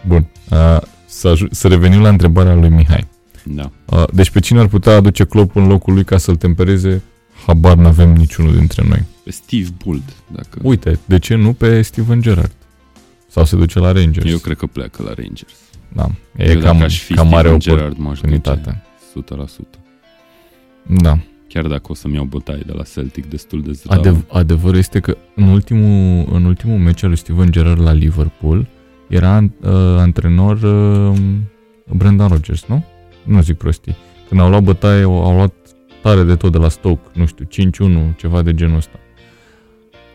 Bun. 0.06 0.26
Uh, 0.50 0.78
să, 1.06 1.28
aju- 1.28 1.48
să 1.50 1.68
revenim 1.68 2.00
la 2.00 2.08
întrebarea 2.08 2.54
lui 2.54 2.68
Mihai. 2.68 3.08
Da. 3.44 3.70
Uh, 3.84 4.04
deci 4.12 4.30
pe 4.30 4.40
cine 4.40 4.58
ar 4.58 4.66
putea 4.66 4.94
aduce 4.96 5.24
Klopp 5.24 5.56
în 5.56 5.66
locul 5.66 5.94
lui 5.94 6.04
ca 6.04 6.16
să-l 6.18 6.36
tempereze? 6.36 7.02
Habar 7.46 7.76
n-avem 7.76 8.12
niciunul 8.12 8.54
dintre 8.56 8.82
noi. 8.88 9.02
Pe 9.24 9.30
Steve 9.30 9.68
Bould, 9.84 10.02
dacă... 10.26 10.58
Uite, 10.62 10.98
de 11.04 11.18
ce 11.18 11.34
nu 11.34 11.52
pe 11.52 11.82
Steven 11.82 12.20
Gerrard? 12.20 12.52
Sau 13.28 13.44
se 13.44 13.56
duce 13.56 13.78
la 13.78 13.92
Rangers? 13.92 14.30
Eu 14.30 14.38
cred 14.38 14.56
că 14.56 14.66
pleacă 14.66 15.02
la 15.02 15.12
Rangers. 15.16 15.52
Da, 15.88 16.06
e 16.36 16.50
Eu 16.50 16.58
cam, 16.60 16.72
dacă 16.72 16.84
aș 16.84 16.98
fi 17.00 17.14
cam 17.14 17.28
mare 17.28 17.40
Steven 17.48 17.58
Gerrard, 17.58 17.96
m-aș 17.98 18.18
oportunitate. 18.18 18.82
duce 19.14 19.36
100%. 19.46 19.78
Da. 20.86 21.18
Chiar 21.52 21.66
dacă 21.66 21.82
o 21.88 21.94
să-mi 21.94 22.14
iau 22.14 22.24
bătaie 22.24 22.62
de 22.66 22.72
la 22.76 22.82
Celtic 22.94 23.26
destul 23.26 23.62
de 23.62 23.72
zdrau. 23.72 23.98
Adev- 23.98 24.24
adevărul 24.28 24.78
este 24.78 25.00
că 25.00 25.16
în 25.34 25.44
ultimul, 25.48 26.28
în 26.32 26.44
ultimul 26.44 26.78
meci 26.78 27.02
al 27.02 27.08
lui 27.08 27.18
Steven 27.18 27.50
Gerrard 27.50 27.80
la 27.80 27.92
Liverpool 27.92 28.66
era 29.08 29.38
uh, 29.38 29.70
antrenor 29.98 30.62
uh, 30.62 31.18
Brendan 31.96 32.28
Rodgers, 32.28 32.64
nu? 32.68 32.84
Nu 33.24 33.42
zic 33.42 33.56
prostii. 33.56 33.96
Când 34.28 34.40
au 34.40 34.48
luat 34.48 34.62
bătaie, 34.62 35.02
au 35.02 35.22
au 35.24 35.34
luat 35.34 35.52
tare 36.02 36.22
de 36.22 36.34
tot 36.36 36.52
de 36.52 36.58
la 36.58 36.68
Stoke, 36.68 37.02
nu 37.12 37.26
știu, 37.26 37.46
5-1, 38.12 38.16
ceva 38.16 38.42
de 38.42 38.54
genul 38.54 38.76
ăsta. 38.76 38.98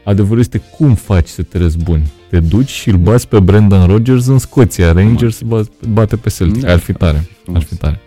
Adevărul 0.04 0.40
este 0.40 0.62
cum 0.78 0.94
faci 0.96 1.28
să 1.28 1.44
te 1.44 1.58
răzbuni. 1.58 2.12
Te 2.30 2.40
duci 2.40 2.70
și 2.70 2.90
îl 2.90 2.98
bați 2.98 3.28
pe 3.28 3.40
Brendan 3.40 3.88
Rodgers 3.88 4.26
în 4.26 4.38
Scoția. 4.38 4.92
Rangers 4.92 5.42
ba- 5.42 5.62
bate 5.90 6.16
pe 6.16 6.30
Celtic. 6.30 6.62
Da, 6.62 6.72
ar 6.72 6.80
fi 6.80 6.94
tare. 6.94 7.28
frumos. 7.44 7.62
Ar 7.62 7.68
fi 7.68 7.76
tare. 7.76 8.00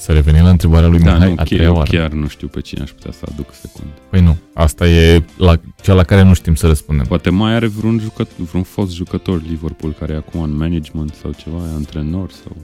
Să 0.00 0.12
revenim 0.12 0.42
la 0.42 0.48
întrebarea 0.50 0.88
lui 0.88 0.98
Da, 0.98 1.12
Mihai 1.12 1.26
nu, 1.28 1.32
a 1.32 1.36
chiar, 1.36 1.46
treia 1.46 1.62
eu 1.62 1.74
oară. 1.74 1.90
chiar 1.90 2.10
nu 2.10 2.26
știu 2.28 2.48
pe 2.48 2.60
cine 2.60 2.82
aș 2.82 2.90
putea 2.90 3.12
să 3.12 3.26
aduc 3.32 3.54
secund. 3.54 3.88
Păi 4.10 4.20
nu, 4.20 4.36
asta 4.54 4.88
e 4.88 5.22
la, 5.36 5.60
cea 5.82 5.92
la 5.92 6.02
care 6.04 6.22
nu 6.22 6.34
știm 6.34 6.54
să 6.54 6.66
răspundem. 6.66 7.06
Poate 7.06 7.30
mai 7.30 7.52
are 7.54 7.66
vreun, 7.66 7.98
jucăt, 7.98 8.36
vreun 8.36 8.62
fost 8.64 8.92
jucător 8.94 9.42
Liverpool 9.48 9.92
care 9.98 10.12
e 10.12 10.16
acum 10.16 10.42
în 10.42 10.56
management 10.56 11.14
sau 11.22 11.32
ceva, 11.32 11.56
e 11.56 11.74
antrenor 11.74 12.30
sau... 12.30 12.56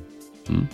Hm? 0.47 0.69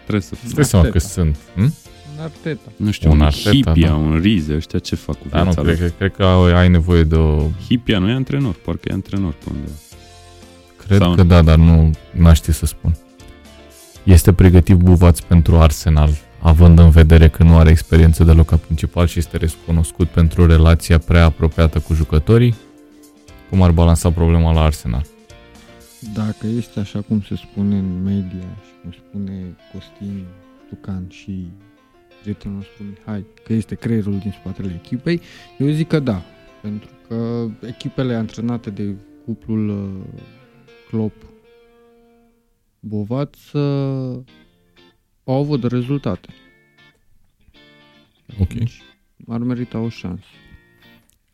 Trebuie 0.00 0.22
să 0.22 0.34
fie. 0.34 0.44
Îți 0.46 0.54
dai 0.54 0.64
seama 0.64 0.84
că 0.84 0.90
Arteta. 0.96 1.12
sunt. 1.12 1.36
Hm? 1.54 1.60
Un 1.62 2.22
Arteta. 2.22 2.70
Nu 2.76 2.90
știu, 2.90 3.10
Un 3.10 3.16
un, 3.20 3.24
Arteta, 3.24 3.50
Hipia, 3.50 3.88
da. 3.88 3.94
un 3.94 4.18
Rize, 4.22 4.54
ăștia 4.54 4.78
ce 4.78 4.94
fac 4.94 5.18
cu 5.18 5.26
Da, 5.30 5.36
nu, 5.38 5.42
viața 5.42 5.62
cred, 5.62 5.78
lor? 5.80 5.88
că, 5.88 5.94
cred 5.98 6.12
că 6.14 6.24
ai 6.56 6.68
nevoie 6.68 7.02
de 7.02 7.14
o... 7.14 7.46
Hipia 7.66 7.98
nu 7.98 8.08
e 8.08 8.12
antrenor, 8.12 8.54
parcă 8.64 8.88
e 8.90 8.92
antrenor 8.92 9.32
pe 9.32 9.44
undeva. 9.50 9.72
Cred 10.86 10.98
Sau- 10.98 11.14
că 11.14 11.22
da, 11.22 11.42
dar 11.42 11.56
nu 11.56 11.90
n 12.18 12.32
ști 12.32 12.52
să 12.52 12.66
spun. 12.66 12.96
Este 14.08 14.32
pregătit 14.32 14.76
Buvaț 14.76 15.20
pentru 15.20 15.56
Arsenal, 15.56 16.10
având 16.40 16.78
în 16.78 16.90
vedere 16.90 17.28
că 17.28 17.42
nu 17.42 17.58
are 17.58 17.70
experiență 17.70 18.24
deloc 18.24 18.46
ca 18.46 18.56
principal 18.56 19.06
și 19.06 19.18
este 19.18 19.36
recunoscut 19.36 20.08
pentru 20.08 20.46
relația 20.46 20.98
prea 20.98 21.24
apropiată 21.24 21.78
cu 21.78 21.94
jucătorii? 21.94 22.54
Cum 23.50 23.62
ar 23.62 23.70
balansa 23.70 24.10
problema 24.10 24.52
la 24.52 24.62
Arsenal? 24.62 25.04
Dacă 26.14 26.46
este 26.46 26.80
așa 26.80 27.00
cum 27.00 27.20
se 27.20 27.36
spune 27.36 27.76
în 27.76 28.02
media 28.02 28.48
și 28.64 28.72
cum 28.82 28.92
spune 28.92 29.56
Costin 29.72 30.24
Tucan 30.68 31.06
și 31.08 31.46
prietenul 32.22 32.56
nostru 32.56 32.82
Mihai, 32.82 33.24
că 33.44 33.52
este 33.52 33.74
creierul 33.74 34.18
din 34.18 34.34
spatele 34.40 34.80
echipei, 34.84 35.20
eu 35.58 35.68
zic 35.68 35.88
că 35.88 35.98
da. 35.98 36.22
Pentru 36.62 36.88
că 37.08 37.46
echipele 37.66 38.14
antrenate 38.14 38.70
de 38.70 38.94
cuplul 39.24 39.68
uh, 39.68 40.20
Klopp 40.90 41.27
Bovaț 42.80 43.52
uh, 43.52 44.18
au 45.24 45.34
avut 45.34 45.64
rezultate. 45.64 46.28
Ok. 48.40 48.52
Deci, 48.52 48.82
ar 49.28 49.38
merita 49.38 49.78
o 49.78 49.88
șansă. 49.88 50.24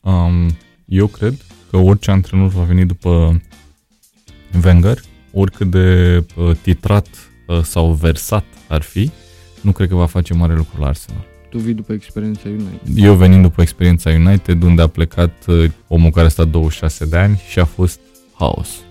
Um, 0.01 0.57
eu 0.85 1.07
cred 1.07 1.45
că 1.71 1.77
orice 1.77 2.11
antrenor 2.11 2.49
va 2.49 2.63
veni 2.63 2.87
după 2.87 3.41
Wenger, 4.65 4.99
oricât 5.33 5.71
de 5.71 6.19
uh, 6.37 6.57
titrat 6.63 7.09
uh, 7.47 7.63
sau 7.63 7.93
versat 7.93 8.45
ar 8.69 8.83
fi, 8.83 9.11
nu 9.61 9.73
cred 9.73 9.89
că 9.89 9.95
va 9.95 10.07
face 10.07 10.35
mare 10.35 10.55
lucru 10.55 10.81
la 10.81 10.87
Arsenal. 10.87 11.25
Tu 11.51 11.59
vii 11.59 11.75
după 11.75 11.93
experiența 11.93 12.49
United. 12.49 12.97
Eu 12.97 13.15
venind 13.15 13.43
după 13.43 13.63
experiența 13.63 14.11
United, 14.11 14.63
unde 14.63 14.83
a 14.83 14.87
plecat 14.87 15.45
uh, 15.47 15.71
omul 15.89 16.11
care 16.11 16.27
a 16.27 16.29
stat 16.29 16.49
26 16.49 17.07
de 17.07 17.17
ani 17.17 17.43
și 17.49 17.59
a 17.59 17.65
fost 17.65 18.01
haos. 18.35 18.84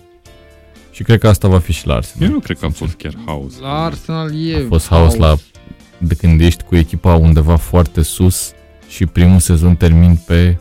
Și 0.94 1.02
cred 1.02 1.18
că 1.20 1.28
asta 1.28 1.48
va 1.48 1.58
fi 1.58 1.72
și 1.72 1.86
la 1.86 1.94
Arsenal. 1.94 2.28
Eu 2.28 2.34
nu 2.34 2.40
cred 2.40 2.58
că 2.58 2.64
a 2.66 2.68
fost 2.70 2.94
chiar 2.94 3.14
haos. 3.26 3.58
La 3.58 3.84
Arsenal 3.84 4.46
e 4.46 4.56
A 4.56 4.66
fost 4.68 4.86
haos 4.88 5.14
la- 5.14 5.36
De 5.98 6.14
când 6.14 6.40
ești 6.40 6.62
cu 6.62 6.76
echipa 6.76 7.14
undeva 7.14 7.56
foarte 7.56 8.02
sus 8.02 8.52
și 8.88 9.06
primul 9.06 9.38
sezon 9.38 9.76
termin 9.76 10.18
pe 10.26 10.56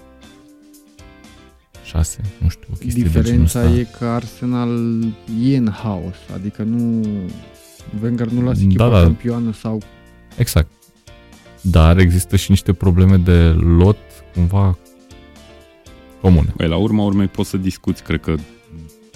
6, 1.84 2.18
nu 2.38 2.50
știu, 2.50 2.68
o 2.74 2.76
chestie 2.78 3.04
de 3.04 3.10
genul 3.10 3.22
Diferența 3.24 3.60
ăsta. 3.60 3.80
e 3.80 3.88
că 3.98 4.06
Arsenal 4.06 4.70
e 5.42 5.58
în 5.58 5.72
haos, 5.72 6.16
adică 6.34 6.64
nu 6.64 7.02
Wenger 8.04 8.28
nu 8.28 8.42
lasă 8.44 8.62
echipa 8.64 8.90
Da, 8.90 8.96
da. 8.98 9.02
campioană 9.02 9.54
sau 9.54 9.82
Exact. 10.38 10.72
Dar 11.62 11.98
există 11.98 12.36
și 12.36 12.50
niște 12.52 12.74
probleme 12.74 13.18
de 13.18 13.40
lot 13.78 13.98
cumva 14.34 14.78
comune. 16.22 16.54
Băi, 16.58 16.68
la 16.68 16.76
urma 16.78 17.04
urmei 17.04 17.28
poți 17.28 17.50
să 17.50 17.58
discuți, 17.58 18.04
cred 18.04 18.20
că, 18.20 18.36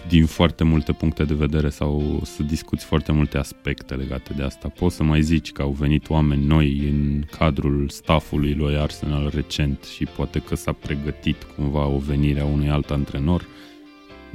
din 0.08 0.26
foarte 0.26 0.64
multe 0.64 0.92
puncte 0.92 1.24
de 1.24 1.34
vedere 1.34 1.70
sau 1.70 2.22
să 2.24 2.44
discuți 2.44 2.86
foarte 2.86 3.12
multe 3.12 3.38
aspecte 3.38 3.96
legate 3.96 4.34
de 4.34 4.44
asta. 4.44 4.68
Poți 4.68 4.96
să 4.96 5.04
mai 5.04 5.22
zici 5.22 5.52
că 5.52 5.62
au 5.62 5.72
venit 5.72 6.10
oameni 6.10 6.46
noi 6.46 6.90
în 6.90 7.24
cadrul 7.38 7.90
staffului 7.90 8.54
lui 8.54 8.78
Arsenal 8.78 9.32
recent 9.34 9.84
și 9.96 10.04
poate 10.04 10.40
că 10.40 10.56
s-a 10.56 10.72
pregătit 10.72 11.44
cumva 11.56 11.86
o 11.86 11.98
venire 11.98 12.40
a 12.40 12.46
unui 12.46 12.70
alt 12.70 12.90
antrenor. 12.90 13.48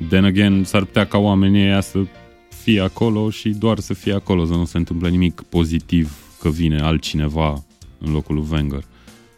Then 0.08 0.24
again, 0.24 0.64
s-ar 0.64 0.84
putea 0.84 1.06
ca 1.06 1.18
oamenii 1.18 1.62
ăia 1.62 1.80
să 1.80 1.98
fie 2.62 2.80
acolo 2.80 3.30
și 3.30 3.48
doar 3.48 3.78
să 3.78 3.94
fie 3.94 4.12
acolo, 4.12 4.44
să 4.44 4.52
nu 4.52 4.64
se 4.64 4.76
întâmple 4.76 5.08
nimic 5.08 5.40
pozitiv 5.40 6.16
că 6.40 6.48
vine 6.48 6.80
altcineva 6.80 7.64
în 7.98 8.12
locul 8.12 8.34
lui 8.34 8.46
Wenger. 8.50 8.84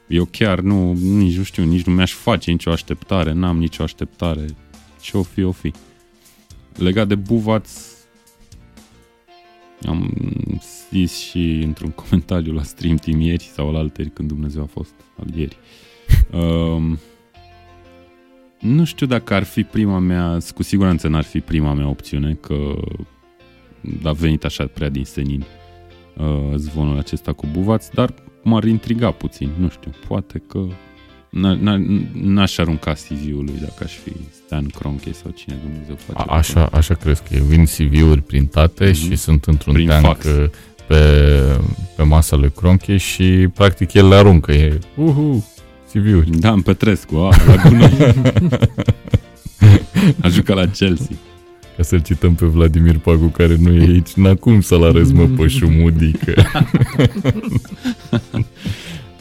Eu 0.06 0.24
chiar 0.24 0.60
nu, 0.60 0.92
nici 0.92 1.36
nu 1.36 1.42
știu, 1.42 1.64
nici 1.64 1.84
nu 1.84 1.92
mi-aș 1.92 2.12
face 2.12 2.50
nicio 2.50 2.70
așteptare, 2.70 3.32
n-am 3.32 3.58
nicio 3.58 3.82
așteptare. 3.82 4.46
Ce 5.00 5.16
o 5.16 5.22
fi, 5.22 5.42
o 5.42 5.52
fi. 5.52 5.72
Legat 6.76 7.08
de 7.08 7.14
Buvaț, 7.14 7.94
am 9.86 10.14
zis 10.90 11.18
și 11.18 11.60
într-un 11.64 11.90
comentariu 12.02 12.52
la 12.52 12.62
Stream 12.62 12.96
Team 12.96 13.20
ieri 13.20 13.42
sau 13.42 13.72
la 13.72 13.78
alteri 13.78 14.10
când 14.10 14.28
Dumnezeu 14.28 14.62
a 14.62 14.66
fost, 14.66 14.94
al 15.18 15.26
ieri. 15.34 15.56
Um, 16.32 16.98
nu 18.60 18.84
știu 18.84 19.06
dacă 19.06 19.34
ar 19.34 19.42
fi 19.42 19.62
prima 19.62 19.98
mea, 19.98 20.38
cu 20.54 20.62
siguranță 20.62 21.08
n-ar 21.08 21.24
fi 21.24 21.40
prima 21.40 21.74
mea 21.74 21.88
opțiune, 21.88 22.34
că 22.34 22.74
a 24.02 24.12
venit 24.12 24.44
așa 24.44 24.66
prea 24.66 24.88
din 24.88 25.04
senin 25.04 25.44
uh, 26.16 26.52
zvonul 26.56 26.98
acesta 26.98 27.32
cu 27.32 27.46
Buvaț, 27.52 27.88
dar 27.88 28.14
m-ar 28.42 28.64
intriga 28.64 29.10
puțin, 29.10 29.50
nu 29.58 29.68
știu, 29.68 29.90
poate 30.08 30.42
că 30.48 30.66
n-aș 32.12 32.58
arunca 32.58 32.92
CV-ul 32.92 33.44
lui 33.44 33.58
dacă 33.60 33.84
aș 33.84 33.92
fi 33.92 34.12
Stan 34.44 34.66
Kroenke 34.66 35.12
sau 35.12 35.30
cine 35.30 35.58
Dumnezeu 35.62 35.96
face. 36.06 36.30
A, 36.30 36.36
așa, 36.36 36.68
așa 36.72 36.94
crezi 36.94 37.22
că 37.22 37.36
vin 37.48 37.64
CV-uri 37.64 38.22
printate 38.22 38.90
mm-hmm. 38.90 38.94
și 38.94 39.16
sunt 39.16 39.44
într-un 39.44 39.74
Prin 39.74 39.88
tank 39.88 40.04
fax. 40.04 40.24
Uh, 40.24 40.48
pe, 40.86 41.00
pe 41.96 42.02
masa 42.02 42.36
lui 42.36 42.52
Kroenke 42.56 42.96
și 42.96 43.48
practic 43.54 43.92
el 43.92 44.08
le 44.08 44.14
aruncă. 44.14 44.52
E, 44.52 44.78
uhu, 44.96 45.48
CV-uri. 45.92 46.30
Da, 46.30 46.50
în 46.50 46.62
Petrescu, 46.62 47.16
a, 47.16 47.36
la 47.46 47.62
a 50.22 50.28
jucat 50.28 50.56
la 50.56 50.66
Chelsea. 50.66 51.16
Ca 51.76 51.82
să-l 51.82 52.02
cităm 52.02 52.34
pe 52.34 52.46
Vladimir 52.46 52.98
Pagu, 52.98 53.26
care 53.26 53.56
nu 53.60 53.72
e 53.72 53.80
aici, 53.80 54.12
n-a 54.12 54.34
cum 54.34 54.60
să-l 54.60 54.84
arăți, 54.84 55.12
mă, 55.12 55.24
pe 55.24 55.46
șumudică. 55.46 56.34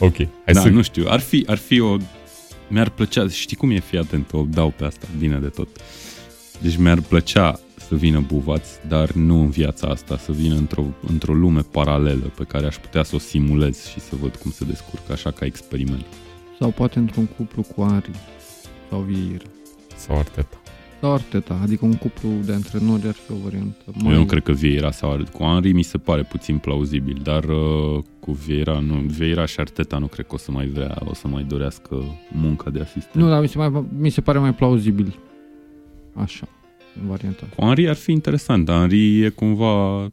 ok, 0.04 0.16
hai 0.16 0.54
da, 0.54 0.60
să... 0.60 0.68
nu 0.68 0.82
știu, 0.82 1.04
ar 1.08 1.20
fi, 1.20 1.44
ar 1.46 1.56
fi 1.56 1.80
o... 1.80 1.96
Mi-ar 2.68 2.90
plăcea, 2.90 3.28
știi 3.28 3.56
cum 3.56 3.70
e, 3.70 3.78
fii 3.78 3.98
atent, 3.98 4.32
o 4.32 4.44
dau 4.50 4.70
pe 4.76 4.84
asta, 4.84 5.06
bine 5.18 5.38
de 5.38 5.48
tot. 5.48 5.68
Deci 6.60 6.76
mi-ar 6.76 7.00
plăcea 7.00 7.60
să 7.88 7.94
vină 7.94 8.24
Buvaț, 8.26 8.68
dar 8.88 9.10
nu 9.10 9.40
în 9.40 9.50
viața 9.50 9.86
asta, 9.86 10.16
să 10.16 10.32
vină 10.32 10.54
într-o, 10.54 10.84
într-o 11.08 11.34
lume 11.34 11.60
paralelă 11.60 12.32
pe 12.36 12.44
care 12.44 12.66
aș 12.66 12.76
putea 12.76 13.02
să 13.02 13.14
o 13.14 13.18
simulez 13.18 13.86
și 13.86 14.00
să 14.00 14.16
văd 14.20 14.36
cum 14.36 14.50
se 14.50 14.64
descurcă, 14.64 15.12
așa 15.12 15.30
ca 15.30 15.44
experiment. 15.44 16.04
Sau 16.58 16.70
poate 16.70 16.98
într-un 16.98 17.26
cuplu 17.26 17.62
cu 17.62 17.82
Ari 17.82 18.10
sau 18.90 19.00
Vieira. 19.00 19.44
Sau 19.96 20.18
Arteta 20.18 20.58
sau 21.04 21.12
Arteta, 21.12 21.60
adică 21.62 21.84
un 21.84 21.94
cuplu 21.94 22.28
de 22.44 22.52
antrenori 22.52 23.06
ar 23.06 23.14
fi 23.14 23.32
o 23.32 23.34
variantă. 23.42 23.84
Mai... 24.02 24.12
Eu 24.12 24.18
nu 24.18 24.24
cred 24.24 24.42
că 24.42 24.52
Vieira 24.52 24.90
sau 24.90 25.24
cu 25.32 25.42
Henry 25.42 25.72
mi 25.72 25.82
se 25.82 25.98
pare 25.98 26.22
puțin 26.22 26.58
plauzibil, 26.58 27.20
dar 27.22 27.44
uh, 27.44 28.02
cu 28.24 28.32
Vieira, 28.32 28.78
nu, 28.78 28.94
Vieira 28.94 29.46
și 29.46 29.60
Arteta 29.60 29.98
nu 29.98 30.06
cred 30.06 30.26
că 30.26 30.34
o 30.34 30.38
să 30.38 30.50
mai 30.50 30.66
vrea, 30.66 31.02
o 31.04 31.14
să 31.14 31.28
mai 31.28 31.42
dorească 31.42 32.04
munca 32.32 32.70
de 32.70 32.80
asistent. 32.80 33.14
Nu, 33.24 33.28
dar 33.28 33.40
mi 33.40 33.48
se, 33.48 33.58
mai, 33.58 33.84
mi 33.98 34.10
se 34.10 34.20
pare 34.20 34.38
mai 34.38 34.54
plauzibil. 34.54 35.18
Așa, 36.14 36.48
în 37.00 37.08
varianta 37.08 37.46
Cu 37.56 37.64
Henry 37.64 37.88
ar 37.88 37.94
fi 37.94 38.12
interesant, 38.12 38.64
dar 38.64 38.78
Henry 38.78 39.22
e 39.22 39.28
cumva 39.28 40.06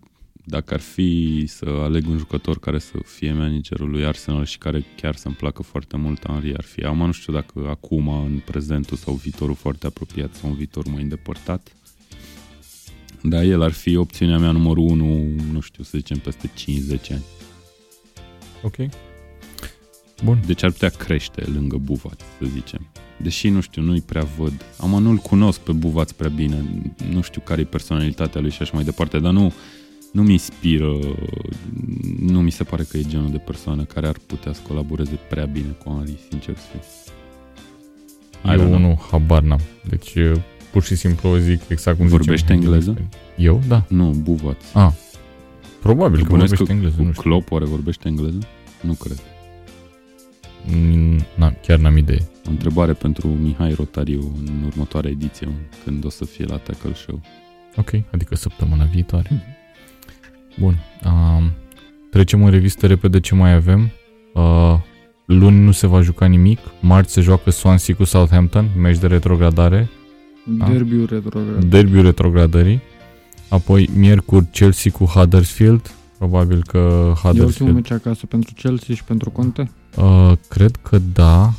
dacă 0.46 0.74
ar 0.74 0.80
fi 0.80 1.44
să 1.48 1.66
aleg 1.84 2.08
un 2.08 2.18
jucător 2.18 2.60
care 2.60 2.80
să 2.80 2.98
fie 3.06 3.34
managerul 3.34 3.90
lui 3.90 4.06
Arsenal 4.06 4.46
și 4.46 4.58
care 4.58 4.86
chiar 4.96 5.16
să-mi 5.16 5.36
placă 5.36 5.64
foarte 5.64 5.98
mult, 5.98 6.28
Henry 6.28 6.56
ar 6.58 6.64
fi. 6.64 6.84
Am 6.84 6.98
nu 6.98 7.12
știu 7.12 7.34
dacă 7.34 7.68
acum, 7.70 8.08
în 8.08 8.42
prezentul 8.46 8.98
sau 8.98 9.14
viitorul 9.14 9.56
foarte 9.56 9.88
apropiat 9.88 10.34
sau 10.34 10.50
un 10.50 10.56
viitor 10.56 10.88
mai 10.88 11.02
îndepărtat. 11.02 11.72
Dar 13.24 13.44
el 13.44 13.62
ar 13.62 13.72
fi 13.72 13.96
opțiunea 13.96 14.38
mea 14.38 14.52
numărul 14.52 14.84
1, 14.84 15.28
nu 15.52 15.60
știu, 15.60 15.84
să 15.84 15.98
zicem, 15.98 16.18
peste 16.18 16.48
5-10 16.48 17.12
ani. 17.12 17.24
Ok. 18.64 18.76
Bun. 20.24 20.40
Deci 20.46 20.64
ar 20.64 20.72
putea 20.72 20.90
crește 20.90 21.44
lângă 21.54 21.78
Buvat, 21.78 22.22
să 22.40 22.46
zicem. 22.54 22.88
Deși, 23.18 23.50
nu 23.50 23.62
știu, 23.62 23.82
nu-i 23.82 24.02
prea 24.02 24.28
văd. 24.38 24.54
Am 24.78 25.04
nu-l 25.04 25.18
cunosc 25.18 25.60
pe 25.60 25.72
Buvaț 25.72 26.12
prea 26.12 26.30
bine. 26.30 26.64
Nu 27.10 27.22
știu 27.22 27.42
care 27.46 27.62
e 27.62 27.64
personalitatea 27.64 28.42
lui 28.42 28.52
și 28.52 28.62
așa 28.62 28.72
mai 28.74 28.84
departe, 28.84 29.20
dar 29.20 29.32
nu, 29.32 29.54
nu 30.12 30.24
mi 30.24 30.32
inspiră, 30.32 31.00
nu 32.20 32.42
mi 32.42 32.52
se 32.52 32.64
pare 32.64 32.84
că 32.84 32.98
e 32.98 33.04
genul 33.08 33.32
de 33.32 33.38
persoană 33.38 33.84
care 33.84 34.08
ar 34.08 34.16
putea 34.26 34.54
să 34.54 34.62
colaboreze 34.68 35.20
prea 35.30 35.46
bine 35.46 35.78
cu 35.84 35.90
Henry, 35.90 36.20
sincer 36.30 36.56
să 36.56 36.64
fiu. 36.72 37.14
Eu 38.52 38.80
nu, 38.80 39.02
habar 39.12 39.42
n-am. 39.42 39.62
Deci 39.90 40.14
pur 40.72 40.84
și 40.84 40.96
simplu 40.96 41.38
zic 41.38 41.62
exact 41.68 41.98
cum 41.98 42.08
Vorbește 42.08 42.54
engleză? 42.54 42.98
Eu? 43.38 43.62
Da. 43.68 43.86
Nu, 43.88 44.10
Buvat. 44.10 44.62
Ah. 44.74 44.92
Probabil 45.82 46.20
că, 46.20 46.26
că 46.26 46.30
vorbește 46.30 46.64
că 46.64 46.72
engleză, 46.72 46.96
cu 46.98 47.04
nu 47.04 47.12
știu. 47.12 47.22
Klopp 47.22 47.52
oare 47.52 47.66
vorbește 47.66 48.08
engleză? 48.08 48.40
Nu 48.82 48.94
cred. 48.94 49.22
Mm, 50.66 51.18
na, 51.36 51.54
chiar 51.62 51.78
n-am 51.80 51.98
idee. 51.98 52.30
O 52.48 52.50
întrebare 52.50 52.94
pentru 52.94 53.28
Mihai 53.28 53.74
Rotariu 53.74 54.32
în 54.48 54.64
următoarea 54.66 55.10
ediție, 55.10 55.48
când 55.84 56.06
o 56.06 56.10
să 56.10 56.26
fie 56.26 56.46
la 56.46 56.58
Tackle 56.58 56.94
Show. 56.94 57.22
Ok, 57.76 57.90
adică 58.12 58.36
săptămâna 58.36 58.84
viitoare. 58.84 59.30
Mm-hmm. 59.30 59.62
Bun. 60.60 60.78
Uh, 61.06 61.44
trecem 62.10 62.44
în 62.44 62.52
revistă 62.52 62.88
repede 62.88 63.20
ce 63.20 63.36
mai 63.36 63.54
avem. 63.54 63.90
Uh, 64.34 64.76
luni 65.26 65.60
nu 65.60 65.72
se 65.72 65.88
va 65.88 66.02
juca 66.02 66.26
nimic. 66.26 66.60
Marți 66.82 67.14
se 67.14 67.22
joacă 67.22 67.50
Swansea 67.50 67.96
cu 67.96 68.04
Southampton, 68.04 68.70
meci 68.78 68.98
de 68.98 69.08
retrogradare. 69.08 69.90
Derbiul 70.46 71.06
retrogradării. 71.06 71.70
Derbiul 71.70 72.04
retrogradării. 72.04 72.82
Apoi 73.52 73.90
miercuri 73.96 74.46
Chelsea 74.46 74.92
cu 74.92 75.06
Huddersfield. 75.06 75.92
Probabil 76.18 76.64
că 76.64 76.78
Huddersfield... 77.06 77.40
E 77.40 77.44
ultimul 77.44 77.74
meci 77.74 77.92
acasă 77.92 78.26
pentru 78.26 78.54
Chelsea 78.56 78.96
și 78.96 79.04
pentru 79.04 79.30
Conte? 79.30 79.72
Uh, 79.96 80.32
cred 80.48 80.76
că 80.76 81.00
da. 81.14 81.54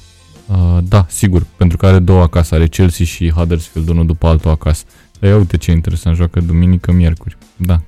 Uh, 0.48 0.78
da, 0.88 1.06
sigur, 1.08 1.46
pentru 1.56 1.76
că 1.76 1.86
are 1.86 1.98
două 1.98 2.22
acasă, 2.22 2.54
are 2.54 2.68
Chelsea 2.68 3.06
și 3.06 3.30
Huddersfield, 3.30 3.88
unul 3.88 4.06
după 4.06 4.26
altul 4.26 4.50
acasă. 4.50 4.84
Dar 5.20 5.30
ia 5.30 5.36
uite 5.36 5.56
ce 5.56 5.70
interesant, 5.70 6.16
joacă 6.16 6.40
duminică, 6.40 6.92
miercuri. 6.92 7.36
Da, 7.56 7.80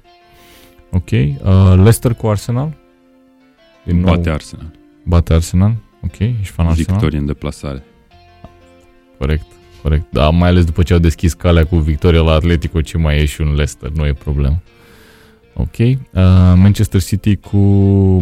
Ok. 0.94 1.10
Uh, 1.10 1.72
Leicester 1.74 2.14
cu 2.14 2.26
Arsenal? 2.26 2.76
Din 3.84 4.00
nou. 4.00 4.14
Bate 4.14 4.30
Arsenal. 4.30 4.70
Bate 5.04 5.34
Arsenal? 5.34 5.74
Ok. 6.04 6.18
Ești 6.18 6.52
fan 6.52 6.66
Arsenal? 6.66 6.92
Victorie 6.92 7.18
în 7.18 7.26
deplasare. 7.26 7.84
Corect. 9.18 9.46
Corect. 9.84 10.06
Da, 10.10 10.30
mai 10.30 10.48
ales 10.48 10.64
după 10.64 10.82
ce 10.82 10.92
au 10.92 10.98
deschis 10.98 11.32
calea 11.32 11.64
cu 11.64 11.76
victoria 11.76 12.20
la 12.20 12.32
Atletico, 12.32 12.80
ce 12.80 12.98
mai 12.98 13.18
e 13.18 13.24
și 13.24 13.40
un 13.40 13.46
Leicester, 13.46 13.90
nu 13.90 14.06
e 14.06 14.12
problemă. 14.12 14.62
Ok. 15.54 15.78
Uh, 15.78 15.96
Manchester 16.56 17.02
City 17.02 17.36
cu 17.36 17.58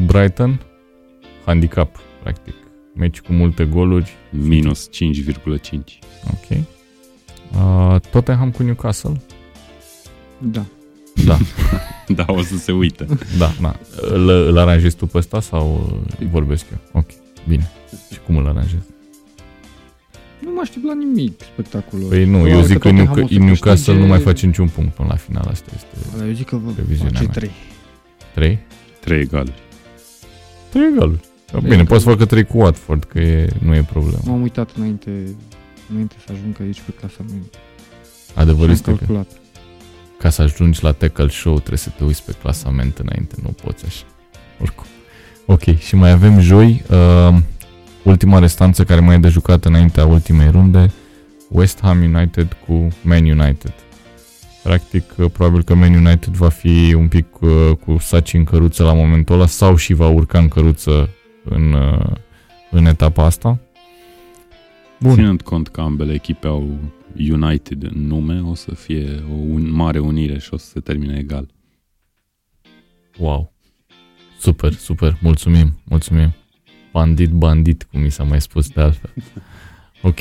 Brighton. 0.06 0.60
Handicap, 1.44 1.96
practic. 2.22 2.54
Meci 2.94 3.20
cu 3.20 3.32
multe 3.32 3.64
goluri. 3.64 4.12
Minus 4.30 4.88
5,5. 4.88 5.78
Ok. 6.30 6.58
Uh, 7.52 8.00
Tottenham 8.10 8.50
cu 8.50 8.62
Newcastle. 8.62 9.22
Da. 10.38 10.64
Da. 11.26 11.38
da, 12.16 12.24
o 12.28 12.42
să 12.42 12.56
se 12.56 12.72
uită. 12.72 13.06
Da, 13.38 13.52
da. 13.60 13.76
Îl, 14.00 14.28
îl 14.28 14.58
aranjezi 14.58 14.96
tu 14.96 15.06
pe 15.06 15.18
ăsta 15.18 15.40
sau 15.40 15.92
vorbesc 16.30 16.64
eu? 16.72 16.78
Ok, 16.92 17.08
bine. 17.48 17.70
Și 18.12 18.18
cum 18.26 18.36
îl 18.36 18.46
aranjezi? 18.46 18.91
Nu 20.44 20.50
mă 20.54 20.60
aștept 20.60 20.84
la 20.84 20.94
nimic 20.94 21.40
spectaculos. 21.52 22.08
Păi 22.08 22.24
nu, 22.24 22.48
eu 22.48 22.62
zic 22.62 22.78
că, 22.78 22.88
că 22.88 23.24
Newcastle 23.38 23.94
nu 23.94 24.06
mai 24.06 24.18
face 24.18 24.46
niciun 24.46 24.68
punct 24.68 24.94
până 24.94 25.08
la 25.10 25.16
final. 25.16 25.46
Asta 25.50 25.70
este 25.74 26.24
Eu 26.26 26.32
zic 26.32 26.46
că 26.46 26.56
vă 26.56 26.70
face 27.10 27.26
3. 27.26 27.50
3? 28.34 28.58
3 29.00 29.20
egaluri. 29.20 29.62
3 30.70 30.82
egaluri. 30.94 31.20
Da, 31.52 31.58
bine, 31.58 31.70
bine 31.70 31.84
poți 31.84 32.02
să 32.02 32.08
facă 32.10 32.24
3 32.24 32.44
cu 32.44 32.58
Watford, 32.58 33.04
că 33.04 33.18
e, 33.20 33.48
nu 33.58 33.74
e 33.74 33.82
problemă. 33.82 34.22
M-am 34.24 34.42
uitat 34.42 34.70
înainte, 34.76 35.36
înainte 35.90 36.14
să 36.26 36.32
ajung 36.32 36.56
aici 36.60 36.80
pe 36.80 36.92
clasament. 36.98 37.54
Adevărul 38.34 38.70
este 38.70 38.96
că 39.06 39.24
ca 40.18 40.30
să 40.30 40.42
ajungi 40.42 40.82
la 40.82 40.92
Tackle 40.92 41.28
Show 41.28 41.58
trebuie 41.58 41.78
să 41.78 41.90
te 41.96 42.04
uiți 42.04 42.24
pe 42.24 42.34
clasament 42.42 42.98
înainte, 42.98 43.34
nu 43.42 43.48
poți 43.48 43.84
așa. 43.84 44.04
Oricum. 44.60 44.86
Ok, 45.46 45.78
și 45.78 45.94
mai 45.94 46.10
avem 46.10 46.40
joi 46.40 46.82
uh, 46.90 47.36
ultima 48.04 48.38
restanță 48.38 48.84
care 48.84 49.00
mai 49.00 49.14
e 49.14 49.18
de 49.18 49.28
jucat 49.28 49.64
înaintea 49.64 50.06
ultimei 50.06 50.50
runde, 50.50 50.92
West 51.48 51.80
Ham 51.82 52.02
United 52.02 52.56
cu 52.66 52.88
Man 53.02 53.24
United. 53.24 53.74
Practic, 54.62 55.14
uh, 55.18 55.30
probabil 55.32 55.62
că 55.62 55.74
Man 55.74 55.94
United 55.94 56.34
va 56.34 56.48
fi 56.48 56.94
un 56.94 57.08
pic 57.08 57.40
uh, 57.40 57.50
cu 57.84 57.96
saci 57.98 58.34
în 58.34 58.44
căruță 58.44 58.82
la 58.82 58.92
momentul 58.92 59.34
ăla 59.34 59.46
sau 59.46 59.76
și 59.76 59.92
va 59.92 60.08
urca 60.08 60.38
în 60.38 60.48
căruță 60.48 61.08
în, 61.44 61.72
uh, 61.72 62.16
în 62.70 62.86
etapa 62.86 63.24
asta. 63.24 63.58
Bun. 65.00 65.14
Ținând 65.14 65.42
cont 65.42 65.68
că 65.68 65.80
ambele 65.80 66.12
echipe 66.12 66.46
au 66.46 66.78
United 67.30 67.82
în 67.82 68.06
nume, 68.06 68.40
o 68.40 68.54
să 68.54 68.74
fie 68.74 69.22
o 69.30 69.34
un, 69.34 69.70
mare 69.70 69.98
unire 69.98 70.38
și 70.38 70.48
o 70.52 70.56
să 70.56 70.66
se 70.66 70.80
termine 70.80 71.18
egal. 71.18 71.50
Wow. 73.18 73.52
Super, 74.38 74.72
super. 74.72 75.18
Mulțumim, 75.20 75.80
mulțumim. 75.84 76.34
Bandit, 76.92 77.30
bandit, 77.30 77.86
cum 77.90 78.00
mi 78.00 78.10
s-a 78.10 78.22
mai 78.22 78.40
spus 78.40 78.68
de 78.68 78.80
altfel. 78.80 79.10
Ok. 80.04 80.18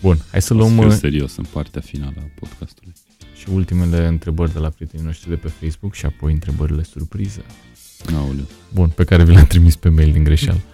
Bun, 0.00 0.18
hai 0.30 0.42
să 0.42 0.54
O 0.54 0.56
luăm 0.56 0.68
să 0.70 0.80
fiu 0.80 0.86
uh, 0.86 0.92
serios 0.92 1.36
în 1.36 1.44
partea 1.52 1.80
finală 1.80 2.14
a 2.18 2.30
podcastului. 2.40 2.92
și 3.36 3.46
ultimele 3.52 4.06
întrebări 4.06 4.52
de 4.52 4.58
la 4.58 4.68
prietenii 4.68 5.06
noștri 5.06 5.28
de 5.28 5.34
pe 5.34 5.48
Facebook 5.48 5.94
și 5.94 6.06
apoi 6.06 6.32
întrebările 6.32 6.82
surpriză. 6.82 7.40
Aoleu. 8.16 8.44
Bun, 8.74 8.88
pe 8.88 9.04
care 9.04 9.24
vi 9.24 9.32
le-am 9.32 9.46
trimis 9.46 9.76
pe 9.76 9.88
mail 9.88 10.12
din 10.12 10.24
greșeală. 10.24 10.60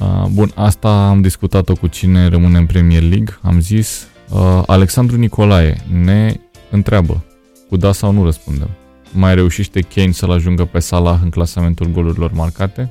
Uh, 0.00 0.26
bun, 0.32 0.52
asta 0.54 1.08
am 1.08 1.20
discutat-o 1.20 1.74
cu 1.74 1.86
cine 1.86 2.26
rămâne 2.26 2.58
în 2.58 2.66
Premier 2.66 3.02
League. 3.02 3.38
Am 3.42 3.60
zis, 3.60 4.06
uh, 4.28 4.62
Alexandru 4.66 5.16
Nicolae 5.16 5.84
ne 6.02 6.40
întreabă, 6.70 7.24
cu 7.68 7.76
da 7.76 7.92
sau 7.92 8.12
nu 8.12 8.24
răspundem. 8.24 8.68
Mai 9.12 9.34
reușește 9.34 9.80
Kane 9.80 10.12
să-l 10.12 10.30
ajungă 10.30 10.64
pe 10.64 10.78
Salah 10.78 11.18
în 11.22 11.30
clasamentul 11.30 11.86
golurilor 11.86 12.32
marcate? 12.32 12.90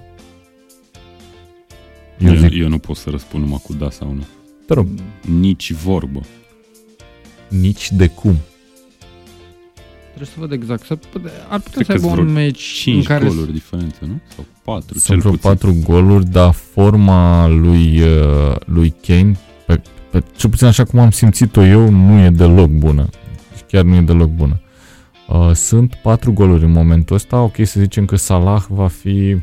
Eu 2.19 2.33
Eu, 2.33 2.35
zic, 2.35 2.53
eu 2.53 2.67
nu 2.67 2.77
pot 2.77 2.95
să 2.95 3.09
răspund 3.09 3.43
numai 3.43 3.59
cu 3.63 3.73
da 3.73 3.89
sau 3.89 4.13
nu. 4.13 4.25
te 4.67 4.73
rog, 4.73 4.87
Nici 5.39 5.71
vorbă. 5.73 6.21
nici 7.47 7.91
de 7.91 8.07
cum. 8.07 8.35
Trebuie 10.07 10.27
să 10.33 10.39
văd 10.39 10.51
exact. 10.51 10.85
Să, 10.85 10.97
ar 11.49 11.59
putea 11.59 11.71
Cred 11.71 11.85
să 11.85 11.91
aibă 11.91 12.07
că-s 12.07 12.17
un 12.17 12.23
vreo 12.23 12.33
meci 12.33 12.61
5 12.61 12.95
în 12.97 13.03
care 13.03 13.25
goluri 13.27 13.51
diferență, 13.53 13.97
nu? 14.01 14.19
Sau 14.35 14.45
4, 14.63 14.85
Sunt 14.99 15.03
cel 15.03 15.17
vreo 15.19 15.31
puțin. 15.31 15.49
patru 15.49 15.75
goluri, 15.85 16.25
dar 16.25 16.51
forma 16.53 17.47
lui, 17.47 18.01
uh, 18.01 18.55
lui 18.65 18.93
Kane, 19.07 19.39
pe, 19.65 19.81
pe, 20.11 20.23
cel 20.35 20.49
puțin 20.49 20.67
așa 20.67 20.83
cum 20.83 20.99
am 20.99 21.11
simțit-o 21.11 21.63
eu, 21.63 21.89
nu 21.89 22.19
e 22.19 22.29
deloc 22.29 22.69
bună. 22.69 23.05
Deci 23.51 23.63
chiar 23.67 23.83
nu 23.83 23.95
e 23.95 24.01
deloc 24.01 24.29
bună. 24.29 24.61
Uh, 25.27 25.51
sunt 25.53 25.95
patru 25.95 26.33
goluri 26.33 26.63
în 26.63 26.71
momentul 26.71 27.15
ăsta. 27.15 27.41
Ok, 27.41 27.55
să 27.63 27.79
zicem 27.79 28.05
că 28.05 28.15
Salah 28.15 28.63
va 28.69 28.87
fi 28.87 29.37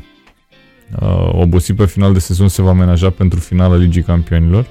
uh, 1.01 1.29
obosit 1.33 1.75
pe 1.75 1.85
final 1.85 2.13
de 2.13 2.19
sezon, 2.19 2.47
se 2.47 2.61
va 2.61 2.73
menaja 2.73 3.09
pentru 3.09 3.39
finala 3.39 3.75
Ligii 3.75 4.01
Campionilor. 4.03 4.67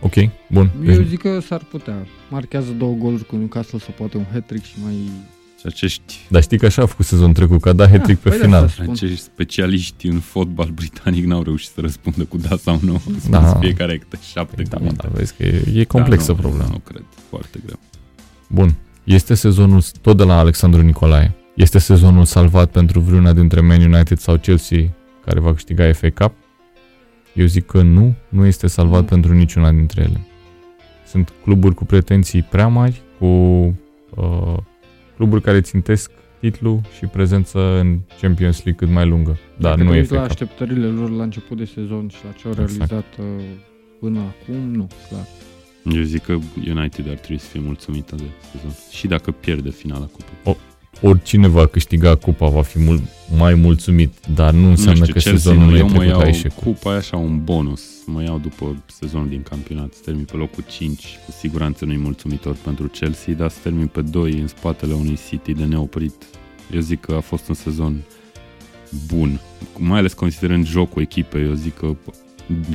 Ok, 0.00 0.14
bun. 0.50 0.70
Eu 0.86 0.94
Deci, 0.94 1.06
zic 1.06 1.20
că 1.20 1.40
s-ar 1.40 1.62
putea. 1.70 2.06
Marchează 2.30 2.70
două 2.78 2.94
goluri 2.94 3.24
cu 3.26 3.36
Newcastle 3.36 3.78
să 3.78 3.90
poate 3.90 4.16
un 4.16 4.24
hat-trick 4.32 4.64
și 4.64 4.74
mai... 4.84 4.94
Și 5.58 5.66
acești, 5.66 6.14
dar 6.28 6.42
știi 6.42 6.58
că 6.58 6.66
așa 6.66 6.82
a 6.82 6.86
făcut 6.86 7.04
sezon 7.04 7.32
trecut, 7.32 7.60
că 7.60 7.68
a 7.68 7.72
dat 7.72 7.90
hat-trick 7.90 8.20
pe 8.20 8.28
păi 8.28 8.38
de 8.38 8.44
final. 8.44 8.64
asta 8.64 8.82
spun. 8.82 8.94
acești 8.94 9.16
specialiști 9.20 10.06
în 10.06 10.18
fotbal 10.18 10.68
britanic 10.74 11.24
n-au 11.24 11.42
reușit 11.42 11.70
să 11.74 11.80
răspundă 11.80 12.24
cu 12.24 12.36
da 12.36 12.56
sau 12.56 12.78
nu. 12.82 12.92
Au 12.92 13.00
Da. 13.30 13.46
spus 13.48 13.60
fiecare 13.60 13.98
câte 13.98 14.18
șapte 14.32 14.62
Da, 14.62 14.68
mă, 14.70 14.76
cuvinte. 14.78 15.06
da, 15.06 15.18
vezi 15.18 15.34
că 15.36 15.42
e, 15.42 15.64
e 15.74 15.84
complexă 15.84 16.26
da, 16.26 16.32
nu, 16.32 16.38
problema. 16.48 16.68
Nu 16.70 16.78
cred, 16.78 17.04
foarte 17.28 17.58
greu. 17.66 17.78
Bun. 18.48 18.74
Este 19.04 19.34
sezonul, 19.34 19.82
tot 20.00 20.16
de 20.16 20.22
la 20.24 20.38
Alexandru 20.38 20.80
Nicolae, 20.82 21.34
este 21.54 21.78
sezonul 21.78 22.24
salvat 22.24 22.70
pentru 22.70 23.00
vreuna 23.00 23.32
dintre 23.32 23.60
Man 23.60 23.80
United 23.92 24.18
sau 24.18 24.36
Chelsea 24.38 24.78
care 25.24 25.40
va 25.40 25.52
câștiga 25.52 25.92
FA 25.92 26.08
Cup? 26.10 26.32
Eu 27.34 27.46
zic 27.46 27.66
că 27.66 27.82
nu, 27.82 28.14
nu 28.28 28.46
este 28.46 28.66
salvat 28.66 29.00
Nu. 29.00 29.06
pentru 29.06 29.32
niciuna 29.32 29.70
dintre 29.72 30.02
ele. 30.02 30.20
Sunt 31.06 31.32
cluburi 31.42 31.74
cu 31.74 31.84
pretenții 31.84 32.42
prea 32.42 32.68
mari, 32.68 33.02
cu 33.18 33.26
uh, 33.26 34.56
cluburi 35.16 35.42
care 35.42 35.60
țintesc 35.60 36.10
titlu 36.40 36.80
și 36.96 37.06
prezență 37.06 37.78
în 37.78 37.98
Champions 38.20 38.62
League 38.64 38.86
cât 38.86 38.94
mai 38.94 39.06
lungă. 39.08 39.38
Dar 39.58 39.70
Dacă 39.70 39.82
nu 39.82 39.90
te 39.90 39.96
e 39.96 39.98
uiți 39.98 40.12
la 40.12 40.16
FA 40.18 40.22
Cup. 40.26 40.30
așteptările 40.30 40.86
lor 40.86 41.10
la 41.10 41.22
început 41.22 41.56
de 41.56 41.64
sezon 41.64 42.08
și 42.08 42.16
la 42.24 42.30
ce 42.30 42.46
au 42.46 42.50
Exact. 42.50 42.68
realizat 42.78 43.04
uh, 43.18 43.44
până 44.00 44.18
acum, 44.18 44.54
nu, 44.70 44.86
clar. 45.08 45.26
Eu 45.96 46.02
zic 46.02 46.22
că 46.22 46.32
United 46.68 47.08
ar 47.08 47.14
trebui 47.16 47.38
să 47.38 47.46
fie 47.46 47.60
mulțumită 47.60 48.14
de 48.14 48.24
sezon. 48.52 48.70
Și 48.90 49.06
dacă 49.06 49.30
pierde 49.30 49.70
finala 49.70 50.04
cupei. 50.04 50.56
Oricine 51.02 51.48
va 51.48 51.66
câștiga 51.66 52.14
cupa 52.14 52.48
va 52.48 52.62
fi 52.62 52.78
mult 52.78 53.02
mai 53.36 53.54
mulțumit, 53.54 54.12
dar 54.34 54.52
nu 54.52 54.68
înseamnă 54.68 54.98
nu 54.98 55.04
știu, 55.04 55.14
că 55.14 55.20
Chelsea, 55.20 55.52
sezonul 55.52 55.70
nu 55.70 55.76
e 55.76 55.78
eu 55.78 55.84
mă 55.84 55.90
trecut 55.90 56.08
iau 56.08 56.20
ca 56.20 56.28
eșec. 56.28 56.52
cupa 56.52 56.92
e 56.92 56.96
așa 56.96 57.16
un 57.16 57.44
bonus. 57.44 57.82
Mă 58.06 58.22
iau 58.22 58.38
după 58.38 58.76
sezonul 58.86 59.28
din 59.28 59.42
campionat. 59.42 59.92
Să 59.92 60.00
termin 60.04 60.24
pe 60.24 60.36
locul 60.36 60.64
5, 60.68 61.00
cu 61.26 61.32
siguranță 61.38 61.84
nu-i 61.84 61.96
mulțumitor 61.96 62.56
pentru 62.64 62.86
Chelsea, 62.86 63.34
dar 63.34 63.50
să 63.50 63.56
termin 63.62 63.86
pe 63.86 64.00
2 64.00 64.32
în 64.32 64.46
spatele 64.46 64.94
unui 64.94 65.18
City 65.28 65.52
de 65.52 65.64
neoprit. 65.64 66.14
Eu 66.72 66.80
zic 66.80 67.00
că 67.00 67.14
a 67.14 67.20
fost 67.20 67.48
un 67.48 67.54
sezon 67.54 68.02
bun. 69.06 69.40
Mai 69.78 69.98
ales 69.98 70.12
considerând 70.12 70.66
jocul 70.66 71.02
echipei, 71.02 71.44
eu 71.44 71.54
zic 71.54 71.74
că 71.74 71.96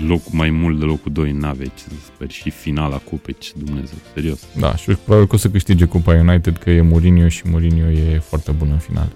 locul 0.08 0.32
mai 0.32 0.50
mult 0.50 0.80
de 0.80 0.86
locul 0.86 1.12
2 1.12 1.32
n-avea 1.32 1.66
ce 1.66 1.84
să 1.84 1.96
sper 2.14 2.30
și 2.30 2.50
finala 2.50 2.98
cupei, 2.98 3.36
ce 3.40 3.52
Dumnezeu, 3.64 3.98
serios. 4.14 4.48
Da, 4.60 4.76
și 4.76 4.86
probabil 4.86 5.28
că 5.28 5.36
o 5.36 5.38
să 5.38 5.50
câștige 5.50 5.86
Cupa 5.86 6.14
United, 6.14 6.58
că 6.58 6.70
e 6.70 6.82
Mourinho 6.82 7.28
și 7.28 7.48
Mourinho 7.48 7.90
e 7.90 8.20
foarte 8.20 8.52
bun 8.52 8.70
în 8.72 8.78
final. 8.78 9.16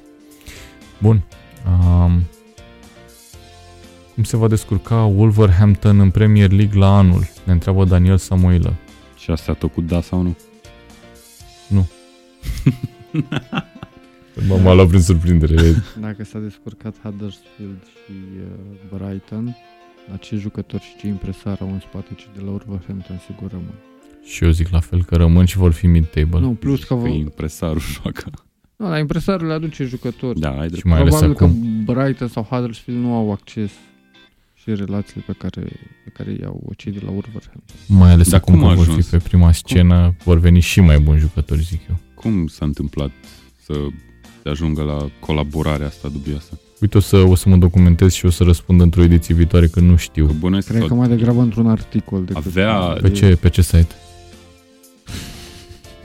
Bun. 1.01 1.21
Um, 1.65 2.23
cum 4.13 4.23
se 4.23 4.37
va 4.37 4.47
descurca 4.47 4.95
Wolverhampton 4.95 5.99
în 5.99 6.09
Premier 6.09 6.51
League 6.51 6.79
la 6.79 6.97
anul? 6.97 7.27
Ne 7.43 7.51
întreabă 7.51 7.85
Daniel 7.85 8.17
Samuilă. 8.17 8.73
Și 9.17 9.31
asta 9.31 9.53
tot 9.53 9.73
cu 9.73 9.81
da 9.81 10.01
sau 10.01 10.21
nu? 10.21 10.35
M- 11.81 11.87
M-a 14.63 14.73
luat 14.73 14.87
prin 14.87 15.01
surprindere. 15.01 15.83
Dacă 15.99 16.23
s-a 16.23 16.39
descurcat 16.39 16.95
Huddersfield 17.03 17.83
și 17.83 18.11
uh, 18.37 18.97
Brighton, 18.97 19.55
la 20.11 20.15
ce 20.17 20.35
jucători 20.35 20.83
și 20.83 20.95
ce 20.99 21.07
impresar 21.07 21.57
au 21.61 21.71
în 21.71 21.79
spate 21.79 22.13
ce 22.15 22.25
de 22.35 22.41
la 22.41 22.49
Wolverhampton 22.49 23.21
sigur 23.27 23.51
rămân. 23.51 23.73
și 24.23 24.43
eu 24.43 24.49
zic 24.49 24.69
la 24.69 24.79
fel 24.79 25.03
că 25.03 25.15
rămân 25.15 25.45
și 25.45 25.57
vor 25.57 25.71
fi 25.71 25.87
mid-table. 25.87 26.39
Nu, 26.39 26.49
plus 26.51 26.83
că, 26.83 26.93
Că 26.93 26.99
vă... 26.99 27.07
impresarul 27.07 27.81
joacă. 28.01 28.31
nu, 28.75 28.89
la 28.89 28.99
impresarul 28.99 29.47
le 29.47 29.53
aduce 29.53 29.83
jucători. 29.83 30.39
Da, 30.39 30.49
ai 30.59 30.63
Și 30.65 30.69
drept. 30.71 30.85
mai 30.87 30.99
ales 30.99 31.09
Probabil 31.15 31.35
că 31.37 31.43
acum. 31.43 31.83
Brighton 31.83 32.27
sau 32.27 32.43
Huddersfield 32.43 32.99
nu 32.99 33.13
au 33.15 33.31
acces 33.31 33.71
și 34.53 34.75
relațiile 34.75 35.23
pe 35.27 35.33
care, 35.37 35.61
pe 36.03 36.09
care 36.13 36.37
i-au 36.41 36.71
cei 36.77 36.91
de 36.91 36.99
la 37.03 37.09
Wolverhampton. 37.11 37.75
Mai 37.87 38.11
ales 38.11 38.29
Dar 38.29 38.39
acum 38.39 38.53
cum 38.53 38.63
a 38.63 38.69
că 38.69 38.75
vor 38.75 38.83
fi 38.85 38.89
ajuns? 38.91 39.07
pe 39.09 39.17
prima 39.17 39.51
scenă, 39.51 40.15
vor 40.23 40.37
veni 40.39 40.59
și 40.59 40.79
mai 40.81 40.99
buni 40.99 41.19
jucători, 41.19 41.61
zic 41.61 41.81
eu. 41.89 41.97
Cum 42.13 42.47
s-a 42.47 42.65
întâmplat 42.65 43.11
să 43.65 43.73
se 44.43 44.49
ajungă 44.49 44.81
la 44.83 45.09
colaborarea 45.19 45.87
asta 45.87 46.07
dubioasă? 46.09 46.59
Uite, 46.83 46.97
o 46.97 47.01
să, 47.01 47.17
o 47.17 47.35
să 47.35 47.49
mă 47.49 47.55
documentez 47.55 48.11
și 48.13 48.25
o 48.25 48.29
să 48.29 48.43
răspund 48.43 48.81
într-o 48.81 49.03
ediție 49.03 49.35
viitoare 49.35 49.67
că 49.67 49.79
nu 49.79 49.95
știu. 49.95 50.25
Că 50.25 50.33
bănuiesc 50.39 50.67
Cred 50.67 50.79
sau- 50.79 50.87
că 50.87 50.93
mai 50.93 51.07
degrabă 51.07 51.41
într-un 51.41 51.67
articol 51.67 52.23
decât... 52.25 52.45
Avea- 52.45 52.97
Pe 53.01 53.09
ce, 53.09 53.35
pe 53.35 53.49
ce 53.49 53.61
site? 53.61 53.95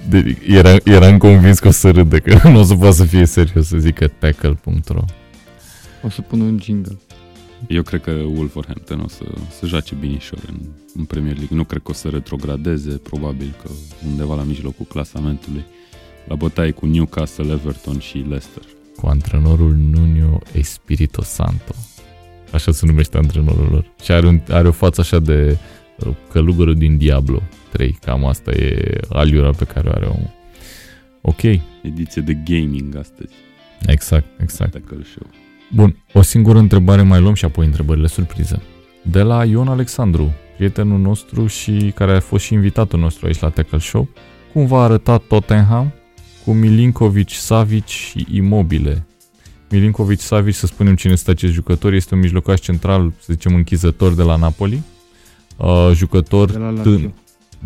De, 0.09 0.37
era, 0.47 0.77
eram 0.85 1.19
convins 1.19 1.59
că 1.59 1.69
o 1.69 1.71
să 1.71 1.91
râde, 1.91 2.19
că 2.19 2.49
nu 2.49 2.59
o 2.59 2.63
să 2.63 2.75
poată 2.75 2.95
să 2.95 3.05
fie 3.05 3.25
serios 3.25 3.67
să 3.67 3.79
zică 3.79 4.07
tackle.ro 4.19 5.05
O 6.03 6.09
să 6.09 6.21
pun 6.21 6.41
un 6.41 6.59
jingle. 6.63 6.99
Eu 7.69 7.83
cred 7.83 8.01
că 8.01 8.11
Wolverhampton 8.11 9.01
o 9.05 9.09
să, 9.09 9.25
să 9.59 9.67
joace 9.67 9.95
binișor 10.01 10.39
în, 10.49 10.57
în 10.97 11.05
Premier 11.05 11.37
League. 11.37 11.57
Nu 11.57 11.65
cred 11.65 11.83
că 11.85 11.91
o 11.91 11.95
să 11.95 12.09
retrogradeze, 12.09 12.91
probabil 12.91 13.55
că 13.63 13.71
undeva 14.09 14.35
la 14.35 14.43
mijlocul 14.43 14.87
clasamentului. 14.89 15.65
La 16.29 16.35
bătaie 16.35 16.71
cu 16.71 16.87
Newcastle, 16.87 17.53
Everton 17.53 17.99
și 17.99 18.17
Leicester. 18.17 18.63
Cu 19.01 19.07
antrenorul 19.07 19.75
Nuno 19.75 20.39
Espirito 20.53 21.23
Santo. 21.23 21.75
Așa 22.53 22.73
se 22.73 22.87
numește 22.87 23.17
antrenorul 23.17 23.69
lor. 23.71 23.93
Și 24.03 24.13
are, 24.13 24.27
un, 24.27 24.41
are 24.49 24.69
o 24.69 24.73
față 24.73 25.01
așa 25.01 25.19
de 25.19 25.59
uh, 25.99 26.15
călugărul 26.33 26.75
din 26.75 26.97
Diablo 26.97 27.43
3. 27.73 27.99
Cam 28.05 28.25
asta 28.25 28.51
e 28.51 29.01
aliura 29.09 29.51
pe 29.51 29.65
care 29.65 29.89
o 29.89 29.93
are 29.93 30.07
omul. 30.07 30.31
Ok, 31.21 31.43
Ediție 31.83 32.23
de 32.23 32.35
gaming 32.45 32.97
astăzi. 32.97 33.33
exact, 33.87 34.27
exact. 34.41 34.73
Tackle 34.73 35.05
Show. 35.15 35.27
Bun, 35.75 35.97
o 36.13 36.23
singură 36.23 36.59
întrebare 36.59 37.03
mai 37.03 37.21
luăm 37.21 37.35
și 37.35 37.45
apoi 37.45 37.67
întrebările 37.67 38.07
surpriză. 38.07 38.63
De 39.03 39.23
la 39.23 39.45
Ion 39.45 39.69
Alexandru, 39.69 40.33
prietenul 40.57 40.99
nostru 40.99 41.47
și 41.47 41.93
care 41.95 42.13
a 42.13 42.21
fost 42.21 42.45
și 42.45 42.53
invitatul 42.53 42.99
nostru 42.99 43.27
aici 43.27 43.39
la 43.39 43.49
Tackle 43.49 43.79
Show, 43.79 44.09
cum 44.53 44.67
va 44.67 44.83
arăta 44.83 45.19
Tottenham 45.19 45.93
cu 46.49 46.55
Milinkovic, 46.55 47.31
Savic 47.31 47.87
și 47.87 48.27
Imobile. 48.31 49.07
Milinkovic, 49.71 50.21
Savic, 50.21 50.55
să 50.55 50.67
spunem 50.67 50.95
cine 50.95 51.13
este 51.13 51.31
acest 51.31 51.53
jucător, 51.53 51.93
este 51.93 52.15
un 52.15 52.21
mijlocaș 52.21 52.61
central, 52.61 53.13
să 53.21 53.33
zicem 53.33 53.55
închizător 53.55 54.15
de 54.15 54.23
la 54.23 54.37
Napoli, 54.37 54.83
uh, 55.57 55.91
jucător 55.95 56.51
De 56.51 56.59
la 56.59 56.73
tân- 56.73 56.75
Lazio. 56.85 57.13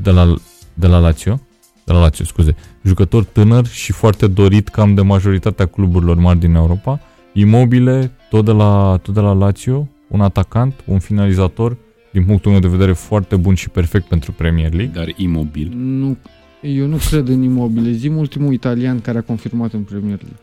de 0.02 0.10
la, 0.10 0.34
de 0.74 0.86
la 0.86 0.98
Lazio, 0.98 1.40
de 1.84 1.92
la 1.92 2.00
Lazio, 2.00 2.24
scuze, 2.24 2.54
jucător 2.82 3.24
tânăr 3.24 3.66
și 3.66 3.92
foarte 3.92 4.26
dorit 4.26 4.68
cam 4.68 4.94
de 4.94 5.02
majoritatea 5.02 5.66
cluburilor 5.66 6.16
mari 6.16 6.38
din 6.38 6.54
Europa, 6.54 7.00
Imobile, 7.32 8.10
tot 8.30 8.44
de 8.44 8.52
la, 8.52 8.98
tot 9.02 9.14
de 9.14 9.20
la 9.20 9.32
Lazio, 9.32 9.88
un 10.08 10.20
atacant, 10.20 10.74
un 10.84 10.98
finalizator, 10.98 11.76
din 12.12 12.24
punctul 12.24 12.50
meu 12.50 12.60
de 12.60 12.68
vedere 12.68 12.92
foarte 12.92 13.36
bun 13.36 13.54
și 13.54 13.68
perfect 13.68 14.06
pentru 14.08 14.32
Premier 14.32 14.72
League. 14.72 14.92
Dar 14.94 15.12
imobil. 15.16 15.72
Nu, 15.76 16.16
eu 16.62 16.86
nu 16.86 16.96
cred 17.10 17.28
în 17.28 17.42
imobile. 17.42 17.90
Zim 17.90 18.16
ultimul 18.16 18.52
italian 18.52 19.00
care 19.00 19.18
a 19.18 19.22
confirmat 19.22 19.72
în 19.72 19.80
Premier 19.80 20.18
League. 20.20 20.38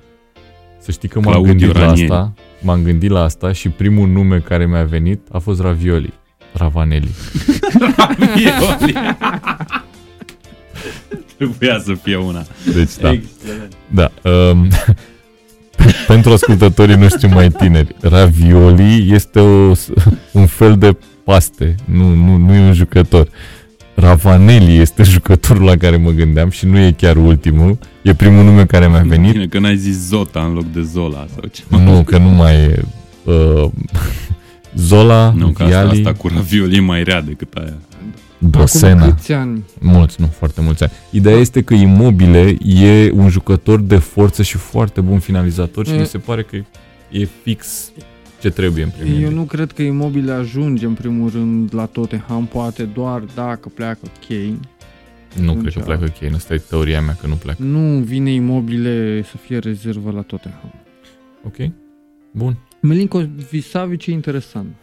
Să 0.80 0.92
știi 0.92 1.10
că 1.10 1.20
m-am 1.20 1.32
Claudio 1.32 1.52
gândit 1.52 1.74
la 1.74 1.86
Ranieri. 1.86 2.12
asta, 2.12 2.34
m-am 2.62 2.84
gândit 2.84 3.10
la 3.10 3.24
asta 3.24 3.52
și 3.52 3.70
primul 3.70 4.08
nume 4.08 4.40
care 4.40 4.66
mi-a 4.66 4.84
venit 4.84 5.20
a 5.32 5.38
fost 5.38 5.62
Ravioli, 5.62 6.14
Ravanelli. 6.54 7.10
Trebuia 11.38 11.80
să 11.80 11.94
fie 11.94 12.16
una. 12.16 12.46
Deci, 12.74 12.98
da. 13.02 13.12
Excelent. 13.12 13.74
da 13.88 14.12
um, 14.30 14.68
pentru 16.08 16.32
ascultătorii 16.32 16.96
noștri 16.96 17.28
mai 17.28 17.50
tineri, 17.50 17.96
ravioli 18.02 19.12
este 19.12 19.40
o, 19.40 19.74
un 20.32 20.46
fel 20.46 20.78
de 20.78 20.98
paste, 21.24 21.76
nu, 21.86 22.14
nu, 22.14 22.36
nu 22.36 22.54
e 22.54 22.60
un 22.60 22.74
jucător. 22.74 23.28
Ravanelli 24.00 24.78
este 24.78 25.04
jucătorul 25.14 25.64
la 25.66 25.78
care 25.78 25.98
mă 25.98 26.10
gândeam 26.12 26.50
și 26.50 26.66
nu 26.66 26.78
e 26.78 26.92
chiar 26.92 27.16
ultimul. 27.18 27.78
E 28.02 28.14
primul 28.14 28.44
nume 28.44 28.66
care 28.66 28.88
mi-a 28.88 29.02
venit. 29.02 29.32
Bine 29.32 29.46
că 29.48 29.60
n-ai 29.60 29.78
zis 29.78 30.08
Zota 30.08 30.40
în 30.40 30.54
loc 30.54 30.72
de 30.72 30.82
Zola 30.82 31.26
sau 31.36 31.44
ceva. 31.52 31.84
Nu, 31.84 32.04
că 32.04 32.18
nu 32.18 32.30
mai 32.30 32.56
e. 32.56 32.84
Uh, 33.24 33.66
Zola, 34.76 35.34
Nu, 35.38 35.48
că 35.48 35.64
asta, 35.64 35.82
Viali, 35.82 35.98
asta 35.98 36.14
cu 36.14 36.28
ravioli 36.28 36.76
e 36.76 36.80
mai 36.80 37.04
rea 37.04 37.22
decât 37.22 37.54
aia. 37.54 37.74
Dosena. 38.38 39.02
Acum 39.02 39.14
câți 39.14 39.32
ani? 39.32 39.64
Mulți, 39.80 40.22
nu, 40.22 40.30
foarte 40.38 40.62
mulți 40.62 40.84
ani. 40.84 40.92
Ideea 41.10 41.36
este 41.36 41.62
că 41.62 41.74
Immobile 41.74 42.58
e 42.66 43.12
un 43.12 43.30
jucător 43.30 43.80
de 43.82 43.98
forță 43.98 44.44
și 44.44 44.58
foarte 44.58 45.02
bun 45.02 45.20
finalizator 45.20 45.86
și 45.86 45.94
E- 45.94 46.00
mi 46.00 46.06
se 46.06 46.18
pare 46.18 46.42
că 46.42 46.56
e 47.12 47.28
fix 47.44 47.92
ce 48.42 48.50
trebuie 48.50 48.84
în 48.84 48.90
Premier 48.90 49.14
Eu 49.14 49.20
League. 49.20 49.38
nu 49.40 49.46
cred 49.46 49.72
că 49.72 49.82
Immobile 49.82 50.32
ajunge 50.32 50.86
în 50.86 50.94
primul 50.94 51.30
rând 51.30 51.74
la 51.74 51.86
Tottenham, 51.86 52.46
poate 52.46 52.84
doar 52.84 53.24
dacă 53.36 53.70
pleacă 53.76 54.08
Kane. 54.28 54.60
Nu 55.42 55.50
atunci- 55.50 55.62
cred 55.62 55.74
că 55.74 55.80
pleacă 55.80 56.14
Kane, 56.20 56.36
asta 56.36 56.54
e 56.54 56.58
teoria 56.58 57.02
mea 57.02 57.14
că 57.22 57.28
nu 57.28 57.34
pleacă. 57.36 57.64
Nu 57.64 58.00
vine 58.00 58.32
Immobile 58.32 59.22
să 59.24 59.38
fie 59.38 59.58
rezervă 59.58 60.12
la 60.12 60.22
Tottenham. 60.22 60.74
Ok? 61.46 61.56
Bun. 62.32 62.58
Milinkovic 62.82 63.64
Savic 63.64 64.06
e 64.06 64.12
interesant. 64.12 64.76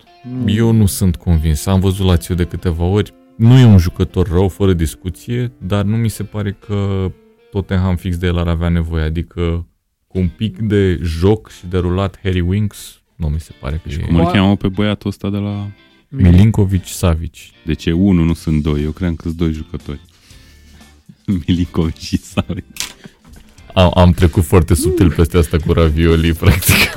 Nu, 0.44 0.50
Eu 0.50 0.70
nu 0.72 0.86
sunt 0.86 1.16
convins. 1.16 1.66
Am 1.66 1.80
văzut 1.80 2.06
la 2.06 2.34
de 2.34 2.44
câteva 2.44 2.84
ori. 2.84 3.14
Nu 3.36 3.58
e 3.58 3.64
un 3.64 3.78
jucător 3.78 4.28
rău, 4.28 4.48
fără 4.48 4.72
discuție, 4.72 5.52
dar 5.58 5.84
nu 5.84 5.96
mi 5.96 6.08
se 6.08 6.22
pare 6.22 6.56
că 6.66 7.10
Tottenham 7.50 7.96
fix 7.96 8.16
de 8.16 8.26
el 8.26 8.38
ar 8.38 8.48
avea 8.48 8.68
nevoie. 8.68 9.02
Adică 9.04 9.66
cu 10.06 10.18
un 10.18 10.28
pic 10.28 10.58
de 10.58 10.98
joc 11.02 11.50
și 11.50 11.66
de 11.66 11.78
rulat 11.78 12.18
Harry 12.22 12.40
Winks, 12.40 13.02
nu 13.16 13.26
mi 13.26 13.40
se 13.40 13.52
pare 13.60 13.80
că 13.82 13.88
Și 13.88 13.98
e... 14.00 14.02
cum 14.02 14.16
îl 14.16 14.26
cheamă 14.26 14.56
pe 14.56 14.68
băiatul 14.68 15.10
ăsta 15.10 15.30
de 15.30 15.36
la... 15.36 15.70
Milinkovic 16.08 16.86
Savic. 16.86 17.34
De 17.64 17.72
ce 17.74 17.92
unul, 17.92 18.24
nu 18.24 18.34
sunt 18.34 18.62
doi? 18.62 18.82
Eu 18.82 18.90
cream 18.90 19.14
că 19.14 19.22
sunt 19.22 19.36
doi 19.36 19.52
jucători. 19.52 20.00
Milinkovic 21.46 21.96
și 21.96 22.16
Savic. 22.16 22.64
Am, 23.74 23.90
am 23.94 24.12
trecut 24.12 24.44
foarte 24.44 24.74
subtil 24.74 25.12
peste 25.12 25.38
asta 25.38 25.56
cu 25.66 25.72
ravioli, 25.72 26.32
practic. 26.42 26.96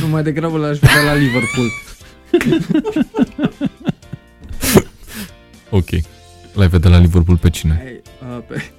Nu, 0.00 0.06
mai 0.08 0.22
degrabă 0.22 0.58
l-aș 0.58 0.78
vedea 0.78 1.02
la 1.02 1.14
Liverpool. 1.14 1.70
ok. 5.70 5.88
L-ai 6.52 6.68
vedea 6.68 6.90
la 6.90 6.98
Liverpool 6.98 7.36
pe 7.36 7.50
cine? 7.50 7.80
Hai, 7.82 8.00
uh, 8.36 8.44
pe, 8.48 8.70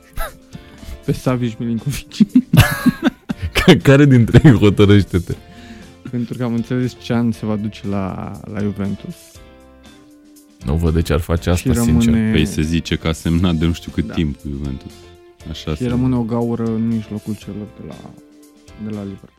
pe 1.05 1.11
Savic 1.11 1.57
Milinkovic. 1.57 2.15
Care 3.83 4.05
dintre 4.05 4.41
ei 4.43 4.51
hotărăște-te? 4.51 5.35
Pentru 6.11 6.37
că 6.37 6.43
am 6.43 6.53
înțeles 6.53 6.95
ce 7.01 7.13
an 7.13 7.31
se 7.31 7.45
va 7.45 7.55
duce 7.55 7.87
la, 7.87 8.31
la 8.53 8.59
Juventus. 8.59 9.15
Nu 10.65 10.75
văd 10.75 10.93
de 10.93 11.01
ce 11.01 11.13
ar 11.13 11.19
face 11.19 11.49
asta, 11.49 11.71
și 11.71 11.77
rămâne, 11.77 12.01
sincer. 12.01 12.31
Păi 12.31 12.45
se 12.45 12.61
zice 12.61 12.95
că 12.95 13.07
a 13.07 13.11
semnat 13.11 13.55
de 13.55 13.65
nu 13.65 13.71
știu 13.73 13.91
cât 13.91 14.07
Da. 14.07 14.13
timp 14.13 14.35
cu 14.41 14.47
Juventus. 14.49 14.91
Așa 15.49 15.71
și 15.71 15.77
se... 15.81 15.87
rămâne 15.87 16.15
o 16.15 16.21
gaură 16.23 16.63
în 16.65 16.87
mijlocul 16.87 17.35
celor 17.35 17.67
de 17.81 17.87
la, 17.87 17.95
de 18.83 18.89
la 18.95 19.01
Liverpool. 19.01 19.33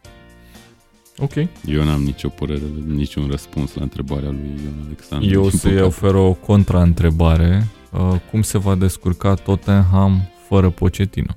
Ok. 1.19 1.35
Eu 1.65 1.85
n-am 1.85 2.03
nicio 2.03 2.29
părere, 2.29 2.63
niciun 2.87 3.27
răspuns 3.31 3.75
la 3.75 3.83
întrebarea 3.83 4.29
lui 4.31 4.55
Ion 4.65 4.85
Alexandru. 4.87 5.29
Eu 5.31 5.45
o 5.45 5.49
din 5.49 5.59
să-i 5.59 5.71
păcate. 5.71 5.87
ofer 5.87 6.15
o 6.15 6.33
contraîntrebare. 6.33 7.67
Uh, 7.93 8.15
cum 8.31 8.43
se 8.43 8.59
va 8.59 8.75
descurca 8.75 9.35
Tottenham 9.35 10.21
fără 10.49 10.71
Pochettino? 10.71 11.35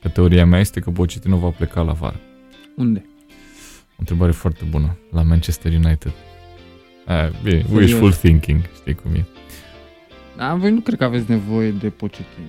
Că 0.00 0.08
teoria 0.08 0.46
mea 0.46 0.60
este 0.60 0.80
că 0.80 0.90
Pochettino 0.90 1.36
va 1.36 1.48
pleca 1.48 1.80
la 1.80 1.92
vară. 1.92 2.20
Unde? 2.76 3.07
O 3.98 4.04
întrebare 4.06 4.32
foarte 4.32 4.64
bună. 4.64 4.96
La 5.10 5.22
Manchester 5.22 5.72
United. 5.72 6.12
A, 7.06 7.26
bine, 7.42 7.62
Serios. 7.62 7.78
wishful 7.80 8.12
thinking, 8.12 8.60
știi 8.80 8.94
cum 8.94 9.14
e. 9.14 9.24
Da, 10.36 10.54
voi 10.54 10.70
nu 10.72 10.80
cred 10.80 10.98
că 10.98 11.04
aveți 11.04 11.30
nevoie 11.30 11.70
de 11.70 11.90
Pochettino. 11.90 12.46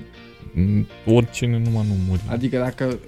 Mm, 0.54 0.88
Oricine 1.06 1.58
numai 1.58 1.88
nu 1.88 1.94
muri. 2.08 2.22
Adică 2.28 2.58
dacă 2.58 3.00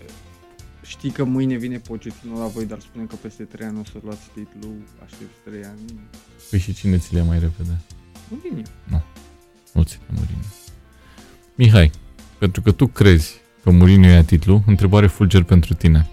știi 0.85 1.09
că 1.11 1.23
mâine 1.23 1.55
vine 1.57 1.77
Pochettino 1.77 2.39
la 2.39 2.45
voi, 2.47 2.65
dar 2.65 2.79
spune 2.79 3.05
că 3.05 3.15
peste 3.15 3.43
3 3.43 3.67
ani 3.67 3.79
o 3.79 3.83
să 3.83 3.97
luați 4.03 4.21
titlul, 4.33 4.75
aștepți 5.03 5.35
3 5.45 5.63
ani, 5.63 5.99
Păi 6.49 6.59
și 6.59 6.73
cine 6.73 6.97
ți 6.97 7.13
le 7.13 7.19
ia 7.19 7.25
mai 7.25 7.39
repede? 7.39 7.79
nu 8.27 8.37
vin 8.43 8.65
eu. 8.91 9.01
Nu 9.73 9.83
ți 9.83 9.97
le 10.07 10.13
Mourinho. 10.15 10.47
Mihai, 11.55 11.91
pentru 12.37 12.61
că 12.61 12.71
tu 12.71 12.87
crezi 12.87 13.33
că 13.63 13.71
Mourinho 13.71 14.07
ia 14.07 14.23
titlu, 14.23 14.63
întrebare 14.67 15.07
fulger 15.07 15.43
pentru 15.43 15.73
tine. 15.73 16.07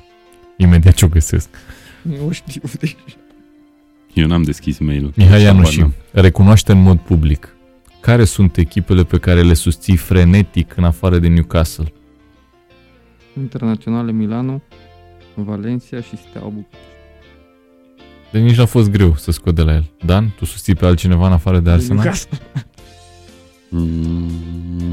Imediat 0.56 0.94
ce 0.94 1.04
o 1.04 1.08
găsesc. 1.08 1.48
Nu 2.24 2.30
știu, 2.30 2.60
deci... 2.80 2.96
Eu 4.14 4.26
n-am 4.26 4.42
deschis 4.42 4.78
mail-ul. 4.78 5.12
Mihai 5.16 5.42
Habar 5.42 5.54
Ianuși, 5.54 5.80
n-am. 5.80 5.94
recunoaște 6.12 6.72
în 6.72 6.82
mod 6.82 6.98
public 6.98 7.52
care 8.00 8.24
sunt 8.24 8.56
echipele 8.56 9.04
pe 9.04 9.18
care 9.18 9.42
le 9.42 9.54
susții 9.54 9.96
frenetic 9.96 10.76
în 10.76 10.84
afară 10.84 11.18
de 11.18 11.28
Newcastle? 11.28 11.92
Internaționale 13.38 14.12
Milano, 14.12 14.62
Valencia 15.34 16.00
și 16.00 16.16
Steaua 16.16 16.48
București. 16.48 16.86
Deci 18.32 18.42
nici 18.42 18.56
n-a 18.56 18.66
fost 18.66 18.90
greu 18.90 19.16
să 19.16 19.30
scot 19.30 19.54
de 19.54 19.62
la 19.62 19.74
el. 19.74 19.90
Dan, 20.04 20.34
tu 20.36 20.44
susții 20.44 20.74
pe 20.74 20.86
altcineva 20.86 21.26
în 21.26 21.32
afară 21.32 21.60
de 21.60 21.70
Arsenal? 21.70 21.96
Newcastle. 21.96 22.38
Mm, 23.70 24.30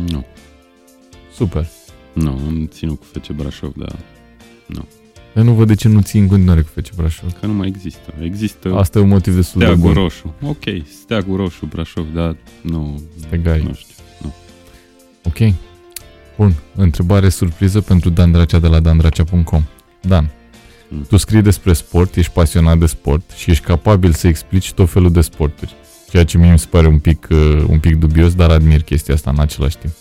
nu. 0.07 0.26
Super. 1.34 1.68
Nu, 2.13 2.30
am 2.30 2.68
ținut 2.72 2.99
cu 2.99 3.05
FC 3.20 3.32
Brașov, 3.32 3.74
dar 3.76 3.95
Eu 5.36 5.43
nu 5.43 5.53
văd 5.53 5.67
de 5.67 5.75
ce 5.75 5.88
nu 5.88 6.01
ții 6.01 6.19
în 6.19 6.27
continuare 6.27 6.61
cu 6.61 6.69
FC 6.81 6.95
Brașov. 6.95 7.31
că 7.39 7.45
nu 7.45 7.53
mai 7.53 7.67
există. 7.67 8.13
Există 8.21 8.73
Asta 8.75 8.99
e 8.99 9.01
un 9.01 9.07
motiv 9.07 9.36
destul 9.36 9.59
de 9.59 9.65
Steagul 9.65 9.93
bun. 9.93 10.01
Roșu. 10.01 10.33
Ok, 10.41 10.63
Steagul 11.03 11.38
Roșu, 11.38 11.65
Brașov, 11.65 12.05
dar 12.13 12.36
nu, 12.61 13.01
Stegai. 13.19 13.61
nu 13.61 13.73
știu. 13.73 13.93
Nu. 14.21 14.33
Ok. 15.23 15.53
Bun. 16.38 16.53
Întrebare 16.75 17.29
surpriză 17.29 17.81
pentru 17.81 18.09
Dan 18.09 18.31
Dracea 18.31 18.59
de 18.59 18.67
la 18.67 18.79
dandracea.com. 18.79 19.63
Dan, 20.01 20.29
Mm. 20.89 21.05
tu 21.09 21.17
scrii 21.17 21.41
despre 21.41 21.73
sport, 21.73 22.15
ești 22.15 22.31
pasionat 22.31 22.77
de 22.77 22.86
sport 22.86 23.31
și 23.36 23.51
ești 23.51 23.63
capabil 23.65 24.13
să 24.13 24.27
explici 24.27 24.73
tot 24.73 24.89
felul 24.89 25.11
de 25.11 25.21
sporturi. 25.21 25.73
Ceea 26.09 26.23
ce 26.25 26.38
mie 26.38 26.51
mi 26.51 26.59
se 26.59 26.67
pare 26.69 26.88
un 26.88 26.99
pic, 26.99 27.27
uh, 27.31 27.63
un 27.67 27.79
pic 27.79 27.95
dubios, 27.95 28.33
dar 28.36 28.49
admir 28.49 28.81
chestia 28.83 29.13
asta 29.13 29.29
în 29.29 29.39
același 29.39 29.77
timp. 29.77 29.93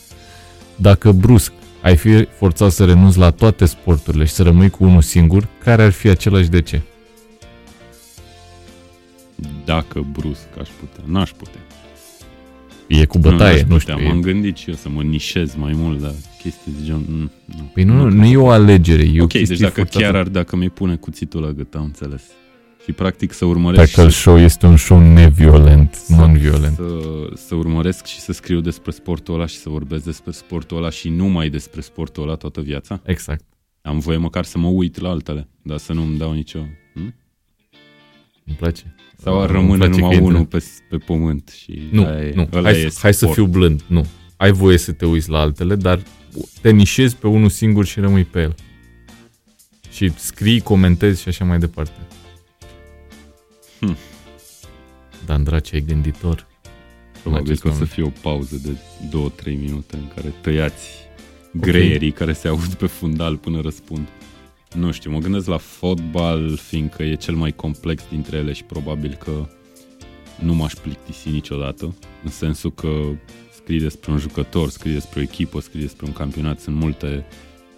Dacă 0.76 1.12
brusc 1.12 1.52
ai 1.84 1.96
fi 1.96 2.24
forțat 2.24 2.70
să 2.70 2.84
renunți 2.84 3.18
la 3.18 3.30
toate 3.30 3.64
sporturile 3.64 4.24
și 4.24 4.32
să 4.32 4.42
rămâi 4.42 4.70
cu 4.70 4.84
unul 4.84 5.02
singur, 5.02 5.48
care 5.64 5.82
ar 5.82 5.90
fi 5.90 6.08
același 6.08 6.48
de 6.48 6.60
ce? 6.60 6.80
Dacă 9.64 10.06
brusc 10.12 10.46
aș 10.60 10.68
putea, 10.80 11.04
n-aș 11.06 11.30
putea. 11.30 11.60
E 12.86 13.04
cu 13.04 13.18
Nu, 13.18 13.30
bătaie, 13.30 13.52
n-aș 13.52 13.68
nu, 13.68 13.76
putea. 13.76 13.94
știu. 13.94 14.06
M-am 14.08 14.18
e- 14.18 14.20
gândit 14.20 14.56
și 14.56 14.68
eu 14.68 14.74
să 14.74 14.88
mă 14.88 15.02
nișez 15.02 15.54
mai 15.54 15.72
mult 15.76 16.00
la 16.00 16.10
chestii 16.42 16.72
de 16.78 16.84
genul... 16.84 17.04
mm, 17.08 17.30
Nu. 17.56 17.70
Păi 17.74 17.84
nu, 17.84 17.94
nu, 17.94 18.02
cred 18.04 18.14
nu 18.18 18.24
e 18.26 18.32
că 18.32 18.38
o 18.40 18.48
alegere, 18.48 19.02
e 19.02 19.20
o 19.20 19.22
Ok, 19.22 19.32
deci 19.32 19.46
chestie 19.46 19.66
dacă 19.66 19.74
forțată. 19.80 20.04
chiar 20.04 20.14
ar, 20.16 20.28
dacă 20.28 20.56
mi 20.56 20.68
pune 20.68 20.94
cuțitul 20.96 21.42
la 21.42 21.50
gât, 21.50 21.74
am 21.74 21.82
înțeles. 21.84 22.22
Și 22.84 22.92
practic 22.92 23.32
să 23.32 23.44
urmăresc 23.44 23.92
Tackle 23.94 24.12
și 24.12 24.18
Show 24.18 24.38
este 24.38 24.66
un 24.66 24.76
show 24.76 24.98
neviolent, 25.00 25.94
Să- 25.94 26.14
non-violent. 26.14 26.74
să, 26.74 26.98
să 27.34 27.54
urmăresc 27.54 28.04
și 28.06 28.18
să 28.20 28.32
scriu 28.32 28.60
despre 28.60 28.90
sportul 28.90 29.34
ăla 29.34 29.46
și 29.46 29.56
să 29.56 29.68
vorbesc 29.68 30.04
despre 30.04 30.30
sportul 30.32 30.76
ăla 30.76 30.90
și 30.90 31.08
numai 31.08 31.48
despre 31.48 31.80
sportul 31.80 32.22
ăla 32.22 32.34
toată 32.34 32.60
viața. 32.60 33.00
Exact. 33.04 33.44
Am 33.82 33.98
voie 33.98 34.16
măcar 34.16 34.44
să 34.44 34.58
mă 34.58 34.68
uit 34.68 35.00
la 35.00 35.08
altele, 35.08 35.48
dar 35.62 35.78
să 35.78 35.92
nu-mi 35.92 36.18
dau 36.18 36.32
nicio... 36.32 36.58
Hm? 36.94 37.14
Îmi 38.46 38.56
place. 38.56 38.94
Sau 39.22 39.40
ar 39.40 39.48
Îmi 39.48 39.56
rămâne 39.58 39.76
place 39.76 39.90
că 39.90 39.96
numai 39.98 40.14
intră. 40.16 40.32
unul 40.32 40.46
pe, 40.46 40.64
pe 40.90 40.96
pământ 40.96 41.52
și 41.62 41.82
Nu, 41.90 42.04
aia 42.04 42.24
e- 42.24 42.32
nu. 42.34 42.48
ăla 42.52 42.70
Hai, 42.70 42.80
e 42.80 42.88
să- 42.90 42.98
hai 43.02 43.12
să 43.12 43.18
sport. 43.18 43.34
fiu 43.34 43.46
blând. 43.46 43.82
Nu. 43.86 44.06
Ai 44.36 44.52
voie 44.52 44.78
să 44.78 44.92
te 44.92 45.06
uiți 45.06 45.30
la 45.30 45.38
altele, 45.40 45.74
dar 45.76 46.02
te 46.60 46.70
nișezi 46.70 47.16
pe 47.16 47.26
unul 47.26 47.48
singur 47.48 47.84
și 47.84 48.00
rămâi 48.00 48.24
pe 48.24 48.40
el. 48.40 48.54
Și 49.90 50.12
scrii, 50.16 50.60
comentezi 50.60 51.22
și 51.22 51.28
așa 51.28 51.44
mai 51.44 51.58
departe. 51.58 51.92
Hm. 53.86 53.96
Dan 55.26 55.42
Dracea 55.42 55.76
e 55.76 55.80
gânditor. 55.80 56.46
Probabil 57.22 57.46
acest 57.46 57.62
că 57.62 57.68
o 57.68 57.70
să 57.70 57.76
moment. 57.76 57.92
fie 57.92 58.02
o 58.02 58.30
pauză 58.30 58.56
de 58.62 58.76
2-3 59.52 59.58
minute 59.58 59.96
în 59.96 60.08
care 60.14 60.34
tăiați 60.40 60.88
greierii 61.52 62.10
care 62.10 62.32
se 62.32 62.48
aud 62.48 62.74
pe 62.74 62.86
fundal 62.86 63.36
până 63.36 63.60
răspund. 63.60 64.08
Nu 64.74 64.92
știu, 64.92 65.10
mă 65.10 65.18
gândesc 65.18 65.46
la 65.46 65.56
fotbal, 65.56 66.56
fiindcă 66.56 67.02
e 67.02 67.14
cel 67.14 67.34
mai 67.34 67.52
complex 67.52 68.02
dintre 68.10 68.36
ele 68.36 68.52
și 68.52 68.64
probabil 68.64 69.14
că 69.24 69.48
nu 70.40 70.54
m-aș 70.54 70.72
plictisi 70.72 71.28
niciodată, 71.28 71.94
în 72.24 72.30
sensul 72.30 72.72
că 72.72 72.88
scrii 73.54 73.80
despre 73.80 74.10
un 74.10 74.18
jucător, 74.18 74.70
scrii 74.70 74.92
despre 74.92 75.20
o 75.20 75.22
echipă, 75.22 75.60
scrii 75.60 75.80
despre 75.80 76.06
un 76.06 76.12
campionat, 76.12 76.60
sunt 76.60 76.76
multe 76.76 77.24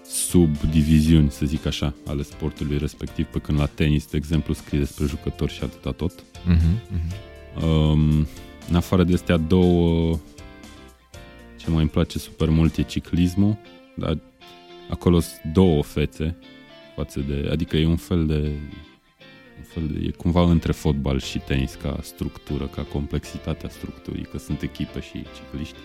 subdiviziuni, 0.08 1.30
să 1.30 1.46
zic 1.46 1.66
așa, 1.66 1.94
ale 2.06 2.22
sportului 2.22 2.78
respectiv, 2.78 3.26
pe 3.26 3.38
când 3.38 3.58
la 3.58 3.66
tenis, 3.66 4.06
de 4.06 4.16
exemplu, 4.16 4.54
scrii 4.54 4.78
despre 4.78 5.04
jucători 5.06 5.52
și 5.52 5.62
atâta 5.62 5.90
tot. 5.90 6.24
Mhm, 6.44 6.82
mhm. 6.90 7.14
Um, 7.66 8.26
în 8.68 8.74
afară 8.74 9.04
de 9.04 9.14
astea 9.14 9.36
două, 9.36 10.18
ce 11.56 11.70
mai 11.70 11.80
îmi 11.80 11.90
place 11.90 12.18
super 12.18 12.48
mult 12.48 12.76
e 12.76 12.82
ciclismul, 12.82 13.58
dar 13.96 14.18
acolo 14.90 15.20
sunt 15.20 15.52
două 15.52 15.82
fețe 15.82 16.36
față 16.96 17.20
de, 17.20 17.48
adică 17.50 17.76
e 17.76 17.86
un 17.86 17.96
fel 17.96 18.26
de 18.26 18.52
un 19.58 19.64
fel 19.64 19.88
de, 19.92 20.06
e 20.06 20.10
cumva 20.10 20.42
între 20.42 20.72
fotbal 20.72 21.20
și 21.20 21.38
tenis 21.38 21.74
ca 21.74 21.98
structură, 22.02 22.66
ca 22.66 22.82
complexitatea 22.82 23.68
structurii, 23.68 24.24
că 24.24 24.38
sunt 24.38 24.62
echipe 24.62 25.00
și 25.00 25.24
cicliști. 25.36 25.76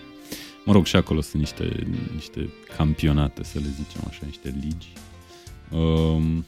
Mă 0.64 0.72
rog, 0.72 0.86
și 0.86 0.96
acolo 0.96 1.20
sunt 1.20 1.42
niște, 1.42 1.86
niște 2.14 2.48
campionate, 2.76 3.44
să 3.44 3.58
le 3.58 3.66
zicem 3.76 4.00
așa, 4.08 4.20
niște 4.26 4.54
ligi. 4.62 4.92
Um, 5.70 6.44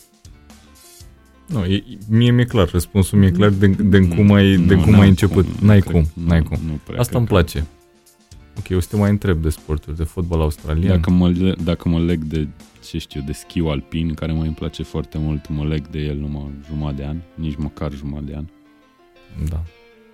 Nu, 1.48 1.64
e, 1.64 1.84
mie 2.08 2.30
mi-e 2.30 2.44
clar, 2.44 2.70
răspunsul 2.70 3.18
mi-e 3.18 3.30
clar 3.30 3.48
de, 3.50 3.66
de 3.66 3.98
nu, 3.98 4.14
cum 4.14 4.32
ai, 4.32 4.56
de 4.56 4.74
nu, 4.74 4.82
cum 4.82 4.90
n-am 4.90 5.00
ai 5.00 5.08
început. 5.08 5.46
nu 5.60 5.66
N-ai 5.66 5.80
cred- 5.80 5.92
cum, 5.92 6.04
nu, 6.14 6.26
n-ai 6.28 6.42
cum. 6.42 6.58
Nu 6.66 6.80
prea 6.84 6.98
Asta 7.00 7.18
cred 7.18 7.18
îmi 7.18 7.26
că- 7.26 7.32
place. 7.32 7.66
Ok, 8.58 8.76
o 8.76 8.80
să 8.80 8.88
te 8.90 8.96
mai 8.96 9.10
întreb 9.10 9.42
de 9.42 9.48
sporturi, 9.48 9.96
de 9.96 10.04
fotbal 10.04 10.40
australian. 10.40 10.88
Dacă 10.96 11.10
mă, 11.10 11.28
le- 11.30 11.54
dacă 11.64 11.88
mă 11.88 12.00
leg 12.00 12.22
de, 12.24 12.48
ce 12.88 12.98
știu, 12.98 13.20
de 13.26 13.32
schiu 13.32 13.66
alpin, 13.66 14.14
care 14.14 14.32
mai 14.32 14.46
îmi 14.46 14.54
place 14.54 14.82
foarte 14.82 15.18
mult, 15.18 15.48
mă 15.48 15.64
leg 15.64 15.88
de 15.88 15.98
el 15.98 16.16
numai 16.16 16.50
jumătate 16.66 16.96
de 16.96 17.04
an, 17.04 17.16
nici 17.34 17.56
măcar 17.56 17.92
jumătate 17.92 18.24
de 18.30 18.34
an. 18.36 18.44
Da. 19.48 19.62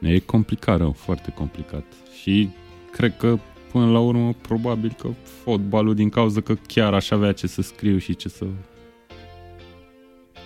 E 0.09 0.19
complicat 0.19 0.79
rău, 0.79 0.93
foarte 0.93 1.33
complicat. 1.37 1.85
Și 2.23 2.49
cred 2.93 3.17
că 3.17 3.39
până 3.73 3.91
la 3.91 3.99
urmă 3.99 4.33
probabil 4.41 4.95
că 4.99 5.09
fotbalul 5.45 5.95
din 5.95 6.09
cauza 6.09 6.41
că 6.41 6.55
chiar 6.67 6.95
aș 6.95 7.11
avea 7.11 7.33
ce 7.33 7.47
să 7.47 7.63
scriu 7.63 7.99
și 7.99 8.17
ce 8.17 8.29
să 8.29 8.45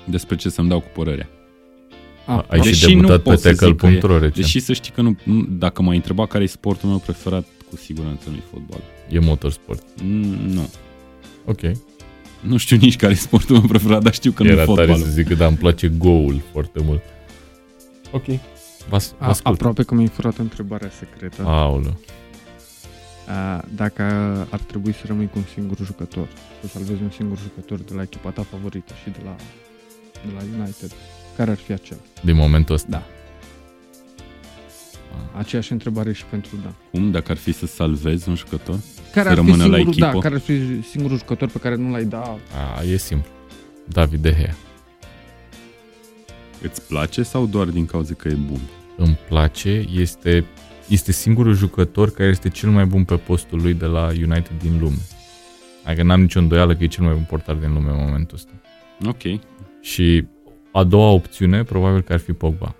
despre 0.04 0.36
ce 0.36 0.48
să-mi 0.48 0.68
dau 0.68 0.80
cu 0.80 0.88
părerea. 0.94 1.28
Ah, 2.26 2.42
Ai 2.48 2.60
Deși 2.60 2.74
și 2.80 2.86
debutat 2.86 3.10
nu 3.10 3.16
pe 3.16 3.22
pot 3.30 3.38
să 3.38 3.48
zic 3.50 3.58
că 3.58 3.66
tackle.ro 3.66 4.12
recent. 4.18 4.34
Deși 4.34 4.58
să 4.60 4.72
știi 4.72 4.92
că 4.92 5.00
nu, 5.02 5.16
nu 5.22 5.42
dacă 5.48 5.82
m-ai 5.82 5.96
întrebat 5.96 6.28
care 6.28 6.44
e 6.44 6.46
sportul 6.46 6.88
meu 6.88 6.98
preferat, 6.98 7.46
cu 7.70 7.76
siguranță 7.76 8.28
nu 8.30 8.36
e 8.36 8.42
fotbal. 8.50 8.80
E 9.08 9.18
motorsport. 9.18 9.82
Mm, 10.02 10.24
Nu. 10.46 10.68
Ok. 11.44 11.60
Nu 12.40 12.56
știu 12.56 12.76
nici 12.76 12.96
care 12.96 13.12
e 13.12 13.16
sportul 13.16 13.56
meu 13.56 13.66
preferat, 13.66 14.02
dar 14.02 14.14
știu 14.14 14.30
că 14.32 14.42
nu 14.42 14.48
e 14.48 14.52
Era 14.52 14.64
tare 14.64 14.76
fotbalul. 14.76 15.02
să 15.04 15.10
zic 15.10 15.26
că 15.28 15.34
da, 15.34 15.46
îmi 15.46 15.56
place 15.56 15.88
go-ul 15.88 16.42
foarte 16.52 16.80
mult. 16.84 17.02
Ok. 18.12 18.24
Vă, 18.24 18.34
vă 18.88 18.96
A, 19.18 19.28
ascult. 19.28 19.54
aproape 19.54 19.82
că 19.82 19.94
mi-ai 19.94 20.06
furat 20.08 20.36
întrebarea 20.38 20.90
secretă. 20.98 21.42
Aoleu. 21.44 21.96
A, 23.28 23.64
dacă 23.74 24.02
ar 24.50 24.60
trebui 24.60 24.92
să 24.92 25.02
rămâi 25.06 25.26
cu 25.28 25.38
un 25.38 25.44
singur 25.54 25.76
jucător, 25.84 26.28
să 26.60 26.68
salvezi 26.68 27.02
un 27.02 27.10
singur 27.10 27.38
jucător 27.38 27.78
de 27.78 27.94
la 27.94 28.02
echipa 28.02 28.30
ta 28.30 28.42
favorită 28.42 28.92
și 29.02 29.10
de 29.10 29.18
la, 29.24 29.34
de 30.26 30.32
la 30.34 30.62
United, 30.62 30.92
care 31.36 31.50
ar 31.50 31.56
fi 31.56 31.72
acela? 31.72 32.00
Din 32.22 32.34
momentul 32.34 32.74
ăsta. 32.74 32.88
Da. 32.90 33.06
Aceeași 35.36 35.72
întrebare 35.72 36.12
și 36.12 36.24
pentru 36.24 36.56
Dan. 36.62 36.74
Cum? 36.90 37.10
Dacă 37.10 37.30
ar 37.30 37.36
fi 37.36 37.52
să 37.52 37.66
salvezi 37.66 38.28
un 38.28 38.34
jucător? 38.34 38.78
Care 39.12 39.28
Să 39.28 39.28
ar 39.28 39.38
fi 39.38 39.50
rămână 39.50 39.64
la 39.66 39.74
singurul, 39.76 39.98
da, 39.98 40.06
echipă? 40.06 40.22
care 40.22 40.34
ar 40.34 40.40
fi 40.40 40.82
singurul 40.82 41.18
jucător 41.18 41.48
pe 41.48 41.58
care 41.58 41.74
nu 41.74 41.90
l-ai 41.90 42.04
da? 42.04 42.38
A, 42.78 42.82
e 42.82 42.96
simplu. 42.96 43.30
David 43.88 44.22
De 44.22 44.36
Gea. 44.38 44.54
Îți 46.62 46.82
place 46.82 47.22
sau 47.22 47.46
doar 47.46 47.66
din 47.66 47.86
cauza 47.86 48.14
că 48.14 48.28
e 48.28 48.34
bun? 48.34 48.60
Îmi 48.96 49.18
place, 49.28 49.84
este, 49.94 50.44
este 50.88 51.12
singurul 51.12 51.54
jucător 51.54 52.10
care 52.10 52.28
este 52.28 52.48
cel 52.48 52.70
mai 52.70 52.84
bun 52.84 53.04
pe 53.04 53.16
postul 53.16 53.60
lui 53.62 53.74
de 53.74 53.86
la 53.86 54.06
United 54.06 54.52
din 54.62 54.78
lume. 54.80 55.02
Adică 55.84 56.02
n-am 56.02 56.20
nicio 56.20 56.38
îndoială 56.38 56.74
că 56.76 56.84
e 56.84 56.86
cel 56.86 57.04
mai 57.04 57.14
bun 57.14 57.26
portar 57.28 57.54
din 57.54 57.72
lume 57.72 57.90
în 57.90 57.96
momentul 57.98 58.36
ăsta. 58.36 58.52
Ok. 59.06 59.40
Și 59.80 60.24
a 60.72 60.84
doua 60.84 61.10
opțiune, 61.10 61.62
probabil 61.62 62.00
că 62.00 62.12
ar 62.12 62.18
fi 62.18 62.32
Pogba. 62.32 62.74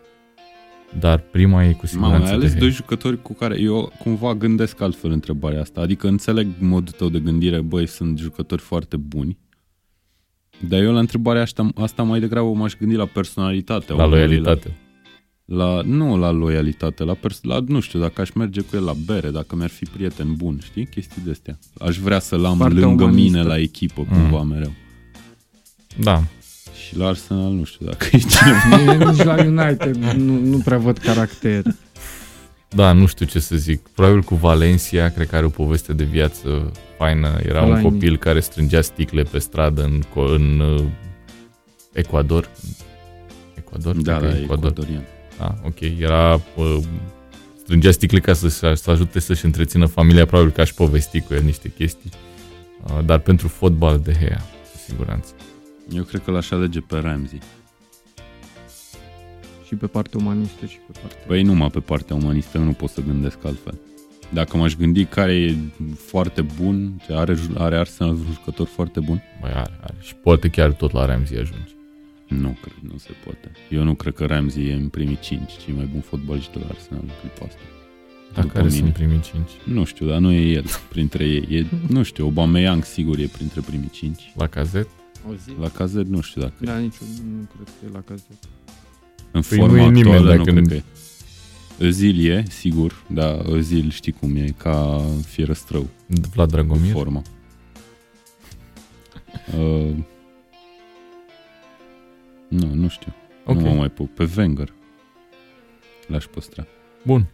Dar 0.99 1.19
prima 1.19 1.65
e 1.65 1.73
cu 1.73 1.85
Mamă, 1.85 1.87
siguranță 1.87 2.29
ai 2.29 2.35
ales 2.35 2.53
De 2.53 2.59
doi 2.59 2.69
Gea. 2.69 2.77
jucători 2.77 3.23
cu 3.23 3.33
care 3.33 3.61
eu 3.61 3.93
cumva 3.99 4.35
gândesc 4.35 4.81
altfel 4.81 5.11
întrebarea 5.11 5.61
asta. 5.61 5.81
Adică 5.81 6.09
înțeleg 6.09 6.47
modul 6.59 6.95
tău 6.97 7.09
de 7.09 7.19
gândire, 7.19 7.61
băi, 7.61 7.87
sunt 7.87 8.19
jucători 8.19 8.61
foarte 8.61 8.97
buni. 8.97 9.39
Dar 10.69 10.83
eu 10.83 10.93
la 10.93 10.99
întrebarea 10.99 11.43
asta, 11.43 11.69
asta 11.75 12.03
mai 12.03 12.21
degrabă 12.21 12.53
m-aș 12.53 12.75
gândi 12.79 12.95
la 12.95 13.07
personalitatea 13.07 13.95
La 13.95 14.05
omului, 14.05 14.27
loialitate. 14.27 14.69
La, 14.69 14.75
la, 15.45 15.80
nu 15.84 16.16
la 16.18 16.30
loialitate, 16.30 17.05
la, 17.05 17.14
pers- 17.14 17.42
la, 17.42 17.59
nu 17.66 17.80
știu, 17.80 18.01
dacă 18.01 18.20
aș 18.20 18.30
merge 18.30 18.61
cu 18.61 18.76
el 18.76 18.84
la 18.84 18.92
bere, 19.07 19.30
dacă 19.30 19.57
mi-ar 19.57 19.70
fi 19.70 19.84
prieten 19.84 20.34
bun, 20.34 20.59
știi? 20.62 20.86
Chestii 20.86 21.22
de 21.24 21.30
astea. 21.30 21.59
Aș 21.78 21.97
vrea 21.99 22.18
să-l 22.18 22.45
am 22.45 22.57
Foarte 22.57 22.78
lângă 22.78 23.03
umanistă. 23.05 23.36
mine 23.36 23.42
la 23.49 23.59
echipă, 23.59 24.03
cumva, 24.09 24.40
Mm. 24.40 24.49
mereu. 24.49 24.72
Da. 25.97 26.22
Și 26.86 26.97
la 26.97 27.07
Arsenal 27.07 27.53
nu 27.53 27.64
știu 27.64 27.86
dacă 27.86 28.07
e 28.12 28.18
cineva. 28.18 28.76
Mie 28.95 29.05
nici 29.11 29.22
la 29.22 29.34
United 29.45 29.97
nu, 30.16 30.38
nu 30.38 30.59
prea 30.59 30.78
văd 30.78 30.99
caracter. 30.99 31.62
Da, 32.68 32.92
nu 32.92 33.07
știu 33.07 33.26
ce 33.26 33.38
să 33.38 33.57
zic. 33.57 33.88
Probabil 33.88 34.22
cu 34.22 34.34
Valencia, 34.34 35.09
cred 35.09 35.26
că 35.28 35.36
are 35.36 35.45
o 35.45 35.49
poveste 35.49 35.92
de 35.92 36.05
viață 36.05 36.72
faină. 36.99 37.28
Era 37.47 37.61
un 37.62 37.66
Fellaini. 37.66 37.90
copil 37.90 38.16
care 38.16 38.40
strângea 38.40 38.80
sticle 38.80 39.22
pe 39.22 39.38
stradă 39.38 39.82
în, 39.82 40.03
Co- 40.03 40.34
în 40.34 40.59
uh, 40.61 40.82
Ecuador. 41.92 42.51
Ecuador? 43.55 43.97
da, 43.97 44.16
Cred 44.16 44.28
că 44.28 44.34
da, 44.34 44.38
e 44.38 44.40
e 44.40 44.42
Ecuador. 44.45 44.70
ecuadorian. 44.70 45.05
Da, 45.39 45.55
ok. 45.64 45.80
Era... 45.80 46.41
Uh, 46.57 46.78
strângea 47.62 47.91
sticle 47.91 48.20
ca 48.20 48.32
să, 48.32 48.49
să 48.74 48.91
ajute 48.91 49.20
să-și 49.20 49.45
întrețină 49.45 49.87
familia. 49.87 50.26
Probabil 50.26 50.53
că 50.53 50.61
aș 50.61 50.70
povesti 50.70 51.20
cu 51.20 51.35
el 51.35 51.43
niște 51.43 51.72
chestii. 51.76 52.11
Uh, 52.85 53.05
dar 53.05 53.18
pentru 53.18 53.49
fotbal 53.49 54.01
de 54.01 54.16
Gea, 54.20 54.37
cu 54.72 54.78
siguranță. 54.87 55.32
Eu 55.93 56.03
cred 56.03 56.22
că 56.24 56.30
l-aș 56.30 56.51
alege 56.51 56.80
pe 56.80 56.99
Ramsey. 56.99 57.41
Și 59.66 59.74
pe 59.74 59.87
partea 59.87 60.20
umanistă 60.22 60.66
și 60.66 60.76
pe 60.76 60.99
partea... 61.01 61.18
Păi 61.26 61.43
numai 61.43 61.70
pe 61.70 61.80
partea 61.80 62.16
umanistă, 62.16 62.59
nu 62.59 62.72
pot 62.72 62.91
să 62.91 63.01
gândesc 63.01 63.45
altfel. 63.45 63.78
Dacă 64.32 64.57
m-aș 64.57 64.74
gândi 64.74 65.05
care 65.05 65.35
e 65.35 65.57
foarte 65.97 66.43
bun, 66.43 67.03
ce 67.07 67.12
are, 67.12 67.37
are 67.55 67.76
Arsenal 67.76 68.12
un 68.12 68.26
jucător 68.32 68.66
foarte 68.66 69.01
bun, 69.01 69.22
Mai 69.41 69.51
are, 69.51 69.78
are. 69.80 69.95
Și 70.01 70.14
poate 70.14 70.49
chiar 70.49 70.72
tot 70.72 70.93
la 70.93 71.05
Ramsey 71.05 71.39
ajunge. 71.39 71.72
Nu 72.29 72.57
cred, 72.62 72.93
nu 72.93 72.99
se 72.99 73.11
poate. 73.25 73.51
Eu 73.70 73.83
nu 73.83 73.95
cred 73.95 74.14
că 74.14 74.25
Ramsey 74.27 74.66
e 74.68 74.72
în 74.75 74.89
primii 74.89 75.18
5, 75.20 75.41
cei 75.64 75.75
mai 75.75 75.85
buni 75.85 76.03
fotbaliști 76.03 76.53
de 76.53 76.59
la 76.59 76.66
Arsenal 76.70 77.03
în 77.03 77.11
clipa 77.20 77.45
asta. 77.47 77.61
Dar 78.35 78.43
După 78.45 78.57
care 78.59 78.66
mine. 78.68 78.79
sunt 78.79 78.93
primii 78.93 79.20
cinci? 79.20 79.51
Nu 79.64 79.85
știu, 79.85 80.07
dar 80.07 80.18
nu 80.18 80.33
e 80.33 80.41
el 80.53 80.64
printre 80.93 81.25
ei. 81.25 81.47
E, 81.51 81.66
nu 81.89 82.03
știu, 82.03 82.25
Aubameyang 82.25 82.85
sigur 82.85 83.18
e 83.18 83.27
printre 83.27 83.61
primii 83.61 83.91
5. 83.91 84.33
La 84.37 84.47
cazet? 84.47 84.89
O 85.29 85.35
zi? 85.35 85.51
La 85.61 85.68
Cazet 85.68 86.07
nu 86.07 86.20
știu 86.20 86.41
dacă 86.41 86.53
e. 86.61 86.64
Da, 86.64 86.79
nici 86.79 86.95
nu 87.25 87.49
cred 87.55 87.66
că 87.66 87.87
e 87.87 87.91
la 87.93 88.01
cazet. 88.01 88.37
În 89.31 89.43
Păi 89.49 89.59
forma 89.59 89.75
nu 89.77 89.83
e 89.83 89.91
nimeni 89.91 90.01
actuală 90.14 90.37
nu 90.37 90.45
dacă 90.45 90.51
cred 90.51 90.62
nu- 90.62 90.68
că 90.68 90.75
e. 90.75 90.83
Özil 91.89 92.31
e, 92.31 92.45
sigur, 92.49 93.03
dar 93.09 93.45
Özil 93.59 93.89
știi 93.91 94.12
cum 94.12 94.37
e, 94.37 94.45
ca 94.57 95.03
fierăstrău. 95.27 95.89
Vlad 96.35 96.49
cu 96.51 96.55
Dragomir? 96.57 96.91
formă. 96.93 97.22
Uh, 99.59 99.91
nu, 102.49 102.74
nu 102.74 102.88
știu. 102.88 103.14
Ok. 103.45 103.57
Nu 103.57 103.68
mă 103.68 103.74
mai 103.74 103.88
puc. 103.88 104.14
Pe 104.14 104.28
Wenger 104.36 104.72
l-aș 106.07 106.24
păstra. 106.24 106.66
Bun. 107.03 107.26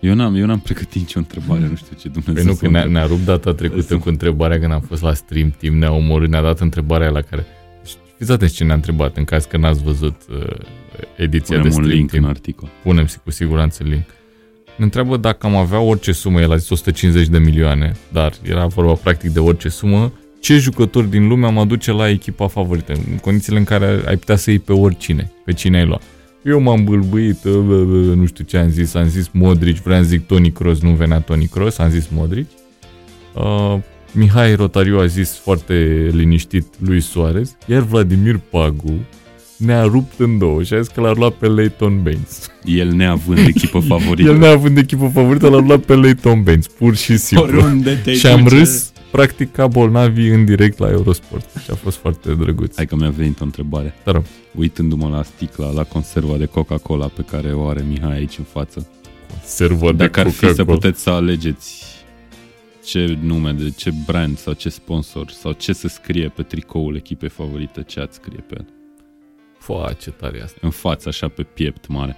Eu 0.00 0.14
n-am, 0.14 0.34
eu 0.34 0.46
n-am 0.46 0.60
pregătit 0.60 0.94
nicio 1.00 1.18
întrebare, 1.18 1.66
nu 1.66 1.74
știu 1.74 1.96
ce 2.00 2.08
Dumnezeu 2.08 2.34
Păi 2.34 2.44
nu, 2.44 2.52
să 2.52 2.64
că 2.64 2.68
ne-a, 2.70 2.80
întreb. 2.82 2.96
ne-a 2.96 3.06
rupt 3.06 3.24
data 3.24 3.54
trecută 3.54 3.80
Sunt- 3.82 4.00
cu 4.02 4.08
întrebarea 4.08 4.58
când 4.58 4.72
am 4.72 4.80
fost 4.80 5.02
la 5.02 5.14
stream 5.14 5.50
team, 5.50 5.74
ne-a 5.78 5.92
omorât, 5.92 6.28
ne-a 6.30 6.42
dat 6.42 6.60
întrebarea 6.60 7.10
la 7.10 7.20
care... 7.20 7.44
Fiți 8.16 8.32
atenți 8.32 8.54
ce 8.54 8.64
ne-a 8.64 8.74
întrebat, 8.74 9.16
în 9.16 9.24
caz 9.24 9.44
că 9.44 9.56
n-ați 9.56 9.82
văzut 9.82 10.20
uh, 10.30 10.46
ediția 11.16 11.56
Punem 11.56 11.62
de 11.70 11.76
un 11.76 11.82
stream 11.82 11.98
link 11.98 12.10
team. 12.10 12.24
în 12.24 12.28
articol. 12.30 12.68
Punem 12.82 13.06
cu 13.24 13.30
siguranță 13.30 13.82
link. 13.82 14.04
Ne 14.76 14.84
întreabă 14.84 15.16
dacă 15.16 15.46
am 15.46 15.56
avea 15.56 15.80
orice 15.80 16.12
sumă, 16.12 16.40
el 16.40 16.52
a 16.52 16.56
zis 16.56 16.70
150 16.70 17.28
de 17.28 17.38
milioane, 17.38 17.92
dar 18.12 18.32
era 18.42 18.66
vorba 18.66 18.92
practic 18.92 19.30
de 19.30 19.38
orice 19.38 19.68
sumă, 19.68 20.12
ce 20.40 20.58
jucător 20.58 21.04
din 21.04 21.28
lume 21.28 21.46
am 21.46 21.58
aduce 21.58 21.92
la 21.92 22.08
echipa 22.08 22.46
favorită, 22.48 22.92
în 23.10 23.16
condițiile 23.16 23.58
în 23.58 23.64
care 23.64 24.02
ai 24.06 24.16
putea 24.16 24.36
să 24.36 24.50
iei 24.50 24.58
pe 24.58 24.72
oricine, 24.72 25.32
pe 25.44 25.52
cine 25.52 25.78
ai 25.78 25.86
lua. 25.86 26.00
Eu 26.44 26.60
m-am 26.60 26.84
bâlbâit, 26.84 27.44
uh, 27.44 27.52
bă, 27.52 27.82
bă, 27.84 28.14
nu 28.14 28.26
știu 28.26 28.44
ce 28.44 28.56
am 28.56 28.68
zis, 28.68 28.94
am 28.94 29.08
zis 29.08 29.28
Modric, 29.32 29.76
vreau 29.82 30.02
să 30.02 30.08
zic 30.08 30.26
Toni 30.26 30.50
Kroos, 30.52 30.80
nu 30.80 30.90
venea 30.90 31.18
Toni 31.20 31.46
Kroos, 31.46 31.78
am 31.78 31.90
zis 31.90 32.08
Modric. 32.14 32.46
Uh, 33.34 33.76
Mihai 34.12 34.54
Rotariu 34.54 34.98
a 34.98 35.06
zis 35.06 35.36
foarte 35.36 36.08
liniștit 36.12 36.66
lui 36.78 37.00
Suarez, 37.00 37.56
iar 37.66 37.80
Vladimir 37.82 38.40
Pagu 38.50 38.98
ne-a 39.56 39.82
rupt 39.82 40.12
în 40.20 40.38
două 40.38 40.62
și 40.62 40.74
a 40.74 40.80
zis 40.80 40.88
că 40.92 41.00
l-ar 41.00 41.16
lua 41.16 41.30
pe 41.30 41.46
Leighton 41.46 42.02
Baines. 42.02 42.50
El 42.64 42.88
neavând 42.92 43.38
echipă 43.46 43.78
favorită. 43.94 44.30
El 44.30 44.38
neavând 44.38 44.76
echipă 44.78 45.10
favorită, 45.14 45.48
l-a 45.48 45.58
luat 45.60 45.80
pe 45.80 45.94
Leighton 45.94 46.42
Baines, 46.42 46.66
pur 46.66 46.96
și 46.96 47.16
simplu. 47.16 47.58
Oriunde 47.58 47.94
te 48.04 48.12
Și 48.14 48.26
am 48.26 48.42
duce. 48.42 48.54
râs, 48.56 48.92
practic, 49.10 49.52
ca 49.52 49.66
bolnavi 49.66 50.28
în 50.28 50.44
direct 50.44 50.78
la 50.78 50.90
Eurosport. 50.90 51.48
Și 51.62 51.70
a 51.70 51.74
fost 51.74 51.96
foarte 51.96 52.34
drăguț. 52.34 52.76
Hai 52.76 52.86
că 52.86 52.96
mi-a 52.96 53.10
venit 53.10 53.40
o 53.40 53.44
întrebare. 53.44 53.94
Te 54.04 54.10
rog. 54.10 54.24
Uitându-mă 54.54 55.08
la 55.08 55.22
sticla, 55.22 55.70
la 55.70 55.84
conserva 55.84 56.36
de 56.36 56.46
Coca-Cola 56.46 57.06
pe 57.06 57.22
care 57.30 57.52
o 57.52 57.66
are 57.66 57.82
Mihai 57.88 58.12
aici 58.12 58.38
în 58.38 58.44
față. 58.44 58.88
Servă 59.44 59.90
de 59.90 59.96
Dacă 59.96 60.20
ar 60.20 60.28
fi 60.28 60.38
să 60.38 60.46
Coca-Cola. 60.46 60.76
puteți 60.76 61.02
să 61.02 61.10
alegeți 61.10 61.84
ce 62.84 63.18
nume, 63.22 63.52
de 63.52 63.70
ce 63.70 63.90
brand 64.06 64.38
sau 64.38 64.52
ce 64.52 64.68
sponsor 64.68 65.30
sau 65.30 65.52
ce 65.52 65.72
să 65.72 65.88
scrie 65.88 66.28
pe 66.28 66.42
tricoul 66.42 66.96
echipei 66.96 67.28
favorite, 67.28 67.82
ce 67.82 68.00
ați 68.00 68.14
scrie 68.16 68.44
pe 68.48 68.54
el. 68.58 68.66
Fua, 69.58 69.92
ce 70.00 70.10
tare 70.10 70.38
e 70.38 70.42
asta. 70.42 70.58
În 70.60 70.70
față, 70.70 71.08
așa, 71.08 71.28
pe 71.28 71.42
piept 71.42 71.86
mare. 71.86 72.16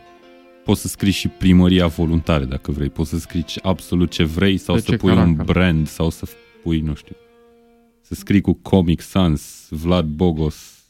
poți 0.65 0.81
să 0.81 0.89
scrii 0.89 1.13
și 1.13 1.29
primăria 1.29 1.87
voluntare 1.87 2.45
dacă 2.45 2.71
vrei. 2.71 2.89
Poți 2.89 3.11
să 3.11 3.19
scrii 3.19 3.45
absolut 3.63 4.11
ce 4.11 4.25
vrei 4.25 4.57
sau 4.59 4.75
Pe 4.75 4.81
să 4.81 4.91
ce 4.91 4.97
pui 4.97 5.11
un 5.11 5.17
caracter. 5.17 5.45
brand 5.45 5.89
sau 5.89 6.11
să 6.11 6.27
pui, 6.63 6.81
nu 6.81 6.95
știu, 6.95 7.17
să 8.01 8.15
scrii 8.15 8.41
cu 8.41 8.53
Comic 8.53 9.01
Sans, 9.01 9.67
Vlad 9.71 10.07
Bogos, 10.07 10.83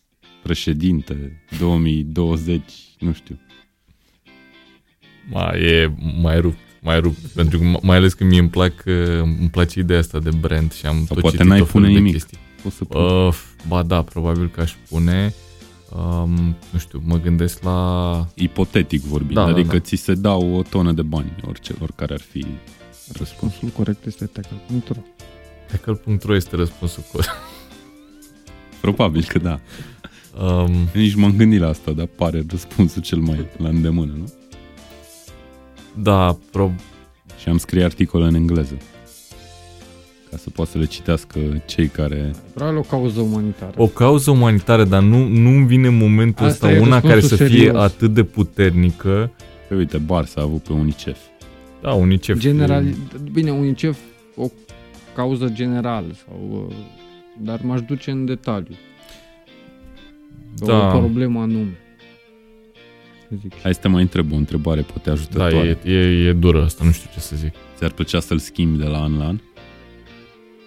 președinte, 0.42 1.42
2020, 1.58 2.62
nu 2.98 3.12
știu. 3.12 3.38
Mai 5.30 5.60
e 5.62 5.94
mai 6.20 6.40
rupt, 6.40 6.58
mai 6.80 7.00
rupt, 7.00 7.18
pentru 7.18 7.58
că 7.58 7.64
mai 7.82 7.96
ales 7.96 8.12
că 8.12 8.24
mie 8.24 8.38
îmi 8.40 8.48
plac, 8.48 8.72
uh, 8.86 8.94
îmi 9.22 9.48
place 9.50 9.78
ideea 9.78 9.98
asta 9.98 10.18
de 10.18 10.30
brand 10.40 10.72
și 10.72 10.86
am 10.86 10.96
Sau 10.96 11.04
tot 11.06 11.20
poate 11.20 11.36
citit 11.36 11.50
n-ai 11.50 11.58
tot 11.58 11.68
felul 11.68 11.82
pune 11.86 11.94
de 11.94 11.98
nimic. 11.98 12.12
chestii. 12.12 12.38
Poți 12.62 12.76
să 12.76 12.84
pui. 12.84 13.00
Uh, 13.00 13.34
ba 13.68 13.82
da, 13.82 14.02
probabil 14.02 14.48
că 14.48 14.60
aș 14.60 14.74
pune, 14.88 15.34
um, 15.96 16.56
nu 16.70 16.78
știu, 16.78 17.02
mă 17.04 17.18
gândesc 17.20 17.62
la... 17.62 18.26
Ipotetic 18.34 19.00
vorbind, 19.02 19.34
Da, 19.34 19.44
da, 19.44 19.50
adică 19.50 19.76
da. 19.76 19.80
ți 19.82 19.96
se 19.96 20.14
dau 20.14 20.54
o 20.54 20.62
tonă 20.62 20.92
de 20.92 21.02
bani, 21.02 21.32
orice, 21.46 21.74
oricare 21.80 22.12
ar 22.14 22.20
fi. 22.20 22.46
Răspunsul 23.12 23.68
corect 23.68 24.06
este 24.06 24.24
tackle.ro. 24.26 25.00
Tackle.ro 25.72 26.34
este 26.34 26.56
răspunsul 26.56 27.02
corect. 27.12 27.30
Probabil 28.80 29.24
că 29.28 29.38
da. 29.38 29.60
Um, 30.44 30.72
Nici 30.94 31.14
m-am 31.14 31.36
gândit 31.36 31.60
la 31.60 31.68
asta, 31.68 31.90
dar 31.92 32.06
pare 32.06 32.44
răspunsul 32.50 33.02
cel 33.02 33.18
mai 33.18 33.46
la 33.56 33.68
îndemână, 33.68 34.12
nu? 34.18 34.32
da, 36.02 36.36
pro- 36.50 36.74
Și 37.40 37.48
am 37.48 37.58
scris 37.58 37.82
articole 37.82 38.26
în 38.26 38.34
engleză. 38.34 38.76
Ca 40.30 40.36
să 40.36 40.50
poată 40.50 40.70
să 40.70 40.78
le 40.78 40.84
citească 40.84 41.62
cei 41.66 41.86
care... 41.86 42.30
Probabil 42.54 42.78
o 42.78 42.82
cauză 42.82 43.20
umanitară. 43.20 43.72
o 43.76 43.86
cauză 43.86 44.30
umanitară, 44.30 44.84
dar 44.84 45.02
nu, 45.02 45.26
nu 45.28 45.48
îmi 45.48 45.66
vine 45.66 45.88
momentul 45.88 46.46
Asta 46.46 46.66
ăsta 46.66 46.78
e 46.78 46.86
una 46.86 47.00
care 47.00 47.20
să 47.20 47.28
răspunsul 47.28 47.46
fie 47.46 47.56
serios. 47.64 47.82
atât 47.82 48.14
de 48.14 48.22
puternică. 48.24 49.30
Că 49.68 49.74
uite, 49.74 49.98
Barça 49.98 50.34
a 50.34 50.42
avut 50.42 50.62
pe 50.62 50.72
UNICEF. 50.72 51.18
Da, 51.82 51.92
UNICEF. 51.92 52.38
General, 52.38 52.84
bine, 53.32 53.50
UNICEF 53.50 53.98
o 54.36 54.46
cauză 55.14 55.48
generală, 55.48 56.12
sau, 56.26 56.66
uh, 56.68 56.74
dar 57.38 57.60
m-aș 57.62 57.80
duce 57.80 58.10
în 58.10 58.24
detaliu. 58.24 58.74
Pe 60.58 60.64
Da. 60.66 60.86
O 60.96 60.98
problemă 60.98 61.40
anume. 61.40 61.76
Să 63.28 63.34
Zic. 63.40 63.60
Hai 63.62 63.74
să 63.74 63.80
te 63.80 63.88
mai 63.88 64.02
întreb 64.02 64.32
o 64.32 64.36
întrebare, 64.36 64.80
poate 64.80 65.02
Da, 65.04 65.12
ajutătoare. 65.12 65.78
e, 65.84 65.90
e, 65.92 66.26
e 66.28 66.32
dură 66.32 66.64
asta, 66.64 66.84
nu 66.84 66.90
știu 66.92 67.10
ce 67.12 67.20
să 67.20 67.36
zic. 67.36 67.52
Ți-ar 67.76 67.90
plăcea 67.90 68.20
să-l 68.20 68.38
schimbi 68.38 68.78
de 68.78 68.84
la 68.86 69.02
an 69.02 69.18
la 69.18 69.26
an? 69.26 69.38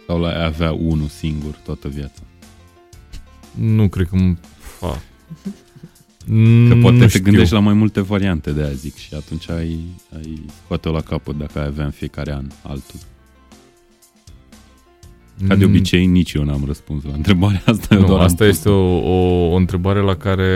Sau 0.08 0.20
l-ai 0.20 0.46
avea 0.46 0.72
unul 0.72 1.08
singur 1.08 1.56
toată 1.64 1.88
viața? 1.88 2.22
Nu 3.60 3.88
cred 3.88 4.08
că... 4.08 4.16
m- 4.18 4.40
Fa. 4.60 5.02
Că 6.70 6.76
poate 6.82 6.96
nu 6.96 7.00
te 7.02 7.08
știu. 7.08 7.22
gândești 7.24 7.54
la 7.54 7.60
mai 7.60 7.74
multe 7.74 8.02
variante 8.02 8.52
de 8.52 8.62
aia 8.64 8.72
zic 8.72 8.96
și 8.96 9.14
atunci 9.14 9.50
ai, 9.50 9.80
ai 10.16 10.46
scoate-o 10.64 10.92
la 10.92 11.02
capăt 11.02 11.38
dacă 11.38 11.60
ai 11.60 11.66
avea 11.66 11.86
în 11.86 11.92
fiecare 11.92 12.34
an 12.34 12.48
altul. 12.64 13.00
Ca 15.48 15.56
de 15.56 15.66
Mm, 15.66 15.72
obicei, 15.72 16.06
nici 16.06 16.34
eu 16.34 16.44
n-am 16.44 16.64
răspuns 16.66 17.04
la 17.04 17.12
întrebarea 17.14 17.62
asta. 17.66 17.96
eu 17.96 18.00
Nu, 18.02 18.06
doar 18.08 18.20
am 18.20 18.26
asta 18.26 18.36
pus-o. 18.46 18.50
este 18.50 18.70
o, 18.70 18.98
o, 18.98 19.52
o 19.52 19.56
întrebare 19.56 20.00
la 20.00 20.16
care 20.16 20.50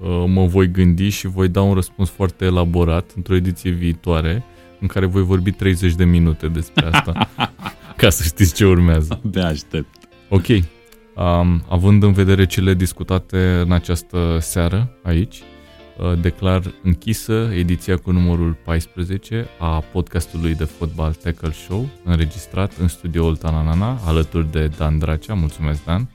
uh, 0.00 0.24
mă 0.26 0.46
voi 0.46 0.70
gândi 0.70 1.08
și 1.08 1.26
voi 1.26 1.48
da 1.48 1.62
un 1.62 1.74
răspuns 1.74 2.08
foarte 2.08 2.44
elaborat 2.44 3.10
într-o 3.16 3.34
ediție 3.34 3.70
viitoare 3.70 4.44
în 4.80 4.86
care 4.86 5.06
voi 5.06 5.22
vorbi 5.22 5.50
30 5.50 5.94
de 5.94 6.04
minute 6.04 6.48
despre 6.48 6.86
asta. 6.92 7.28
ca 7.96 8.10
să 8.10 8.22
știți 8.24 8.54
ce 8.54 8.66
urmează. 8.66 9.20
Abia 9.24 9.46
aștept. 9.46 9.88
Ok. 10.28 10.46
Um, 10.48 11.62
având 11.68 12.02
în 12.02 12.12
vedere 12.12 12.46
cele 12.46 12.74
discutate 12.74 13.60
în 13.64 13.72
această 13.72 14.38
seară 14.40 14.90
aici, 15.02 15.34
uh, 15.36 15.44
declar 16.20 16.74
închisă 16.82 17.50
ediția 17.54 17.96
cu 17.96 18.10
numărul 18.10 18.56
14 18.64 19.46
a 19.58 19.78
podcastului 19.80 20.54
de 20.54 20.64
fotbal 20.64 21.12
Tackle 21.12 21.52
Show, 21.52 21.88
înregistrat 22.04 22.72
în 22.76 22.88
studioul 22.88 23.36
Tananana, 23.36 23.98
alături 24.04 24.50
de 24.50 24.66
Dan 24.66 24.98
Dracea, 24.98 25.34
mulțumesc 25.34 25.84
Dan, 25.84 26.08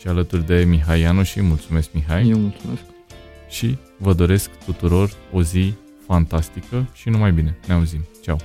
și 0.00 0.08
alături 0.08 0.46
de 0.46 0.64
Mihai 0.68 1.00
Ianu 1.00 1.22
și 1.22 1.40
mulțumesc 1.40 1.92
Mihai, 1.92 2.28
Eu 2.28 2.38
mulțumesc. 2.38 2.82
și 3.48 3.76
vă 3.96 4.12
doresc 4.12 4.50
tuturor 4.64 5.10
o 5.32 5.42
zi 5.42 5.74
fantastică 6.06 6.88
și 6.94 7.08
numai 7.08 7.32
bine. 7.32 7.58
Ne 7.66 7.74
auzim. 7.74 8.00
Ceau! 8.22 8.38